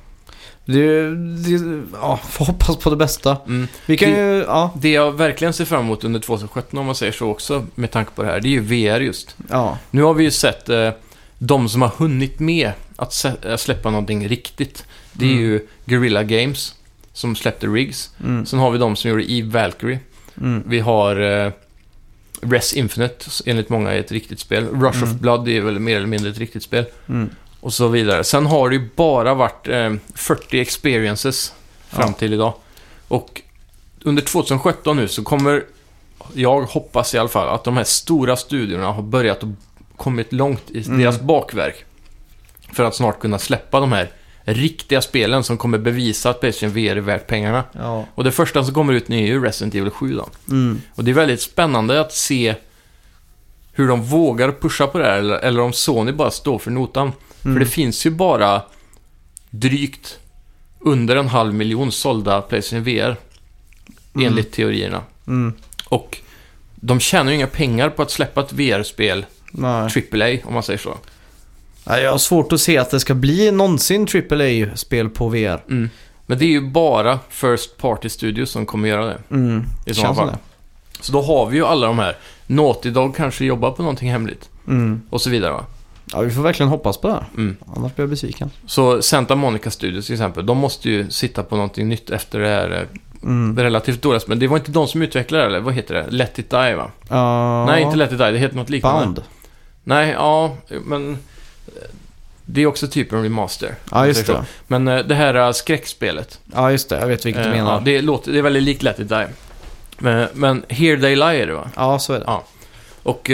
Det, 0.65 1.15
det, 1.15 1.81
ja, 2.01 2.19
får 2.29 2.45
hoppas 2.45 2.77
på 2.77 2.89
det 2.89 2.95
bästa. 2.95 3.37
Mm. 3.47 3.67
Vi 3.85 3.97
kan 3.97 4.09
Det- 4.11 4.17
ju, 4.17 4.43
ja, 4.47 4.71
Det 4.75 4.91
jag 4.91 5.11
verkligen 5.11 5.53
ser 5.53 5.65
fram 5.65 5.81
emot 5.81 6.03
under 6.03 6.19
2017, 6.19 6.79
om 6.79 6.85
man 6.85 6.95
säger 6.95 7.11
så 7.11 7.27
också, 7.29 7.65
med 7.75 7.91
tanke 7.91 8.11
på 8.15 8.23
det 8.23 8.27
här, 8.27 8.39
det 8.39 8.47
är 8.47 8.49
ju 8.49 8.59
VR 8.59 8.99
just. 9.01 9.35
ja. 9.49 9.77
Nu 9.91 10.03
har 10.03 10.13
vi 10.13 10.23
ju 10.23 10.31
sett 10.31 10.69
eh, 10.69 10.89
de 11.37 11.69
som 11.69 11.81
har 11.81 11.91
hunnit 11.97 12.39
med 12.39 12.71
att 12.95 13.25
släppa 13.57 13.89
någonting 13.89 14.27
riktigt. 14.27 14.85
Det 15.17 15.25
är 15.25 15.31
Mm. 15.31 15.43
ju 15.43 15.67
Guerrilla 15.85 16.23
Games, 16.23 16.75
som 17.13 17.35
släppte 17.35 17.67
Rigs. 17.67 18.09
Mm. 18.23 18.45
Sen 18.45 18.59
har 18.59 18.71
vi 18.71 18.77
de 18.77 18.95
som 18.95 19.09
gjorde 19.09 19.31
Eve 19.31 19.49
Valkyrie. 19.63 19.99
Mm. 20.41 20.63
Vi 20.67 20.79
har 20.79 21.19
eh, 21.45 21.51
Res 22.41 22.73
Infinite, 22.73 23.25
enligt 23.45 23.69
många 23.69 23.91
är 23.91 23.99
ett 23.99 24.11
riktigt 24.11 24.39
spel. 24.39 24.63
Rush 24.67 25.03
of 25.03 25.09
Mm. 25.09 25.17
Blood 25.17 25.47
är 25.49 25.61
väl 25.61 25.79
mer 25.79 25.97
eller 25.97 26.07
mindre 26.07 26.29
ett 26.31 26.37
riktigt 26.37 26.63
spel. 26.63 26.85
Mm. 27.09 27.29
Och 27.59 27.73
så 27.73 27.87
vidare. 27.87 28.23
Sen 28.23 28.45
har 28.45 28.69
det 28.69 28.75
ju 28.75 28.89
bara 28.95 29.33
varit 29.33 29.67
eh, 29.67 29.93
40 30.15 30.59
experiences 30.59 31.53
fram 31.89 32.09
Ja. 32.09 32.13
till 32.13 32.33
idag. 32.33 32.53
Och 33.07 33.41
under 34.03 34.21
2017 34.21 34.97
nu 34.97 35.07
så 35.07 35.23
kommer, 35.23 35.63
jag 36.33 36.61
hoppas 36.61 37.15
i 37.15 37.17
alla 37.17 37.29
fall, 37.29 37.47
att 37.55 37.63
de 37.63 37.77
här 37.77 37.83
stora 37.83 38.35
studiorna 38.35 38.91
har 38.91 39.01
börjat 39.03 39.43
och 39.43 39.49
kommit 39.97 40.33
långt 40.33 40.71
i 40.71 40.83
Mm. 40.87 40.99
deras 40.99 41.21
bakverk. 41.21 41.85
För 42.73 42.83
att 42.83 42.95
snart 42.95 43.19
kunna 43.19 43.39
släppa 43.39 43.79
de 43.79 43.91
här 43.91 44.09
riktiga 44.53 45.01
spelen 45.01 45.43
som 45.43 45.57
kommer 45.57 45.77
bevisa 45.77 46.29
att 46.29 46.39
Playstation 46.39 46.73
VR 46.73 46.95
är 46.95 46.95
värt 47.01 47.27
pengarna. 47.27 47.63
Ja. 47.71 48.05
Och 48.15 48.23
det 48.23 48.31
första 48.31 48.63
som 48.63 48.73
kommer 48.73 48.93
ut 48.93 49.07
nu 49.07 49.17
är 49.17 49.27
ju 49.27 49.43
Resident 49.43 49.75
Evil 49.75 49.91
7 49.91 50.15
då. 50.15 50.29
Mm. 50.49 50.81
Och 50.95 51.03
det 51.03 51.11
är 51.11 51.15
väldigt 51.15 51.41
spännande 51.41 52.01
att 52.01 52.13
se 52.13 52.55
hur 53.71 53.87
de 53.87 54.03
vågar 54.03 54.51
pusha 54.51 54.87
på 54.87 54.97
det 54.97 55.03
här, 55.05 55.17
eller, 55.17 55.35
eller 55.37 55.61
om 55.61 55.73
Sony 55.73 56.11
bara 56.11 56.31
står 56.31 56.59
för 56.59 56.71
notan. 56.71 57.11
Mm. 57.45 57.55
För 57.55 57.59
det 57.59 57.71
finns 57.71 58.05
ju 58.05 58.09
bara 58.09 58.61
drygt 59.49 60.19
under 60.79 61.15
en 61.15 61.27
halv 61.27 61.53
miljon 61.53 61.91
sålda 61.91 62.41
Playstation 62.41 62.83
VR, 62.83 63.15
Mm. 64.15 64.27
enligt 64.27 64.51
teorierna. 64.51 65.01
Mm. 65.27 65.53
Och 65.85 66.17
de 66.75 66.99
tjänar 66.99 67.31
ju 67.31 67.35
inga 67.37 67.47
pengar 67.47 67.89
på 67.89 68.01
att 68.01 68.11
släppa 68.11 68.41
ett 68.41 68.53
VR-spel. 68.53 69.25
AAA 69.63 70.37
om 70.43 70.53
man 70.53 70.63
säger 70.63 70.79
så. 70.79 70.97
Jag 71.89 72.11
har 72.11 72.17
svårt 72.17 72.53
att 72.53 72.61
se 72.61 72.77
att 72.77 72.91
det 72.91 72.99
ska 72.99 73.13
bli 73.13 73.51
någonsin 73.51 74.07
AAA-spel 74.31 75.09
på 75.09 75.27
VR. 75.29 75.63
Mm. 75.69 75.89
Men 76.25 76.37
det 76.37 76.45
är 76.45 76.49
ju 76.49 76.61
bara 76.69 77.19
First 77.29 77.77
Party 77.77 78.09
Studios 78.09 78.49
som 78.51 78.65
kommer 78.65 78.89
göra 78.89 79.05
det. 79.05 79.17
Mm. 79.31 79.63
I 79.85 79.93
som 79.93 80.15
fall. 80.15 80.35
Så 81.01 81.11
då 81.11 81.21
har 81.21 81.45
vi 81.45 81.57
ju 81.57 81.65
alla 81.65 81.87
de 81.87 81.99
här. 81.99 82.17
Naughty 82.47 82.89
Dog 82.89 83.15
kanske 83.15 83.45
jobbar 83.45 83.71
på 83.71 83.81
någonting 83.81 84.11
hemligt. 84.11 84.49
det. 84.65 84.71
Mm. 84.71 85.01
Och 85.09 85.21
så 85.21 85.29
vidare 85.29 85.51
va. 85.51 85.65
Ja, 86.13 86.19
vi 86.21 86.31
får 86.31 86.41
verkligen 86.41 86.69
hoppas 86.69 86.97
på 86.97 87.07
det. 87.07 87.25
Mm. 87.37 87.57
Annars 87.75 87.95
blir 87.95 88.03
jag 88.03 88.09
besviken. 88.09 88.49
Så 88.65 89.01
Santa 89.01 89.35
Monica 89.35 89.71
Studios 89.71 90.05
till 90.05 90.15
exempel, 90.15 90.45
de 90.45 90.57
måste 90.57 90.89
ju 90.89 91.09
sitta 91.09 91.43
på 91.43 91.55
någonting 91.55 91.89
nytt 91.89 92.09
efter 92.09 92.39
det 92.39 92.47
här 92.49 92.71
eh, 92.71 92.99
Mm. 93.23 93.59
relativt 93.59 94.01
dåliga 94.01 94.19
spelet. 94.19 94.39
Det 94.39 94.47
var 94.47 94.57
inte 94.57 94.71
de 94.71 94.87
som 94.87 95.01
utvecklade 95.01 95.43
det, 95.43 95.47
eller 95.47 95.59
vad 95.59 95.73
heter 95.73 95.93
det? 95.95 96.05
Let 96.09 96.39
It 96.39 96.49
Die 96.49 96.75
va? 96.75 96.91
Ja. 97.09 97.65
Nej, 97.65 97.83
inte 97.83 97.95
Let 97.97 98.11
It 98.11 98.17
Die, 98.17 98.31
det 98.31 98.37
heter 98.37 98.55
något 98.55 98.69
liknande. 98.69 99.05
Bound. 99.05 99.21
Nej, 99.83 100.09
ja, 100.11 100.55
men... 100.85 101.17
Det 102.45 102.61
är 102.61 102.65
också 102.65 102.87
typ 102.87 103.13
en 103.13 103.23
remaster. 103.23 103.75
Ja, 103.91 104.07
just 104.07 104.27
det. 104.27 104.45
Men 104.67 104.87
eh, 104.87 104.99
det 104.99 105.15
här 105.15 105.35
eh, 105.35 105.51
skräckspelet. 105.51 106.39
Ja, 106.53 106.71
just 106.71 106.89
det. 106.89 106.99
Jag 106.99 107.07
vet 107.07 107.25
vilket 107.25 107.43
du 107.43 107.49
eh, 107.49 107.55
menar. 107.55 107.73
ja, 107.73 107.81
det, 107.85 108.01
låter, 108.01 108.31
det 108.31 108.37
är 108.37 108.41
väldigt 108.41 108.63
likt 108.63 108.83
Let 108.83 108.99
It 108.99 109.09
Die. 109.09 109.27
Men, 109.97 110.27
men 110.33 110.63
Here 110.69 111.01
They 111.01 111.15
Lie 111.15 111.43
är 111.43 111.47
det 111.47 111.53
va? 111.53 111.69
Ja, 111.75 111.99
så 111.99 112.13
är 112.13 112.19
det. 112.19 112.25
Ja. 112.27 112.43
Och 113.03 113.31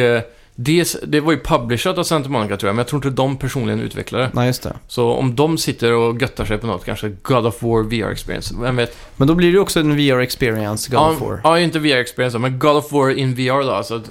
det, 0.55 0.95
det 1.03 1.19
var 1.19 1.31
ju 1.31 1.39
publishat 1.39 1.97
av 1.97 2.03
Santa 2.03 2.29
Monica 2.29 2.57
tror 2.57 2.67
jag, 2.67 2.75
men 2.75 2.79
jag 2.79 2.87
tror 2.87 3.05
inte 3.05 3.21
de 3.21 3.37
personligen 3.37 3.79
utvecklade 3.79 4.23
det. 4.23 4.29
Nej, 4.33 4.47
just 4.47 4.63
det. 4.63 4.73
Så 4.87 5.11
om 5.13 5.35
de 5.35 5.57
sitter 5.57 5.91
och 5.91 6.21
göttar 6.21 6.45
sig 6.45 6.57
på 6.57 6.67
något, 6.67 6.85
kanske 6.85 7.09
God 7.09 7.45
of 7.45 7.63
War 7.63 7.83
VR 7.83 8.11
Experience, 8.11 8.55
vem 8.61 8.75
vet? 8.75 8.97
Men 9.15 9.27
då 9.27 9.35
blir 9.35 9.47
det 9.47 9.53
ju 9.53 9.59
också 9.59 9.79
en 9.79 9.97
VR-experience, 9.97 10.91
God 10.91 10.99
ja, 10.99 11.09
of 11.11 11.21
War. 11.21 11.41
Ja, 11.43 11.59
inte 11.59 11.79
VR 11.79 11.97
Experience 11.97 12.39
men 12.39 12.59
God 12.59 12.75
of 12.75 12.91
War 12.91 13.09
in 13.09 13.35
VR 13.35 13.63
då. 13.63 13.71
Alltså, 13.71 14.01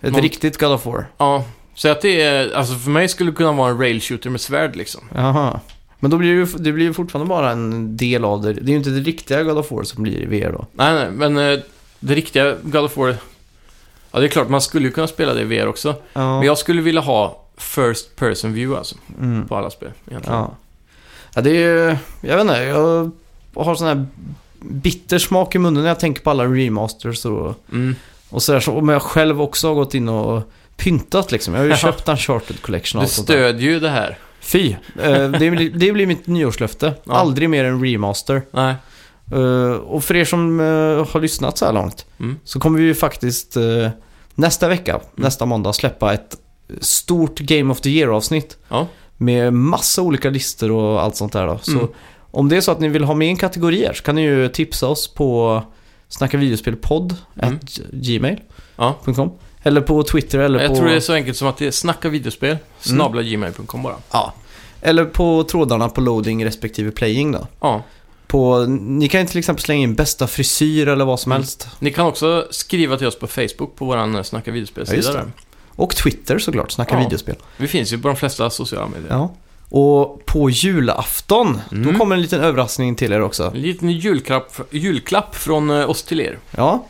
Ett 0.00 0.12
någon- 0.12 0.22
riktigt 0.22 0.58
God 0.58 0.72
of 0.72 0.86
War. 0.86 1.06
ja, 1.18 1.44
så 1.74 1.88
att 1.88 2.00
det 2.00 2.22
är, 2.22 2.52
alltså 2.54 2.74
för 2.74 2.90
mig 2.90 3.08
skulle 3.08 3.30
det 3.30 3.36
kunna 3.36 3.52
vara 3.52 3.70
en 3.70 3.78
rail 3.78 4.00
shooter 4.00 4.30
med 4.30 4.40
svärd 4.40 4.76
liksom. 4.76 5.00
Jaha. 5.14 5.60
Men 6.00 6.10
då 6.10 6.16
blir 6.16 6.28
det 6.28 6.34
ju 6.36 6.46
det 6.58 6.72
blir 6.72 6.84
ju 6.86 6.92
fortfarande 6.92 7.28
bara 7.28 7.50
en 7.50 7.96
del 7.96 8.24
av 8.24 8.42
det. 8.42 8.52
Det 8.52 8.60
är 8.60 8.72
ju 8.72 8.76
inte 8.76 8.90
det 8.90 9.00
riktiga 9.00 9.42
God 9.42 9.58
of 9.58 9.70
War 9.70 9.82
som 9.82 10.02
blir 10.02 10.22
i 10.22 10.24
VR 10.40 10.52
då. 10.52 10.66
Nej, 10.72 10.94
nej, 10.94 11.10
men 11.10 11.52
eh, 11.52 11.58
det 12.00 12.14
riktiga 12.14 12.56
God 12.62 12.84
of 12.84 12.96
War, 12.96 13.16
ja 14.12 14.18
det 14.20 14.26
är 14.26 14.28
klart 14.28 14.48
man 14.48 14.60
skulle 14.60 14.86
ju 14.86 14.92
kunna 14.92 15.06
spela 15.06 15.34
det 15.34 15.40
i 15.40 15.44
VR 15.44 15.66
också. 15.66 15.94
Ja. 16.12 16.38
Men 16.38 16.46
jag 16.46 16.58
skulle 16.58 16.82
vilja 16.82 17.00
ha 17.00 17.44
First 17.56 18.16
Person 18.16 18.52
View 18.52 18.78
alltså, 18.78 18.96
Mm. 19.20 19.48
på 19.48 19.56
alla 19.56 19.70
spel 19.70 19.90
egentligen. 20.10 20.38
Ja. 20.38 20.54
ja, 21.34 21.40
det 21.40 21.50
är 21.50 21.54
ju... 21.88 21.96
Jag 22.20 22.36
vet 22.36 22.40
inte, 22.40 22.60
jag 22.62 23.10
har 23.64 23.74
sån 23.74 23.86
här 23.86 24.06
bitter 24.60 25.18
smak 25.18 25.54
i 25.54 25.58
munnen 25.58 25.82
när 25.82 25.90
jag 25.90 26.00
tänker 26.00 26.22
på 26.22 26.30
alla 26.30 26.44
remasters 26.46 27.24
och, 27.24 27.54
Mm. 27.72 27.94
och 28.30 28.42
sådär. 28.42 28.60
Så, 28.60 28.72
om 28.72 28.88
jag 28.88 29.02
själv 29.02 29.42
också 29.42 29.68
har 29.68 29.74
gått 29.74 29.94
in 29.94 30.08
och 30.08 30.42
pyntat 30.76 31.32
liksom. 31.32 31.54
Jag 31.54 31.60
har 31.60 31.66
ju 31.68 31.76
köpt 31.76 32.08
en 32.08 32.16
Charted 32.16 32.62
Collection 32.62 32.98
och 32.98 33.02
Du 33.02 33.04
allt 33.06 33.12
sånt 33.12 33.28
där. 33.28 33.34
stödjer 33.34 33.70
ju 33.70 33.80
det 33.80 33.88
här. 33.90 34.18
Fy! 34.40 34.76
Eh, 35.02 35.28
det, 35.30 35.50
blir, 35.50 35.70
det 35.70 35.92
blir 35.92 36.06
mitt 36.06 36.26
nyårslöfte. 36.26 36.94
Ja. 37.04 37.12
Aldrig 37.14 37.50
mer 37.50 37.64
en 37.64 37.84
remaster. 37.84 38.42
Nej. 38.50 38.74
Eh, 39.32 39.72
och 39.72 40.04
för 40.04 40.16
er 40.16 40.24
som 40.24 40.60
eh, 40.60 40.66
har 41.12 41.20
lyssnat 41.20 41.58
så 41.58 41.64
här 41.64 41.72
långt 41.72 42.06
Mm. 42.20 42.36
så 42.44 42.60
kommer 42.60 42.78
vi 42.78 42.84
ju 42.84 42.94
faktiskt 42.94 43.56
eh, 43.56 43.88
nästa 44.34 44.68
vecka, 44.68 45.00
nästa 45.14 45.46
måndag, 45.46 45.72
släppa 45.72 46.12
ett 46.14 46.36
stort 46.80 47.38
Game 47.38 47.72
of 47.72 47.80
the 47.80 47.90
Year-avsnitt. 47.90 48.56
Ja. 48.68 48.86
Med 49.16 49.52
massa 49.52 50.02
olika 50.02 50.30
listor 50.30 50.70
och 50.70 51.02
allt 51.02 51.16
sånt 51.16 51.32
där 51.32 51.46
då. 51.46 51.58
Så 51.62 51.70
Mm. 51.72 51.88
om 52.30 52.48
det 52.48 52.56
är 52.56 52.60
så 52.60 52.72
att 52.72 52.80
ni 52.80 52.88
vill 52.88 53.04
ha 53.04 53.14
med 53.14 53.28
en 53.28 53.36
kategori 53.36 53.84
här 53.86 53.92
så 53.92 54.02
kan 54.02 54.14
ni 54.14 54.22
ju 54.22 54.48
tipsa 54.48 54.86
oss 54.88 55.14
på 55.14 55.62
snackavideospelpodd 56.08 57.16
Mm. 57.42 57.54
at 57.54 57.78
gmail.com. 57.92 59.16
Ja. 59.16 59.32
Eller 59.62 59.80
på 59.80 60.02
Twitter 60.02 60.38
eller 60.38 60.60
Jag 60.60 60.68
på... 60.70 60.76
tror 60.76 60.86
det 60.88 60.94
är 60.96 61.00
så 61.00 61.12
enkelt 61.12 61.36
som 61.36 61.48
att 61.48 61.56
det 61.56 61.66
är 61.66 61.70
snacka 61.70 62.08
videospel, 62.08 62.56
snabla 62.80 63.22
gmail.com 63.22 63.82
bara. 63.82 63.96
Ja. 64.12 64.34
Eller 64.80 65.04
på 65.04 65.44
trådarna 65.44 65.88
på 65.88 66.00
loading 66.00 66.44
respektive 66.44 66.90
playing 66.90 67.32
då. 67.32 67.46
Ja. 67.60 67.82
På, 68.26 68.66
ni 68.80 69.08
kan 69.08 69.26
till 69.26 69.38
exempel 69.38 69.64
slänga 69.64 69.82
in 69.82 69.94
bästa 69.94 70.26
frisyr 70.26 70.88
eller 70.88 71.04
vad 71.04 71.20
som 71.20 71.32
Mm. 71.32 71.40
helst. 71.42 71.68
Ni 71.78 71.92
kan 71.92 72.06
också 72.06 72.46
skriva 72.50 72.96
till 72.96 73.06
oss 73.06 73.18
på 73.18 73.26
Facebook 73.26 73.76
på 73.76 73.84
våran 73.84 74.14
eh, 74.16 74.22
Snacka 74.22 74.50
Ja, 74.50 74.54
videospel-sida 74.54 75.12
där. 75.12 75.32
Och 75.70 75.96
Twitter 75.96 76.38
såklart, 76.38 76.70
snacka 76.72 76.94
Ja. 76.94 77.00
videospel. 77.04 77.36
Vi 77.56 77.68
finns 77.68 77.92
ju 77.92 77.98
på 77.98 78.08
de 78.08 78.16
flesta 78.16 78.50
sociala 78.50 78.86
medier. 78.88 79.10
Ja. 79.10 79.32
Och 79.68 80.26
på 80.26 80.50
julafton, 80.50 81.60
då 81.70 81.76
Mm. 81.76 81.98
kommer 81.98 82.14
en 82.16 82.22
liten 82.22 82.40
överraskning 82.40 82.94
till 82.94 83.12
er 83.12 83.20
också. 83.22 83.44
En 83.54 83.60
liten 83.62 83.90
julklapp, 83.90 84.60
julklapp 84.70 85.34
från 85.34 85.70
eh, 85.70 85.90
oss 85.90 86.02
till 86.02 86.20
er. 86.20 86.38
Ja. 86.50 86.84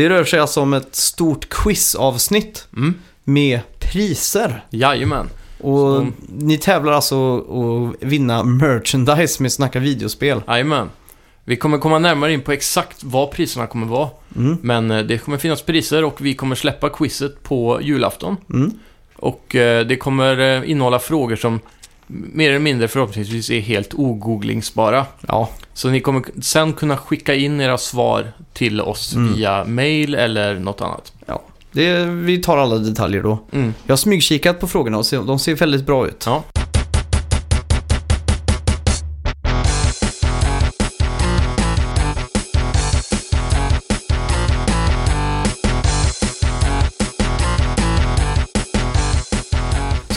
Det 0.00 0.08
rör 0.08 0.24
sig 0.24 0.40
alltså 0.40 0.60
om 0.60 0.72
ett 0.72 0.94
stort 0.96 1.48
quizavsnitt 1.48 2.68
Mm. 2.76 2.94
med 3.24 3.60
priser. 3.78 4.64
Jajamän. 4.70 5.28
Och 5.60 5.78
Så- 5.78 6.06
ni 6.38 6.58
tävlar 6.58 6.92
alltså 6.92 7.38
att 7.38 8.02
vinna 8.02 8.44
merchandise 8.44 9.42
med 9.42 9.52
Snacka 9.52 9.78
videospel. 9.78 10.42
Jajamän. 10.48 10.90
Vi 11.44 11.56
kommer 11.56 11.78
komma 11.78 11.98
närmare 11.98 12.32
in 12.32 12.40
på 12.40 12.52
exakt 12.52 13.04
vad 13.04 13.30
priserna 13.30 13.66
kommer 13.66 13.86
vara. 13.86 14.08
Mm. 14.36 14.56
Men 14.62 14.90
eh, 14.90 14.98
det 15.02 15.18
kommer 15.18 15.38
finnas 15.38 15.62
priser 15.62 16.04
och 16.04 16.20
vi 16.20 16.34
kommer 16.34 16.54
släppa 16.56 16.88
quizet 16.88 17.42
på 17.42 17.80
julafton. 17.82 18.36
Mm. 18.52 18.70
Och 19.16 19.54
eh, 19.56 19.86
det 19.86 19.96
kommer 19.96 20.38
eh, 20.40 20.70
innehålla 20.70 20.98
frågor 20.98 21.36
som 21.36 21.60
mer 22.12 22.48
eller 22.50 22.58
mindre 22.58 22.88
förhoppningsvis 22.88 23.50
är 23.50 23.60
helt 23.60 23.94
ogooglingsbara. 23.94 25.06
Ja, 25.28 25.48
Så 25.74 25.88
ni 25.88 26.00
kommer 26.00 26.22
sen 26.42 26.72
kunna 26.72 26.96
skicka 26.96 27.34
in 27.34 27.60
era 27.60 27.78
svar 27.78 28.32
till 28.52 28.80
oss 28.80 29.14
Mm. 29.14 29.34
via 29.34 29.64
mail 29.64 30.14
eller 30.14 30.54
något 30.58 30.80
annat. 30.80 31.12
det, 31.72 32.04
vi 32.04 32.38
tar 32.42 32.58
alla 32.58 32.78
detaljer 32.78 33.22
då. 33.22 33.38
Mm. 33.52 33.74
Jag 33.86 33.92
har 33.92 33.96
smygkikat 33.96 34.60
på 34.60 34.66
frågorna 34.68 34.98
och 34.98 35.04
de 35.26 35.38
ser 35.38 35.54
väldigt 35.54 35.86
bra 35.86 36.06
ut. 36.06 36.22
Ja. 36.26 36.42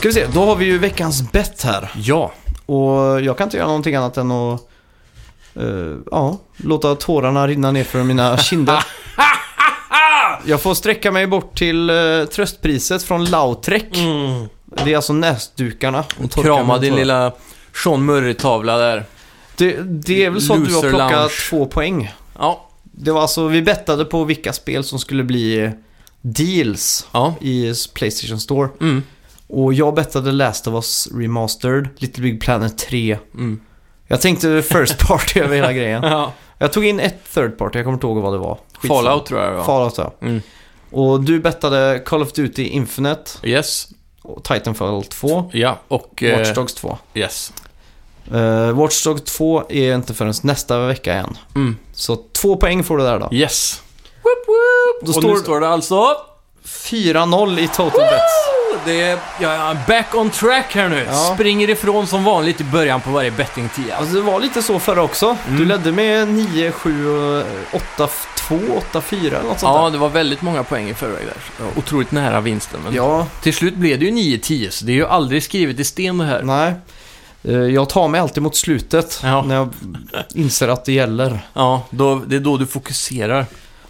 Ska 0.03 0.09
vi 0.09 0.13
se, 0.13 0.27
då 0.33 0.45
har 0.45 0.55
vi 0.55 0.65
ju 0.65 0.77
veckans 0.77 1.31
bett 1.31 1.63
här. 1.63 1.91
Ja, 1.95 2.31
Och 2.65 3.21
jag 3.21 3.37
kan 3.37 3.47
inte 3.47 3.57
göra 3.57 3.67
någonting 3.67 3.95
annat 3.95 4.17
än 4.17 4.31
att 4.31 4.61
eh, 5.55 5.97
ja, 6.11 6.39
låta 6.57 6.95
tårarna 6.95 7.47
rinna 7.47 7.71
ner 7.71 7.83
för 7.83 8.03
mina 8.03 8.37
kinder. 8.37 8.85
Jag 10.45 10.61
får 10.61 10.73
sträcka 10.73 11.11
mig 11.11 11.27
bort 11.27 11.57
till 11.57 11.89
uh, 11.89 12.25
tröstpriset 12.25 13.03
från 13.03 13.25
Lautrec. 13.25 13.83
Det 14.83 14.91
är 14.91 14.95
alltså 14.95 15.13
näsdukarna. 15.13 16.03
Och 16.23 16.31
krama 16.31 16.77
din 16.77 16.95
lilla 16.95 17.31
Sean 17.83 18.05
Murray-tavla 18.05 18.77
där. 18.77 19.05
Det, 19.55 19.77
det 19.83 20.25
är 20.25 20.29
väl 20.29 20.41
så 20.41 20.53
att 20.53 20.65
du 20.65 20.75
har 20.75 20.81
plockat 20.81 21.11
lounge. 21.11 21.49
två 21.49 21.65
poäng. 21.65 22.11
Ja, 22.39 22.69
Det 22.81 23.11
var 23.11 23.21
alltså, 23.21 23.47
vi 23.47 23.61
bettade 23.61 24.05
på 24.05 24.23
vilka 24.23 24.53
spel 24.53 24.83
som 24.83 24.99
skulle 24.99 25.23
bli 25.23 25.71
deals 26.21 27.07
ja. 27.11 27.35
i 27.41 27.73
Playstation 27.93 28.39
Store. 28.39 28.69
Mm. 28.81 29.03
Och 29.53 29.73
jag 29.73 29.93
bettade 29.95 30.31
Last 30.31 30.67
of 30.67 30.73
Us 30.73 31.07
Remastered, 31.13 31.89
Little 31.97 32.23
Big 32.23 32.41
Planet 32.41 32.77
3. 32.77 33.17
Mm. 33.33 33.59
Jag 34.07 34.21
tänkte 34.21 34.61
First 34.61 35.07
Party 35.07 35.39
över 35.43 35.55
hela 35.55 35.73
grejen. 35.73 36.03
ja. 36.03 36.33
Jag 36.57 36.73
tog 36.73 36.85
in 36.85 36.99
ett 36.99 37.33
Third 37.33 37.57
Party, 37.57 37.79
jag 37.79 37.85
kommer 37.85 37.93
inte 37.95 38.07
ihåg 38.07 38.17
vad 38.17 38.33
det 38.33 38.37
var. 38.37 38.57
Skitsamma. 38.77 39.01
Fallout 39.01 39.25
tror 39.25 39.41
jag 39.41 39.51
det 39.51 39.57
var. 39.57 39.63
Fallout 39.63 39.93
ja. 39.97 40.13
Mm. 40.21 40.41
Och 40.91 41.21
du 41.23 41.39
bettade 41.39 42.01
Call 42.05 42.21
of 42.21 42.31
Duty 42.33 42.63
Infinite, 42.63 43.31
Yes, 43.43 43.87
och 44.21 44.43
Titanfall 44.43 45.03
2, 45.03 45.49
ja, 45.53 45.79
och... 45.87 46.23
eh, 46.23 46.37
Watch 46.39 46.53
Dogs 46.55 46.73
2. 46.73 46.97
Yes. 47.13 47.53
Uh, 48.33 48.71
Watch 48.71 49.03
Dogs 49.03 49.21
2 49.23 49.63
är 49.69 49.95
inte 49.95 50.13
förrän 50.13 50.33
nästa 50.43 50.79
vecka 50.87 51.13
än. 51.13 51.37
Mm. 51.55 51.77
Så 51.93 52.15
två 52.33 52.55
poäng 52.55 52.83
får 52.83 52.97
du 52.97 53.03
där 53.03 53.19
då. 53.19 53.29
Yes. 53.31 53.81
Woop, 54.23 54.47
woop. 54.47 55.01
Då 55.01 55.07
och 55.07 55.23
står- 55.23 55.33
nu 55.33 55.39
står 55.39 55.59
det 55.59 55.67
alltså... 55.67 56.05
4-0 56.83 57.59
i 57.59 57.67
total 57.67 57.91
bets. 58.01 58.33
Det 58.85 59.01
är, 59.01 59.19
jag 59.41 59.51
är 59.53 59.77
back 59.87 60.15
on 60.15 60.29
track 60.29 60.75
här 60.75 60.89
nu. 60.89 61.05
Ja. 61.07 61.31
Springer 61.35 61.69
ifrån 61.69 62.07
som 62.07 62.23
vanligt 62.23 62.61
i 62.61 62.63
början 62.63 63.01
på 63.01 63.09
varje 63.09 63.31
bettingtia. 63.31 63.95
Alltså 63.95 64.15
det 64.15 64.21
var 64.21 64.39
lite 64.39 64.61
så 64.61 64.79
förra 64.79 65.01
också. 65.03 65.37
Du 65.47 65.55
Mm. 65.55 65.67
ledde 65.67 65.91
med 65.91 66.27
9, 66.27 66.71
7, 66.71 67.43
8, 67.73 68.09
2, 68.37 68.59
8, 68.77 69.01
4 69.01 69.19
eller 69.37 69.49
något 69.49 69.59
sånt 69.59 69.75
Ja, 69.75 69.83
där. 69.83 69.91
det 69.91 69.97
var 69.97 70.09
väldigt 70.09 70.41
många 70.41 70.63
poäng 70.63 70.89
i 70.89 70.93
förväg 70.93 71.25
där. 71.25 71.65
Otroligt 71.77 72.11
nära 72.11 72.41
vinsten. 72.41 72.79
Men 72.83 72.93
Ja, 72.93 73.27
till 73.41 73.53
slut 73.53 73.75
blev 73.75 73.99
det 73.99 74.05
ju 74.05 74.11
9-10, 74.11 74.69
så 74.69 74.85
det 74.85 74.91
är 74.91 74.95
ju 74.95 75.05
aldrig 75.07 75.43
skrivet 75.43 75.79
i 75.79 75.83
sten 75.83 76.17
det 76.17 76.25
här. 76.25 76.41
nej. 76.43 76.73
Eh, 77.43 77.53
Jag 77.57 77.89
tar 77.89 78.07
mig 78.07 78.21
alltid 78.21 78.43
mot 78.43 78.55
slutet 78.55 79.19
Ja. 79.23 79.41
när 79.41 79.55
jag 79.55 79.69
inser 80.35 80.67
att 80.67 80.85
det 80.85 80.93
gäller. 80.93 81.39
Ja, 81.53 81.81
då, 81.89 82.15
det 82.27 82.35
är 82.35 82.39
då 82.39 82.57
du 82.57 82.65
fokuserar. 82.67 83.45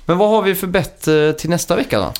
Men 0.05 0.17
vad 0.17 0.29
har 0.29 0.41
vi 0.41 0.55
för 0.55 0.67
bett 0.67 1.07
eh, 1.07 1.31
till 1.31 1.49
nästa 1.49 1.75
vecka 1.75 1.99
då? 1.99 2.13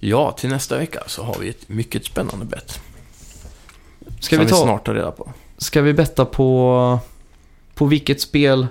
Ja, 0.00 0.32
till 0.32 0.48
nästa 0.48 0.78
vecka 0.78 1.02
så 1.06 1.22
har 1.22 1.36
vi 1.40 1.48
ett 1.48 1.68
mycket 1.68 2.04
spännande 2.04 2.44
bett. 2.44 2.80
Ska 4.20 4.36
som 4.36 4.44
vi, 4.44 4.50
ta, 4.50 4.62
snart 4.62 4.86
tar 4.86 4.94
reda 4.94 5.10
på. 5.10 5.32
ska 5.58 5.82
vi 5.82 5.92
betta 5.92 6.24
på, 6.24 6.98
på 7.74 7.86
vilket 7.86 8.20
spel... 8.20 8.66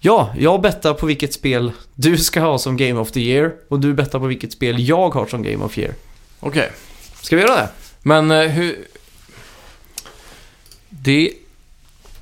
Ja, 0.00 0.34
jag 0.38 0.60
bettar 0.60 0.94
på 0.94 1.06
vilket 1.06 1.34
spel 1.34 1.72
du 1.94 2.18
ska 2.18 2.40
ha 2.40 2.58
som 2.58 2.76
Game 2.76 3.00
of 3.00 3.12
the 3.12 3.20
Year 3.20 3.54
och 3.68 3.80
du 3.80 3.94
bettar 3.94 4.18
på 4.18 4.26
vilket 4.26 4.52
spel 4.52 4.88
jag 4.88 5.14
har 5.14 5.26
som 5.26 5.42
Game 5.42 5.64
of 5.64 5.74
the 5.74 5.80
Year. 5.80 5.94
Okej, 6.40 6.70
Ska 7.20 7.36
vi 7.36 7.42
göra 7.42 7.56
det? 7.56 7.68
men 8.02 8.30
eh, 8.30 8.48
hur... 8.48 8.86
Det... 10.88 11.32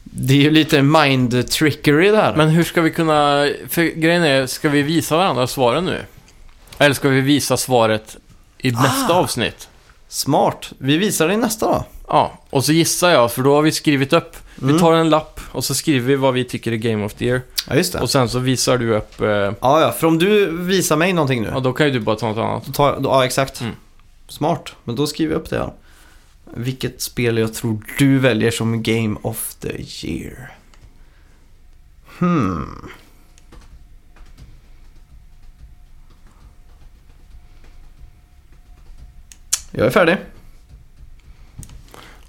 Det 0.04 0.34
är 0.34 0.38
ju 0.38 0.50
lite 0.50 0.82
mind 0.82 1.50
trickery 1.50 2.10
där. 2.10 2.36
Men 2.36 2.48
hur 2.48 2.64
ska 2.64 2.80
vi 2.80 2.90
kunna... 2.90 3.48
För 3.68 3.82
grejen 3.82 4.22
är, 4.22 4.46
ska 4.46 4.68
vi 4.68 4.82
visa 4.82 5.16
varandra 5.16 5.46
svaren 5.46 5.84
nu? 5.84 6.00
Eller 6.78 6.94
ska 6.94 7.08
vi 7.08 7.20
visa 7.20 7.56
svaret 7.56 8.16
i 8.62 8.70
nästa 8.70 9.12
Ah. 9.14 9.18
avsnitt? 9.20 9.68
Smart. 10.08 10.72
Vi 10.78 10.96
visar 10.96 11.28
det 11.28 11.34
i 11.34 11.36
nästa 11.36 11.66
då. 11.66 11.84
Ja, 12.08 12.38
och 12.50 12.64
så 12.64 12.72
gissar 12.72 13.10
jag, 13.10 13.32
för 13.32 13.42
då 13.42 13.54
har 13.54 13.62
vi 13.62 13.72
skrivit 13.72 14.12
upp. 14.12 14.36
Mm. 14.62 14.74
Vi 14.74 14.80
tar 14.80 14.92
en 14.94 15.10
lapp 15.10 15.40
och 15.52 15.64
så 15.64 15.74
skriver 15.74 16.06
vi 16.06 16.16
vad 16.16 16.34
vi 16.34 16.44
tycker 16.44 16.72
är 16.72 16.76
Game 16.76 17.04
of 17.04 17.14
the 17.14 17.24
Year. 17.26 17.40
Ja, 17.68 17.74
just 17.76 17.92
det. 17.92 18.00
Och 18.00 18.10
sen 18.10 18.28
så 18.28 18.38
visar 18.38 18.78
du 18.78 18.94
upp... 18.94 19.20
Eh, 19.20 19.28
Ja, 19.28 19.54
ja, 19.80 19.92
för 19.92 20.06
om 20.06 20.18
du 20.18 20.50
visar 20.56 20.96
mig 20.96 21.12
någonting 21.12 21.42
nu. 21.42 21.50
ja, 21.54 21.60
då 21.60 21.72
kan 21.72 21.86
ju 21.86 21.92
du 21.92 22.00
bara 22.00 22.16
ta 22.16 22.28
något 22.28 22.38
annat. 22.38 22.66
Då 22.66 22.72
tar 22.72 22.92
jag, 22.92 23.02
då, 23.02 23.10
ja, 23.10 23.24
exakt. 23.24 23.60
Mm. 23.60 23.72
Smart. 24.28 24.72
Men 24.84 24.96
då 24.96 25.06
skriver 25.06 25.32
jag 25.32 25.40
upp 25.40 25.50
det 25.50 25.58
här. 25.58 25.72
Vilket 26.54 27.00
spel 27.02 27.38
jag 27.38 27.54
tror 27.54 27.78
du 27.98 28.18
väljer 28.18 28.50
som 28.50 28.82
Game 28.82 29.16
of 29.22 29.54
the 29.54 30.06
Year. 30.06 30.50
Hmm. 32.18 32.88
Jag 39.72 39.86
är 39.86 39.90
färdig. 39.90 40.16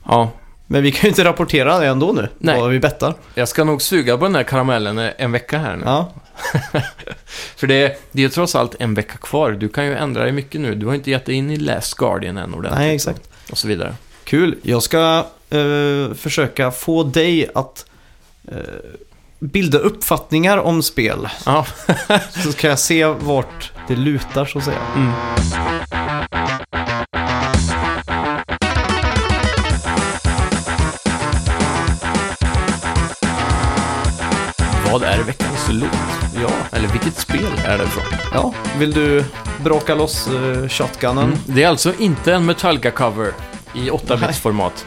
Ja, 0.05 0.31
Men 0.67 0.83
vi 0.83 0.91
kan 0.91 1.01
ju 1.01 1.09
inte 1.09 1.23
rapportera 1.23 1.79
det 1.79 1.87
ändå 1.87 2.11
nu. 2.11 2.29
Nej. 2.37 2.59
Vad 2.61 2.69
vi 2.69 2.79
bettar. 2.79 3.13
jag 3.35 3.47
ska 3.47 3.63
nog 3.63 3.81
suga 3.81 4.17
på 4.17 4.23
den 4.25 4.35
här 4.35 4.43
karamellen 4.43 4.97
en 5.17 5.31
vecka 5.31 5.57
här 5.57 5.75
nu. 5.75 5.83
Ja. 5.85 6.11
För 7.55 7.67
det, 7.67 7.75
är- 7.75 7.95
det 8.11 8.21
är 8.21 8.23
ju 8.23 8.29
trots 8.29 8.55
allt 8.55 8.75
en 8.79 8.93
vecka 8.93 9.17
kvar. 9.17 9.51
Du 9.51 9.69
kan 9.69 9.85
ju 9.85 9.95
ändra 9.95 10.23
dig 10.23 10.31
mycket 10.31 10.61
nu. 10.61 10.75
Du 10.75 10.85
har 10.85 10.93
inte 10.93 11.11
gett 11.11 11.25
dig 11.25 11.35
in 11.35 11.51
i 11.51 11.57
Last 11.57 11.93
Guardian 11.93 12.37
än 12.37 12.53
ordentligt. 12.53 12.79
Nej, 12.79 12.95
exakt. 12.95 13.29
Och 13.51 13.57
så 13.57 13.67
vidare. 13.67 13.95
Kul. 14.23 14.55
Jag 14.61 14.83
ska 14.83 15.25
eh, 15.49 16.13
försöka 16.15 16.71
få 16.71 17.03
dig 17.03 17.49
att 17.55 17.85
eh, 18.47 18.57
bilda 19.39 19.77
uppfattningar 19.77 20.57
om 20.57 20.83
spel. 20.83 21.29
Ja, 21.45 21.65
Så 22.43 22.51
ska 22.51 22.67
jag 22.67 22.79
se 22.79 23.05
vart 23.05 23.71
det 23.87 23.95
lutar 23.95 24.45
så 24.45 24.57
att 24.57 24.65
säga. 24.65 24.77
mm. 24.95 25.11
Vad 34.93 35.03
är 35.03 35.23
veckans 35.23 35.67
låt? 35.69 35.89
Ja, 36.41 36.49
Eller 36.77 36.87
vilket 36.87 37.17
spel 37.19 37.45
är 37.65 37.77
det 37.77 37.83
ifrån? 37.83 38.03
ja. 38.33 38.53
Vill 38.79 38.91
du 38.91 39.25
bråka 39.63 39.95
loss 39.95 40.29
uh, 40.33 40.67
shotgunnen? 40.67 41.23
Mm. 41.23 41.37
Det 41.45 41.63
är 41.63 41.67
alltså 41.67 41.93
inte 41.99 42.33
en 42.33 42.49
Metallica-cover 42.49 43.31
i 43.75 43.89
8-bits-format. 43.89 44.85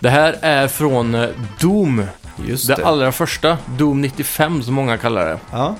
Det 0.00 0.10
här 0.10 0.36
är 0.42 0.68
från 0.68 1.14
eh, 1.14 1.28
Doom, 1.60 2.02
Just 2.46 2.66
det 2.68 2.74
det. 2.74 2.86
allra 2.86 3.12
första. 3.12 3.58
Doom 3.78 4.00
95 4.00 4.62
som 4.62 4.74
många 4.74 4.96
kallar 4.96 5.26
det. 5.26 5.38
Ja. 5.52 5.74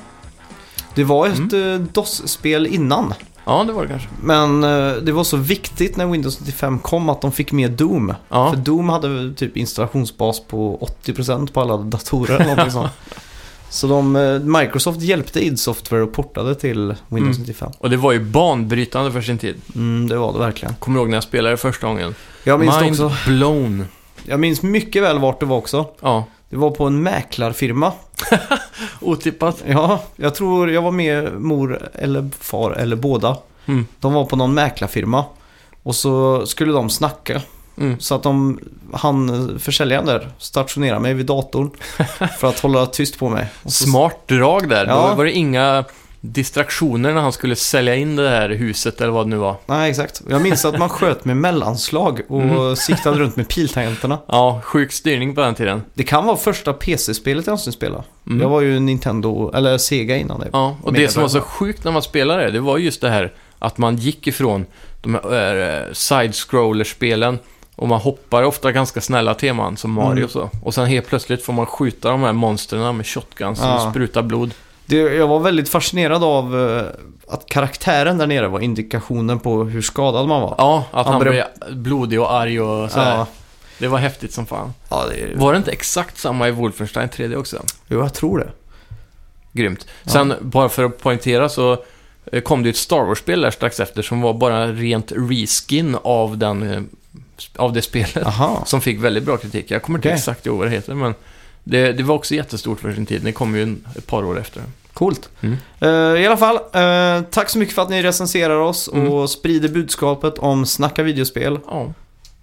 Det 0.95 1.05
var 1.05 1.27
ett 1.27 1.39
Mm. 1.53 1.73
eh, 1.75 1.81
DOS-spel 1.93 2.67
innan. 2.67 3.15
Ja, 3.45 3.65
det 3.67 3.73
var 3.73 3.83
det 3.83 3.89
kanske. 3.89 4.09
Men 4.23 4.65
eh, 4.65 4.93
det 4.93 5.13
var 5.13 5.25
så 5.25 5.37
viktigt 5.37 5.97
när 5.97 6.07
Windows 6.07 6.41
95 6.41 6.79
kom 6.79 7.09
att 7.09 7.21
de 7.21 7.33
fick 7.33 7.53
med 7.53 7.71
Doom. 7.71 8.15
Ja, 8.29 8.51
För 8.51 8.57
Doom 8.57 8.89
hade 8.89 9.35
typ 9.35 9.57
installationsbas 9.57 10.41
på 10.41 10.89
80% 11.05 11.53
på 11.53 11.61
alla 11.61 11.77
datorer 11.77 12.35
eller 12.35 12.45
någonting 12.47 12.71
sånt. 12.73 12.91
Så 13.71 13.87
de, 13.87 14.17
eh, 14.17 14.39
Microsoft 14.41 15.01
hjälpte 15.01 15.45
id 15.45 15.61
Software 15.61 16.03
och 16.03 16.13
portade 16.13 16.55
till 16.55 16.95
Windows 17.09 17.37
Mm. 17.37 17.47
95. 17.47 17.71
Och 17.79 17.91
det 17.91 17.97
var 17.97 18.13
ju 18.13 18.21
banbrytande 18.21 19.13
för 19.13 19.21
sin 19.21 19.39
tid. 19.39 19.55
Mm, 19.75 20.09
det 20.09 20.17
var 20.17 20.33
det 20.33 20.39
verkligen. 20.39 20.75
Kommer 20.75 20.97
du 20.99 21.01
ihåg 21.03 21.09
när 21.11 21.17
jag 21.17 21.25
spelade 21.25 21.57
första 21.57 21.87
gången? 21.87 22.15
Jag 22.45 22.61
minns, 22.61 22.81
Mind 22.81 23.01
också, 23.01 23.13
blown. 23.27 23.85
jag 24.25 24.41
minns 24.41 24.63
mycket 24.63 25.03
väl 25.03 25.19
vart 25.19 25.41
det 25.41 25.47
var 25.47 25.57
också. 25.57 25.87
Ja, 26.01 26.25
Det 26.51 26.57
var 26.57 26.71
på 26.71 26.85
en 26.85 27.03
mäklarfirma. 27.03 27.93
otippat. 29.01 29.63
Ja, 29.67 30.03
jag 30.17 30.35
tror 30.35 30.71
jag 30.71 30.83
var 30.83 30.91
med 30.91 31.41
mor 31.41 31.89
eller 31.95 32.31
far 32.41 32.71
eller 32.71 32.97
båda. 32.97 33.37
Mm. 33.67 33.87
De 34.01 34.13
var 34.13 34.25
på 34.25 34.37
någon 34.37 34.55
mäklarfirma. 34.55 35.25
Och 35.83 35.95
så 35.95 36.47
skulle 36.47 36.73
de 36.73 36.91
snacka. 36.91 37.43
Mm. 37.81 38.01
Så 38.01 38.15
att 38.15 38.23
de, 38.23 38.61
han, 38.93 39.59
försäljaren 39.59 40.07
där, 40.07 40.29
stationerade 40.39 41.01
mig 41.01 41.15
vid 41.15 41.27
datorn. 41.27 41.71
för 42.39 42.49
att 42.49 42.61
hålla 42.61 42.87
tyst 42.87 43.19
på 43.19 43.29
mig. 43.29 43.47
Så, 43.65 43.71
Smart 43.71 44.29
drag 44.29 44.69
där. 44.69 44.87
Ja. 44.87 45.09
Då 45.11 45.15
var 45.15 45.25
det 45.25 45.33
inga 45.33 45.85
distraktioner 46.21 47.15
när 47.15 47.21
han 47.21 47.33
skulle 47.33 47.57
sälja 47.57 47.95
in 47.97 48.17
det 48.17 48.29
här 48.29 48.49
huset 48.49 49.01
eller 49.01 49.11
vad 49.11 49.27
det 49.27 49.31
nu 49.31 49.37
var. 49.37 49.57
Nej, 49.67 49.91
exakt. 49.91 50.23
Jag 50.29 50.43
minns 50.43 50.65
att 50.65 50.79
man 50.79 50.89
sköt 50.89 51.25
med 51.25 51.37
mellanslag 51.37 52.21
och 52.29 52.43
Mm. 52.43 52.77
siktade 52.77 53.19
runt 53.19 53.37
med 53.37 53.49
piltangenterna. 53.49 54.19
Ja, 54.27 54.61
sjuk 54.65 54.93
styrning 54.93 55.35
på 55.35 55.41
den 55.41 55.55
tiden. 55.55 55.83
Det 55.95 56.03
kan 56.03 56.25
vara 56.25 56.37
första 56.37 56.73
PC-spelet 56.73 57.47
jag 57.47 57.51
någonsin 57.51 57.73
spelade. 57.73 58.05
Mm. 58.27 58.41
Jag 58.41 58.49
var 58.49 58.61
ju 58.61 58.81
Nintendo, 58.81 59.53
eller 59.55 59.79
Sega 59.79 60.17
innan 60.17 60.41
det. 60.41 60.49
Ja, 60.53 60.77
och 60.83 60.93
det 60.93 61.09
som 61.09 61.23
var 61.23 61.29
så 61.29 61.41
sjukt 61.41 61.85
när 61.85 61.93
man 61.93 62.03
spelade 62.03 62.43
det, 62.45 62.51
det 62.51 62.61
var 62.61 62.79
just 62.79 63.01
det 63.01 63.11
här 63.11 63.33
att 63.59 63.79
man 63.79 63.97
gick 63.97 64.27
ifrån 64.27 64.67
de 65.01 65.15
här 65.15 65.87
äh, 65.87 65.93
side-scroller-spelen 65.93 67.39
och 67.79 67.89
man 67.89 68.01
hoppar 68.01 68.43
ofta 68.43 68.73
ganska 68.73 69.01
snälla 69.01 69.35
teman 69.35 69.77
som 69.77 69.91
Mario 69.93 70.11
Mm. 70.13 70.25
och 70.25 70.31
så. 70.31 70.51
Och 70.63 70.75
sen 70.75 70.87
helt 70.87 71.07
plötsligt 71.07 71.43
får 71.43 71.53
man 71.53 71.67
skjuta 71.67 72.11
de 72.11 72.23
här 72.23 72.33
monstren 72.33 72.97
med 72.97 73.07
shotguns 73.07 73.59
Ja. 73.63 73.75
och 73.85 73.91
spruta 73.91 74.23
blod. 74.23 74.55
Det, 74.87 74.97
jag 74.97 75.27
var 75.29 75.41
väldigt 75.41 75.69
fascinerad 75.69 76.25
av 76.25 76.61
eh, 76.61 76.85
att 77.35 77.47
karaktären 77.47 78.19
där 78.19 78.27
nere 78.27 78.49
var 78.49 78.61
indikationen 78.61 79.39
på 79.41 79.65
hur 79.65 79.83
skadad 79.83 80.29
man 80.29 80.41
var. 80.43 80.55
Ja, 80.59 80.85
att 80.91 81.07
Han 81.07 81.15
han, 81.15 81.23
blev 81.23 81.45
blodig 81.73 82.21
och 82.21 82.33
arg 82.33 82.61
och 82.61 82.91
så. 82.91 82.99
Ja, 82.99 83.27
Det 83.79 83.89
var 83.89 83.99
häftigt 83.99 84.33
som 84.33 84.47
fan. 84.47 84.75
ja 84.91 85.05
det, 85.11 85.39
Var 85.41 85.53
det 85.53 85.57
inte 85.57 85.71
exakt 85.71 86.19
samma 86.19 86.49
i 86.49 86.51
Wolfenstein 86.51 87.09
3D 87.09 87.37
också? 87.37 87.63
jo, 87.89 87.99
jag 88.01 88.15
tror 88.15 88.39
det. 88.39 88.49
Grymt. 89.53 89.87
Sen, 90.05 90.35
bara 90.41 90.69
för 90.69 90.85
att 90.85 90.99
poängtera 91.03 91.49
så 91.49 91.83
eh, 92.33 92.41
kom 92.43 92.63
det 92.63 92.67
ju 92.67 92.71
ett 92.71 92.77
Star 92.77 93.05
Wars-spel 93.05 93.41
där 93.41 93.51
strax 93.51 93.81
efter 93.81 94.03
som 94.03 94.21
var 94.21 94.35
bara 94.35 94.67
rent 94.67 95.13
reskin 95.17 95.97
av, 96.03 96.39
den, 96.39 96.71
eh, 96.71 96.81
av 97.57 97.73
det 97.73 97.83
spelet. 97.83 98.27
Aha. 98.27 98.63
Som 98.67 98.81
fick 98.81 98.99
väldigt 99.01 99.25
bra 99.25 99.37
kritik. 99.37 99.71
Jag 99.71 99.83
kommer 99.83 99.99
inte 99.99 100.09
Okej. 100.09 100.17
exakt 100.19 100.47
ihåg 100.47 100.59
vad 100.59 100.67
det 100.67 100.71
heter, 100.71 100.95
men 100.95 101.15
det, 101.65 101.93
det 101.93 102.03
var 102.03 102.15
också 102.15 102.35
jättestort 102.35 102.81
för 102.81 102.93
sin 102.93 103.07
tid. 103.07 103.23
Det 103.23 103.33
kom 103.33 103.57
ju 103.57 103.63
en, 103.63 103.85
ett 103.97 104.07
par 104.07 104.25
år 104.25 104.39
efter. 104.41 104.63
Coolt. 104.93 105.29
Mm. 105.41 105.57
Eh, 105.81 106.23
I 106.23 106.27
alla 106.27 106.37
fall, 106.37 106.57
eh, 106.57 107.23
tack 107.31 107.49
så 107.51 107.59
mycket 107.59 107.75
för 107.75 107.83
att 107.83 107.91
ni 107.91 108.03
recenserar 108.03 108.57
oss 108.57 108.89
Mm. 108.93 109.09
och 109.13 109.31
sprider 109.31 109.69
budskapet 109.69 110.39
om 110.39 110.67
Snacka 110.67 111.03
videospel. 111.03 111.59
Ja. 111.67 111.93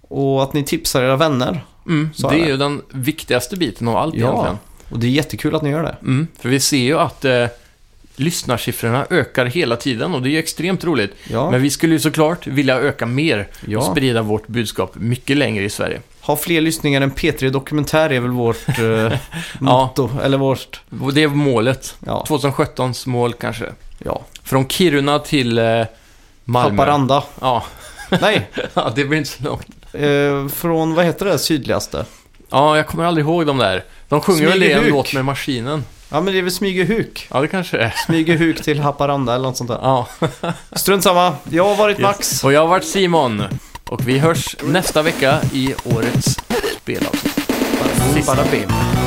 Och 0.08 0.42
att 0.42 0.52
ni 0.52 0.64
tipsar 0.64 1.02
era 1.02 1.16
vänner. 1.16 1.64
Mm, 1.86 2.10
det 2.18 2.40
är 2.40 2.46
ju 2.46 2.56
den 2.56 2.82
viktigaste 2.90 3.56
biten 3.56 3.88
av 3.88 3.96
allt 3.96 4.14
Ja. 4.14 4.26
egentligen. 4.28 4.58
Och 4.90 4.98
det 4.98 5.06
är 5.06 5.10
jättekul 5.10 5.54
att 5.54 5.62
ni 5.62 5.70
gör 5.70 5.82
det. 5.82 5.96
Mm, 6.02 6.26
för 6.40 6.48
vi 6.48 6.60
ser 6.60 6.76
ju 6.76 6.98
att 6.98 7.24
eh, 7.24 7.46
lyssnarsiffrorna 8.16 9.06
ökar 9.10 9.46
hela 9.46 9.76
tiden 9.76 10.14
och 10.14 10.22
det 10.22 10.28
är 10.28 10.30
ju 10.30 10.38
extremt 10.38 10.84
roligt. 10.84 11.14
Ja, 11.30 11.50
Men 11.50 11.62
vi 11.62 11.70
skulle 11.70 11.94
ju 11.94 12.00
såklart 12.00 12.46
vilja 12.46 12.76
öka 12.78 13.06
mer 13.06 13.48
och 13.62 13.68
ja. 13.68 13.82
sprida 13.82 14.22
vårt 14.22 14.46
budskap 14.46 14.94
mycket 14.94 15.36
längre 15.36 15.64
i 15.64 15.70
Sverige. 15.70 16.00
ha 16.20 16.36
fler 16.36 16.60
lyssningar 16.60 17.00
än 17.00 17.10
P3 17.12 17.50
Dokumentär 17.50 18.10
är 18.12 18.20
väl 18.20 18.30
vårt 18.30 18.68
eh, 18.78 19.18
motto. 19.58 20.10
Eller 20.22 20.38
vårt... 20.38 20.80
Och 21.02 21.14
det 21.14 21.22
är 21.22 21.28
målet. 21.28 21.96
Ja. 22.06 22.24
2017s 22.28 23.08
mål 23.08 23.32
kanske. 23.32 23.64
ja. 24.04 24.22
Från 24.44 24.68
Kiruna 24.68 25.18
till 25.18 25.58
eh, 25.58 25.82
Malmö. 26.44 26.82
Haparanda. 26.82 27.24
Ja. 27.40 27.64
Nej, 28.20 28.50
ja, 28.74 28.92
det 28.96 29.04
blir 29.04 29.18
inte 29.18 29.30
så 29.30 29.42
långt. 29.44 29.66
eh, 29.92 30.48
från 30.48 30.94
vad 30.94 31.04
heter 31.04 31.26
det 31.26 31.38
sydligaste? 31.38 32.04
Ja, 32.50 32.76
jag 32.76 32.86
kommer 32.86 33.04
aldrig 33.04 33.26
ihåg 33.26 33.46
dem 33.46 33.58
där. 33.58 33.84
De 34.08 34.20
sjunger 34.20 34.48
väl 34.48 34.62
en 34.62 34.88
låt 34.88 35.12
med 35.12 35.24
maskinen. 35.24 35.84
Ja, 36.08 36.20
men 36.20 36.32
det 36.32 36.38
är 36.38 36.42
väl 36.42 36.52
Smygehuk. 36.52 37.28
Ja, 37.30 37.40
det 37.40 37.48
kanske 37.48 37.78
är. 37.78 37.94
Smygehuk 38.06 38.62
till 38.62 38.80
Haparanda 38.80 39.34
eller 39.34 39.48
något 39.48 39.56
sånt 39.56 39.70
där. 39.70 39.78
Ja. 39.82 40.08
Strunt 40.72 41.02
samma. 41.02 41.34
Jag 41.50 41.64
har 41.64 41.76
varit 41.76 41.98
Max. 41.98 42.32
Yes. 42.32 42.44
Och 42.44 42.52
jag 42.52 42.60
har 42.60 42.68
varit 42.68 42.84
Simon. 42.84 43.42
Och 43.88 44.08
vi 44.08 44.18
hörs 44.18 44.56
nästa 44.62 45.02
vecka 45.02 45.40
i 45.52 45.74
årets 45.84 46.36
spelavsnitt. 46.82 48.50
Bim. 48.50 49.05